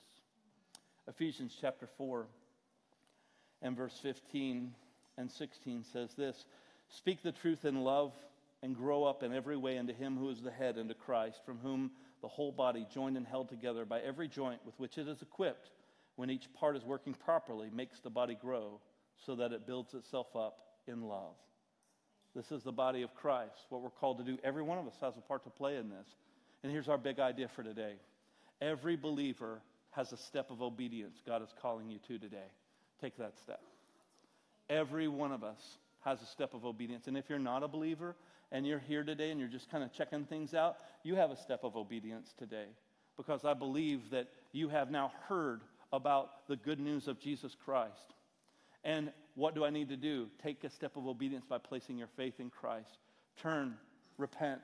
Ephesians 1.08 1.56
chapter 1.60 1.88
4 1.98 2.26
and 3.62 3.76
verse 3.76 3.98
15 4.00 4.72
and 5.16 5.30
16 5.30 5.84
says 5.92 6.14
this 6.14 6.46
Speak 6.88 7.22
the 7.22 7.32
truth 7.32 7.64
in 7.64 7.82
love 7.82 8.14
and 8.62 8.76
grow 8.76 9.04
up 9.04 9.22
in 9.22 9.32
every 9.34 9.56
way 9.56 9.76
into 9.76 9.92
Him 9.92 10.16
who 10.16 10.30
is 10.30 10.40
the 10.40 10.50
head, 10.50 10.78
into 10.78 10.94
Christ, 10.94 11.40
from 11.44 11.58
whom 11.58 11.90
the 12.20 12.28
whole 12.28 12.52
body, 12.52 12.86
joined 12.92 13.16
and 13.16 13.26
held 13.26 13.48
together 13.48 13.84
by 13.84 14.00
every 14.00 14.28
joint 14.28 14.60
with 14.64 14.78
which 14.78 14.98
it 14.98 15.08
is 15.08 15.22
equipped, 15.22 15.70
when 16.16 16.30
each 16.30 16.52
part 16.52 16.76
is 16.76 16.84
working 16.84 17.14
properly, 17.14 17.70
makes 17.72 18.00
the 18.00 18.10
body 18.10 18.36
grow 18.40 18.80
so 19.24 19.36
that 19.36 19.52
it 19.52 19.66
builds 19.66 19.94
itself 19.94 20.34
up 20.34 20.58
in 20.86 21.02
love. 21.02 21.34
This 22.34 22.50
is 22.52 22.62
the 22.62 22.72
body 22.72 23.02
of 23.02 23.14
Christ, 23.14 23.66
what 23.68 23.82
we're 23.82 23.90
called 23.90 24.18
to 24.18 24.24
do. 24.24 24.38
Every 24.44 24.62
one 24.62 24.78
of 24.78 24.86
us 24.86 24.94
has 25.00 25.16
a 25.16 25.20
part 25.20 25.44
to 25.44 25.50
play 25.50 25.76
in 25.76 25.88
this. 25.88 26.06
And 26.62 26.72
here's 26.72 26.88
our 26.88 26.98
big 26.98 27.20
idea 27.20 27.48
for 27.48 27.62
today 27.62 27.94
every 28.60 28.96
believer 28.96 29.60
has 29.92 30.12
a 30.12 30.16
step 30.16 30.50
of 30.50 30.60
obedience 30.60 31.22
God 31.26 31.42
is 31.42 31.48
calling 31.60 31.90
you 31.90 31.98
to 32.08 32.18
today. 32.18 32.50
Take 33.00 33.16
that 33.18 33.38
step. 33.42 33.60
Every 34.68 35.08
one 35.08 35.32
of 35.32 35.42
us 35.42 35.78
has 36.04 36.20
a 36.20 36.26
step 36.26 36.54
of 36.54 36.64
obedience. 36.64 37.06
And 37.06 37.16
if 37.16 37.24
you're 37.28 37.38
not 37.38 37.62
a 37.62 37.68
believer, 37.68 38.16
and 38.50 38.66
you're 38.66 38.78
here 38.78 39.04
today 39.04 39.30
and 39.30 39.38
you're 39.38 39.48
just 39.48 39.70
kind 39.70 39.84
of 39.84 39.92
checking 39.92 40.24
things 40.24 40.54
out, 40.54 40.76
you 41.02 41.14
have 41.16 41.30
a 41.30 41.36
step 41.36 41.64
of 41.64 41.76
obedience 41.76 42.34
today 42.38 42.66
because 43.16 43.44
I 43.44 43.54
believe 43.54 44.10
that 44.10 44.28
you 44.52 44.68
have 44.68 44.90
now 44.90 45.12
heard 45.28 45.62
about 45.92 46.46
the 46.48 46.56
good 46.56 46.80
news 46.80 47.08
of 47.08 47.18
Jesus 47.18 47.56
Christ. 47.64 48.14
And 48.84 49.12
what 49.34 49.54
do 49.54 49.64
I 49.64 49.70
need 49.70 49.88
to 49.88 49.96
do? 49.96 50.28
Take 50.42 50.64
a 50.64 50.70
step 50.70 50.96
of 50.96 51.06
obedience 51.06 51.44
by 51.48 51.58
placing 51.58 51.98
your 51.98 52.08
faith 52.16 52.34
in 52.38 52.50
Christ. 52.50 52.98
Turn, 53.40 53.74
repent 54.16 54.60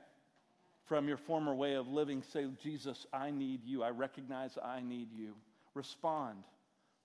from 0.85 1.07
your 1.07 1.17
former 1.17 1.53
way 1.53 1.73
of 1.75 1.87
living. 1.87 2.23
Say, 2.23 2.45
Jesus, 2.61 3.05
I 3.13 3.31
need 3.31 3.63
you. 3.65 3.83
I 3.83 3.89
recognize 3.89 4.57
I 4.63 4.81
need 4.81 5.09
you. 5.13 5.33
Respond. 5.73 6.37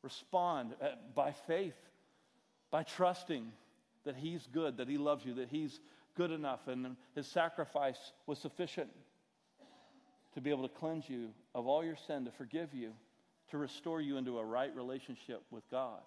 Respond 0.02 0.74
uh, 0.80 0.90
by 1.14 1.32
faith, 1.32 1.76
by 2.70 2.82
trusting 2.82 3.50
that 4.04 4.16
He's 4.16 4.46
good, 4.52 4.76
that 4.78 4.88
He 4.88 4.98
loves 4.98 5.24
you, 5.24 5.34
that 5.34 5.48
He's 5.48 5.80
good 6.16 6.30
enough, 6.30 6.68
and 6.68 6.96
his 7.14 7.26
sacrifice 7.26 7.98
was 8.26 8.38
sufficient 8.38 8.90
to 10.34 10.40
be 10.40 10.50
able 10.50 10.68
to 10.68 10.74
cleanse 10.74 11.08
you 11.08 11.30
of 11.54 11.66
all 11.66 11.84
your 11.84 11.96
sin, 12.06 12.24
to 12.24 12.30
forgive 12.30 12.72
you, 12.72 12.92
to 13.50 13.58
restore 13.58 14.00
you 14.00 14.16
into 14.16 14.38
a 14.38 14.44
right 14.44 14.74
relationship 14.76 15.42
with 15.50 15.68
God. 15.70 16.00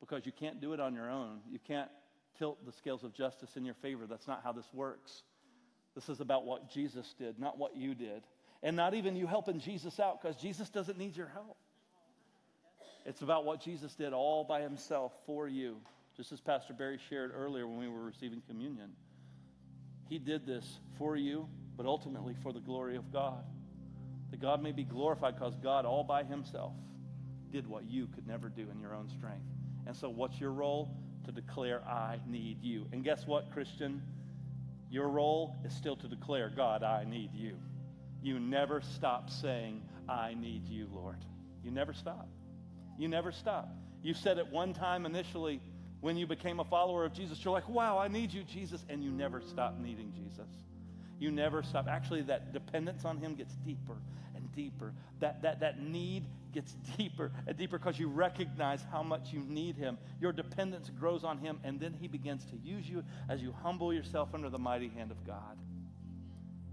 Because 0.00 0.26
you 0.26 0.32
can't 0.32 0.60
do 0.60 0.72
it 0.72 0.80
on 0.80 0.94
your 0.94 1.10
own. 1.10 1.40
You 1.50 1.58
can't 1.66 1.90
tilt 2.38 2.64
the 2.66 2.72
scales 2.72 3.04
of 3.04 3.14
justice 3.14 3.56
in 3.56 3.64
your 3.64 3.74
favor. 3.74 4.06
That's 4.06 4.28
not 4.28 4.42
how 4.44 4.52
this 4.52 4.66
works. 4.74 5.22
This 5.94 6.08
is 6.08 6.20
about 6.20 6.44
what 6.44 6.70
Jesus 6.70 7.14
did, 7.18 7.38
not 7.38 7.56
what 7.56 7.76
you 7.76 7.94
did. 7.94 8.22
And 8.62 8.76
not 8.76 8.94
even 8.94 9.16
you 9.16 9.26
helping 9.26 9.60
Jesus 9.60 10.00
out, 10.00 10.20
because 10.20 10.36
Jesus 10.36 10.68
doesn't 10.68 10.98
need 10.98 11.16
your 11.16 11.28
help. 11.28 11.56
It's 13.04 13.22
about 13.22 13.44
what 13.44 13.60
Jesus 13.60 13.94
did 13.94 14.12
all 14.12 14.42
by 14.44 14.60
himself 14.60 15.12
for 15.24 15.46
you, 15.46 15.76
just 16.16 16.32
as 16.32 16.40
Pastor 16.40 16.74
Barry 16.74 16.98
shared 17.08 17.30
earlier 17.34 17.66
when 17.66 17.78
we 17.78 17.88
were 17.88 18.02
receiving 18.02 18.42
communion. 18.48 18.90
He 20.08 20.18
did 20.18 20.46
this 20.46 20.78
for 20.98 21.16
you, 21.16 21.48
but 21.76 21.86
ultimately 21.86 22.34
for 22.42 22.52
the 22.52 22.60
glory 22.60 22.96
of 22.96 23.12
God. 23.12 23.44
That 24.30 24.40
God 24.40 24.62
may 24.62 24.72
be 24.72 24.84
glorified 24.84 25.34
because 25.34 25.54
God, 25.56 25.84
all 25.84 26.04
by 26.04 26.24
himself, 26.24 26.72
did 27.52 27.66
what 27.66 27.88
you 27.88 28.08
could 28.14 28.26
never 28.26 28.48
do 28.48 28.66
in 28.70 28.80
your 28.80 28.94
own 28.94 29.08
strength. 29.08 29.46
And 29.86 29.96
so, 29.96 30.08
what's 30.08 30.40
your 30.40 30.52
role? 30.52 30.96
To 31.24 31.32
declare, 31.32 31.82
I 31.84 32.20
need 32.26 32.62
you. 32.62 32.86
And 32.92 33.02
guess 33.02 33.26
what, 33.26 33.50
Christian? 33.52 34.00
Your 34.90 35.08
role 35.08 35.56
is 35.64 35.74
still 35.74 35.96
to 35.96 36.08
declare, 36.08 36.52
God, 36.54 36.82
I 36.84 37.04
need 37.04 37.34
you. 37.34 37.56
You 38.22 38.38
never 38.38 38.80
stop 38.80 39.30
saying, 39.30 39.82
I 40.08 40.34
need 40.34 40.68
you, 40.68 40.88
Lord. 40.92 41.24
You 41.64 41.70
never 41.72 41.92
stop. 41.92 42.28
You 42.98 43.08
never 43.08 43.32
stop. 43.32 43.68
You 44.02 44.14
said 44.14 44.38
it 44.38 44.46
one 44.46 44.72
time 44.72 45.04
initially 45.04 45.60
when 46.06 46.16
you 46.16 46.24
became 46.24 46.60
a 46.60 46.64
follower 46.64 47.04
of 47.04 47.12
Jesus, 47.12 47.44
you're 47.44 47.52
like, 47.52 47.68
wow, 47.68 47.98
I 47.98 48.06
need 48.06 48.32
you, 48.32 48.44
Jesus. 48.44 48.84
And 48.88 49.02
you 49.02 49.10
never 49.10 49.40
stop 49.40 49.76
needing 49.80 50.12
Jesus. 50.12 50.46
You 51.18 51.32
never 51.32 51.64
stop. 51.64 51.88
Actually, 51.88 52.22
that 52.22 52.52
dependence 52.52 53.04
on 53.04 53.18
Him 53.18 53.34
gets 53.34 53.54
deeper 53.66 53.96
and 54.36 54.52
deeper. 54.52 54.92
That, 55.18 55.42
that, 55.42 55.58
that 55.58 55.82
need 55.82 56.26
gets 56.52 56.76
deeper 56.96 57.32
and 57.48 57.56
deeper 57.56 57.76
because 57.76 57.98
you 57.98 58.06
recognize 58.06 58.84
how 58.92 59.02
much 59.02 59.32
you 59.32 59.40
need 59.48 59.74
Him. 59.74 59.98
Your 60.20 60.30
dependence 60.30 60.92
grows 60.96 61.24
on 61.24 61.38
Him, 61.38 61.58
and 61.64 61.80
then 61.80 61.92
He 61.92 62.06
begins 62.06 62.44
to 62.52 62.56
use 62.56 62.88
you 62.88 63.02
as 63.28 63.42
you 63.42 63.52
humble 63.60 63.92
yourself 63.92 64.28
under 64.32 64.48
the 64.48 64.60
mighty 64.60 64.90
hand 64.90 65.10
of 65.10 65.26
God. 65.26 65.58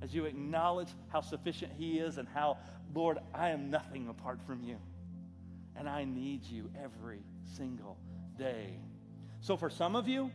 As 0.04 0.14
you 0.14 0.26
acknowledge 0.26 0.90
how 1.08 1.22
sufficient 1.22 1.72
He 1.76 1.98
is 1.98 2.20
and 2.20 2.28
how, 2.28 2.60
Lord, 2.94 3.18
I 3.34 3.50
am 3.50 3.72
nothing 3.72 4.10
apart 4.10 4.38
from 4.46 4.62
you. 4.62 4.78
And 5.76 5.90
I 5.90 6.04
need 6.04 6.44
you 6.44 6.70
every 6.80 7.24
single 7.56 7.98
day. 8.38 8.78
So 9.44 9.58
for 9.58 9.70
some 9.70 9.98
of 9.98 10.08
you, 10.08 10.32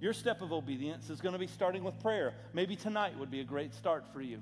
your 0.00 0.14
step 0.14 0.40
of 0.40 0.52
obedience 0.52 1.10
is 1.10 1.20
going 1.20 1.34
to 1.34 1.38
be 1.38 1.46
starting 1.46 1.84
with 1.84 2.00
prayer. 2.00 2.32
Maybe 2.54 2.74
tonight 2.74 3.18
would 3.18 3.30
be 3.30 3.40
a 3.40 3.44
great 3.44 3.74
start 3.74 4.04
for 4.10 4.22
you. 4.22 4.40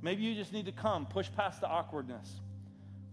Maybe 0.00 0.22
you 0.22 0.34
just 0.34 0.54
need 0.54 0.64
to 0.64 0.72
come, 0.72 1.04
push 1.04 1.28
past 1.36 1.60
the 1.60 1.68
awkwardness, 1.68 2.40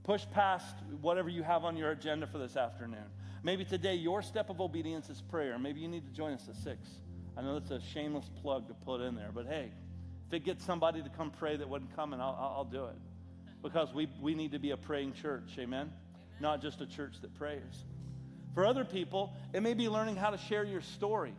push 0.03 0.23
past 0.31 0.77
whatever 1.01 1.27
you 1.27 1.43
have 1.43 1.65
on 1.65 1.75
your 1.75 1.91
agenda 1.91 2.25
for 2.25 2.37
this 2.37 2.55
afternoon. 2.55 3.03
Maybe 3.43 3.65
today 3.65 3.95
your 3.95 4.21
step 4.21 4.49
of 4.49 4.61
obedience 4.61 5.09
is 5.09 5.21
prayer. 5.29 5.59
Maybe 5.59 5.81
you 5.81 5.89
need 5.89 6.05
to 6.05 6.13
join 6.13 6.31
us 6.31 6.47
at 6.47 6.55
6. 6.55 6.89
I 7.35 7.41
know 7.41 7.59
that's 7.59 7.71
a 7.71 7.81
shameless 7.81 8.29
plug 8.41 8.69
to 8.69 8.73
put 8.73 9.01
in 9.01 9.13
there, 9.13 9.31
but 9.33 9.45
hey, 9.45 9.71
if 10.27 10.33
it 10.33 10.45
gets 10.45 10.63
somebody 10.63 11.03
to 11.03 11.09
come 11.09 11.31
pray 11.31 11.57
that 11.57 11.67
wouldn't 11.67 11.93
coming, 11.97 12.21
I'll, 12.21 12.37
I'll 12.39 12.63
do 12.63 12.85
it. 12.85 12.97
Because 13.61 13.93
we, 13.93 14.07
we 14.21 14.35
need 14.35 14.53
to 14.53 14.59
be 14.59 14.71
a 14.71 14.77
praying 14.77 15.15
church, 15.21 15.51
amen? 15.55 15.65
amen? 15.65 15.93
Not 16.39 16.61
just 16.61 16.79
a 16.79 16.85
church 16.85 17.15
that 17.21 17.35
prays. 17.35 17.83
For 18.53 18.65
other 18.65 18.83
people, 18.85 19.33
it 19.53 19.61
may 19.61 19.73
be 19.73 19.87
learning 19.87 20.15
how 20.15 20.29
to 20.29 20.37
share 20.37 20.63
your 20.63 20.81
story. 20.81 21.33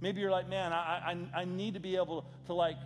Maybe 0.00 0.20
you're 0.20 0.30
like, 0.30 0.48
man, 0.48 0.72
I, 0.72 1.16
I, 1.34 1.40
I 1.40 1.44
need 1.44 1.74
to 1.74 1.80
be 1.80 1.96
able 1.96 2.26
to, 2.46 2.54
like 2.54 2.76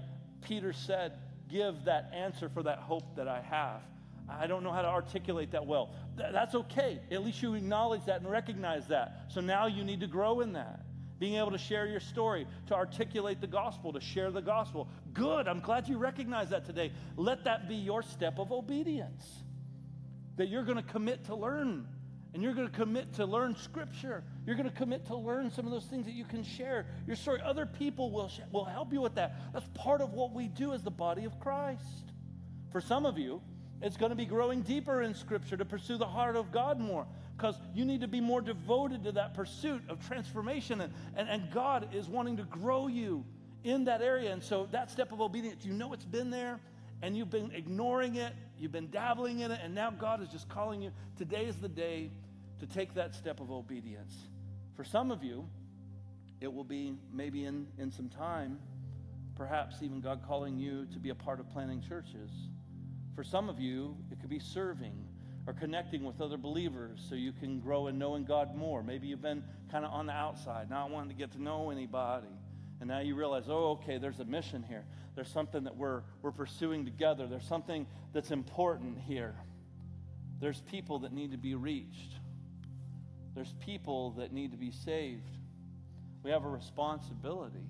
Peter 0.43 0.72
said, 0.72 1.12
give 1.51 1.85
that 1.85 2.11
answer 2.14 2.49
for 2.49 2.62
that 2.62 2.79
hope 2.79 3.16
that 3.16 3.29
I 3.29 3.41
have. 3.43 3.81
I 4.29 4.47
don't 4.47 4.62
know 4.64 4.72
how 4.72 4.83
to 4.83 4.89
articulate 4.89 5.53
that 5.53 5.66
well. 5.66 5.91
Th- 6.16 6.31
that's 6.33 6.55
okay. 6.55 7.01
At 7.11 7.24
least 7.24 7.43
you 7.43 7.55
acknowledge 7.55 8.05
that 8.07 8.20
and 8.20 8.31
recognize 8.31 8.89
that. 8.89 9.27
So 9.29 9.41
now 9.41 9.66
you 9.66 9.85
need 9.85 10.01
to 10.01 10.07
grow 10.07 10.41
in 10.41 10.53
that. 10.55 10.81
Being 11.18 11.37
able 11.37 11.53
to 11.53 11.59
share 11.59 11.87
your 11.87 12.01
story, 12.01 12.47
to 12.66 12.74
articulate 12.74 13.41
the 13.41 13.47
gospel, 13.47 13.93
to 13.93 14.01
share 14.01 14.31
the 14.31 14.43
gospel. 14.43 14.89
Good. 15.14 15.49
I'm 15.49 15.61
glad 15.61 15.89
you 15.89 15.97
recognize 15.97 16.51
that 16.51 16.66
today. 16.66 16.93
Let 17.16 17.45
that 17.45 17.68
be 17.68 17.77
your 17.77 18.03
step 18.03 18.39
of 18.39 18.53
obedience. 18.53 19.24
That 20.37 20.49
you're 20.49 20.64
going 20.64 20.77
to 20.77 20.83
commit 20.83 21.24
to 21.27 21.35
learn 21.35 21.87
And 22.37 22.43
you're 22.43 22.53
going 22.53 22.68
to 22.68 22.74
commit 22.74 23.14
to 23.14 23.24
learn 23.24 23.57
Scripture. 23.57 24.22
You're 24.45 24.57
going 24.57 24.68
to 24.68 24.76
commit 24.76 25.07
to 25.07 25.16
learn 25.16 25.51
some 25.51 25.64
of 25.64 25.72
those 25.72 25.87
things 25.87 26.05
that 26.05 26.12
you 26.12 26.26
can 26.26 26.45
share. 26.45 26.84
Your 27.07 27.16
story, 27.16 27.41
other 27.43 27.64
people 27.64 28.11
will, 28.11 28.28
sh- 28.28 28.41
will 28.53 28.66
help 28.66 28.93
you 28.93 29.01
with 29.01 29.14
that. 29.14 29.55
That's 29.55 29.66
part 29.72 30.03
of 30.03 30.12
what 30.12 30.34
we 30.34 30.47
do 30.47 30.74
as 30.74 30.82
the 30.82 30.91
body 30.91 31.24
of 31.24 31.41
Christ. 31.41 32.12
For 32.72 32.82
some 32.82 33.07
of 33.07 33.16
you, 33.16 33.41
it's 33.80 33.97
going 33.97 34.11
to 34.11 34.16
be 34.16 34.26
growing 34.26 34.61
deeper 34.61 35.01
in 35.01 35.14
Scripture 35.14 35.57
to 35.57 35.64
pursue 35.64 35.97
the 35.97 36.05
heart 36.05 36.37
of 36.37 36.53
God 36.53 36.78
more 36.78 37.07
because 37.39 37.55
you 37.74 37.87
need 37.87 38.03
to 38.03 38.07
be 38.07 38.20
more 38.20 38.43
devoted 38.43 39.05
to 39.05 39.12
that 39.12 39.32
pursuit 39.32 39.80
of 39.89 40.07
transformation. 40.07 40.82
And, 40.82 40.93
and, 41.16 41.30
and 41.30 41.51
God 41.51 41.95
is 41.95 42.07
wanting 42.07 42.37
to 42.37 42.45
grow 42.45 42.87
you 42.87 43.24
in 43.64 43.87
that 43.87 44.03
area. 44.03 44.30
And 44.30 44.43
so 44.43 44.68
that 44.72 44.91
step 44.91 45.11
of 45.11 45.22
obedience, 45.22 45.64
you 45.64 45.72
know 45.72 45.95
it's 45.95 46.05
been 46.05 46.28
there 46.28 46.61
and 47.01 47.16
you've 47.16 47.30
been 47.30 47.51
ignoring 47.53 48.16
it, 48.16 48.34
you've 48.59 48.72
been 48.72 48.91
dabbling 48.91 49.41
in 49.41 49.51
it, 49.51 49.61
and 49.62 49.74
now 49.74 49.91
God 49.91 50.22
is 50.22 50.28
just 50.28 50.51
calling 50.51 50.82
you. 50.82 50.91
Today 51.16 51.47
is 51.47 51.57
the 51.57 51.68
day 51.68 52.11
to 52.61 52.66
take 52.66 52.94
that 52.94 53.14
step 53.14 53.40
of 53.40 53.50
obedience. 53.50 54.14
For 54.74 54.84
some 54.84 55.11
of 55.11 55.22
you, 55.22 55.48
it 56.40 56.52
will 56.52 56.64
be 56.64 56.94
maybe 57.12 57.44
in, 57.44 57.66
in 57.78 57.90
some 57.90 58.09
time, 58.09 58.59
perhaps 59.36 59.82
even 59.82 60.00
God 60.00 60.22
calling 60.26 60.57
you 60.59 60.86
to 60.92 60.98
be 60.98 61.11
a 61.11 61.14
part 61.14 61.40
of 61.40 61.48
planting 61.50 61.82
churches. 61.82 62.30
For 63.14 63.24
some 63.24 63.48
of 63.48 63.59
you, 63.59 63.96
it 64.11 64.20
could 64.20 64.30
be 64.30 64.38
serving 64.38 64.94
or 65.46 65.52
connecting 65.52 66.04
with 66.04 66.20
other 66.20 66.36
believers 66.36 67.04
so 67.09 67.14
you 67.14 67.32
can 67.32 67.61
grow 67.61 67.86
in 67.86 67.98
knowing 67.98 68.24
God 68.24 68.54
more. 68.54 68.82
Maybe 68.82 69.07
you've 69.07 69.22
been 69.22 69.44
kind 69.70 69.84
of 69.84 69.92
on 69.92 70.07
the 70.07 70.12
outside, 70.12 70.68
not 70.68 70.90
wanting 70.90 71.11
to 71.11 71.14
get 71.14 71.32
to 71.32 71.42
know 71.42 71.70
anybody. 71.70 72.26
And 72.80 72.88
now 72.88 72.98
you 73.00 73.14
realize, 73.14 73.44
oh, 73.48 73.78
okay, 73.82 73.98
there's 73.98 74.20
a 74.20 74.24
mission 74.24 74.62
here. 74.62 74.84
There's 75.14 75.30
something 75.30 75.64
that 75.64 75.76
we're, 75.76 76.02
we're 76.20 76.32
pursuing 76.32 76.84
together. 76.84 77.26
There's 77.26 77.46
something 77.46 77.86
that's 78.12 78.30
important 78.30 78.98
here. 79.07 79.34
There's 80.40 80.61
people 80.61 80.98
that 81.00 81.12
need 81.12 81.30
to 81.30 81.38
be 81.38 81.54
reached. 81.54 82.12
There's 83.37 83.53
people 83.61 84.12
that 84.12 84.32
need 84.32 84.53
to 84.53 84.57
be 84.57 84.70
saved. 84.70 85.37
We 86.22 86.30
have 86.30 86.47
a 86.47 86.49
responsibility. 86.49 87.68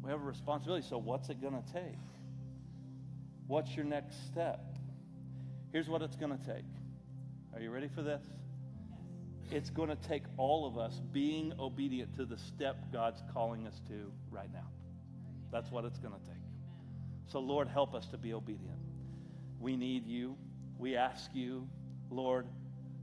We 0.00 0.10
have 0.10 0.20
a 0.20 0.24
responsibility. 0.24 0.86
So, 0.88 0.96
what's 0.96 1.28
it 1.28 1.42
going 1.42 1.60
to 1.60 1.72
take? 1.72 1.98
What's 3.48 3.74
your 3.74 3.84
next 3.84 4.26
step? 4.26 4.60
Here's 5.72 5.88
what 5.88 6.02
it's 6.02 6.14
going 6.14 6.38
to 6.38 6.46
take. 6.46 6.64
Are 7.52 7.60
you 7.60 7.72
ready 7.72 7.88
for 7.88 8.02
this? 8.02 8.22
It's 9.50 9.70
going 9.70 9.88
to 9.88 9.96
take 9.96 10.22
all 10.36 10.68
of 10.68 10.78
us 10.78 11.00
being 11.12 11.52
obedient 11.58 12.14
to 12.14 12.24
the 12.24 12.38
step 12.38 12.92
God's 12.92 13.22
calling 13.34 13.66
us 13.66 13.80
to 13.88 14.12
right 14.30 14.52
now. 14.52 14.68
That's 15.50 15.72
what 15.72 15.84
it's 15.84 15.98
going 15.98 16.14
to 16.14 16.20
take. 16.20 16.42
So, 17.26 17.40
Lord, 17.40 17.66
help 17.66 17.92
us 17.92 18.06
to 18.12 18.16
be 18.18 18.34
obedient. 18.34 18.78
We 19.58 19.76
need 19.76 20.06
you. 20.06 20.36
We 20.78 20.94
ask 20.94 21.28
you, 21.34 21.66
Lord, 22.08 22.46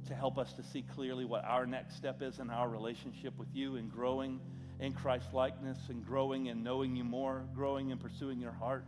to 0.07 0.15
help 0.15 0.37
us 0.37 0.53
to 0.53 0.63
see 0.63 0.83
clearly 0.93 1.25
what 1.25 1.43
our 1.45 1.65
next 1.65 1.95
step 1.95 2.21
is 2.21 2.39
in 2.39 2.49
our 2.49 2.69
relationship 2.69 3.37
with 3.37 3.47
you 3.53 3.75
and 3.75 3.91
growing 3.91 4.39
in 4.79 4.93
Christ 4.93 5.33
likeness 5.33 5.77
and 5.89 6.05
growing 6.05 6.47
in 6.47 6.63
knowing 6.63 6.95
you 6.95 7.03
more, 7.03 7.43
growing 7.55 7.89
in 7.89 7.97
pursuing 7.97 8.39
your 8.39 8.51
heart, 8.51 8.85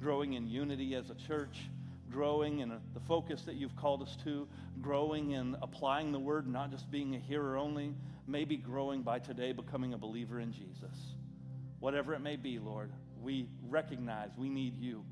growing 0.00 0.34
in 0.34 0.46
unity 0.46 0.94
as 0.94 1.10
a 1.10 1.14
church, 1.14 1.68
growing 2.10 2.60
in 2.60 2.68
the 2.68 3.00
focus 3.06 3.42
that 3.42 3.54
you've 3.54 3.76
called 3.76 4.02
us 4.02 4.16
to, 4.24 4.46
growing 4.80 5.32
in 5.32 5.56
applying 5.62 6.12
the 6.12 6.18
word, 6.18 6.46
not 6.46 6.70
just 6.70 6.90
being 6.90 7.14
a 7.14 7.18
hearer 7.18 7.56
only, 7.56 7.94
maybe 8.26 8.56
growing 8.56 9.02
by 9.02 9.18
today 9.18 9.52
becoming 9.52 9.94
a 9.94 9.98
believer 9.98 10.40
in 10.40 10.52
Jesus. 10.52 11.14
Whatever 11.78 12.14
it 12.14 12.20
may 12.20 12.36
be, 12.36 12.58
Lord, 12.58 12.92
we 13.22 13.48
recognize 13.68 14.30
we 14.36 14.48
need 14.48 14.76
you. 14.78 15.04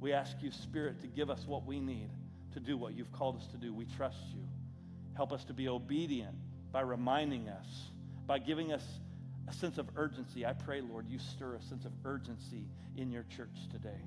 We 0.00 0.12
ask 0.12 0.36
you, 0.40 0.50
Spirit, 0.50 1.00
to 1.00 1.06
give 1.06 1.30
us 1.30 1.44
what 1.46 1.66
we 1.66 1.80
need 1.80 2.10
to 2.52 2.60
do 2.60 2.76
what 2.76 2.94
you've 2.94 3.12
called 3.12 3.36
us 3.36 3.46
to 3.48 3.56
do. 3.56 3.74
We 3.74 3.84
trust 3.96 4.18
you. 4.32 4.42
Help 5.14 5.32
us 5.32 5.44
to 5.44 5.52
be 5.54 5.68
obedient 5.68 6.34
by 6.72 6.80
reminding 6.80 7.48
us, 7.48 7.66
by 8.26 8.38
giving 8.38 8.72
us 8.72 8.84
a 9.48 9.52
sense 9.52 9.78
of 9.78 9.88
urgency. 9.96 10.44
I 10.44 10.52
pray, 10.52 10.80
Lord, 10.80 11.06
you 11.08 11.18
stir 11.18 11.54
a 11.54 11.62
sense 11.62 11.84
of 11.84 11.92
urgency 12.04 12.66
in 12.96 13.10
your 13.10 13.24
church 13.24 13.68
today. 13.70 14.00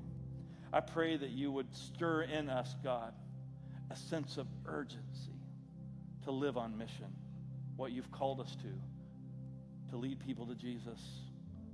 I 0.73 0.81
pray 0.81 1.15
that 1.15 1.29
you 1.29 1.51
would 1.51 1.73
stir 1.73 2.23
in 2.23 2.49
us, 2.49 2.75
God, 2.83 3.13
a 3.89 3.95
sense 3.95 4.37
of 4.37 4.47
urgency 4.65 5.37
to 6.23 6.31
live 6.31 6.57
on 6.57 6.77
mission, 6.77 7.13
what 7.77 7.91
you've 7.91 8.11
called 8.11 8.41
us 8.41 8.55
to, 8.57 9.91
to 9.91 9.97
lead 9.97 10.19
people 10.19 10.45
to 10.45 10.55
Jesus, 10.55 10.99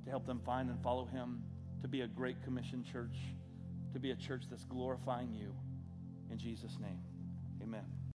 to 0.04 0.10
help 0.12 0.28
them 0.28 0.40
find 0.46 0.70
and 0.70 0.82
follow 0.84 1.06
him, 1.06 1.42
to 1.82 1.88
be 1.88 2.02
a 2.02 2.08
great 2.08 2.42
commission 2.44 2.84
church, 2.84 3.18
to 3.94 4.00
be 4.00 4.12
a 4.12 4.16
church 4.16 4.44
that's 4.50 4.66
glorifying 4.66 5.34
you. 5.34 5.56
In 6.30 6.38
Jesus' 6.38 6.78
name, 6.80 7.00
amen. 7.62 8.03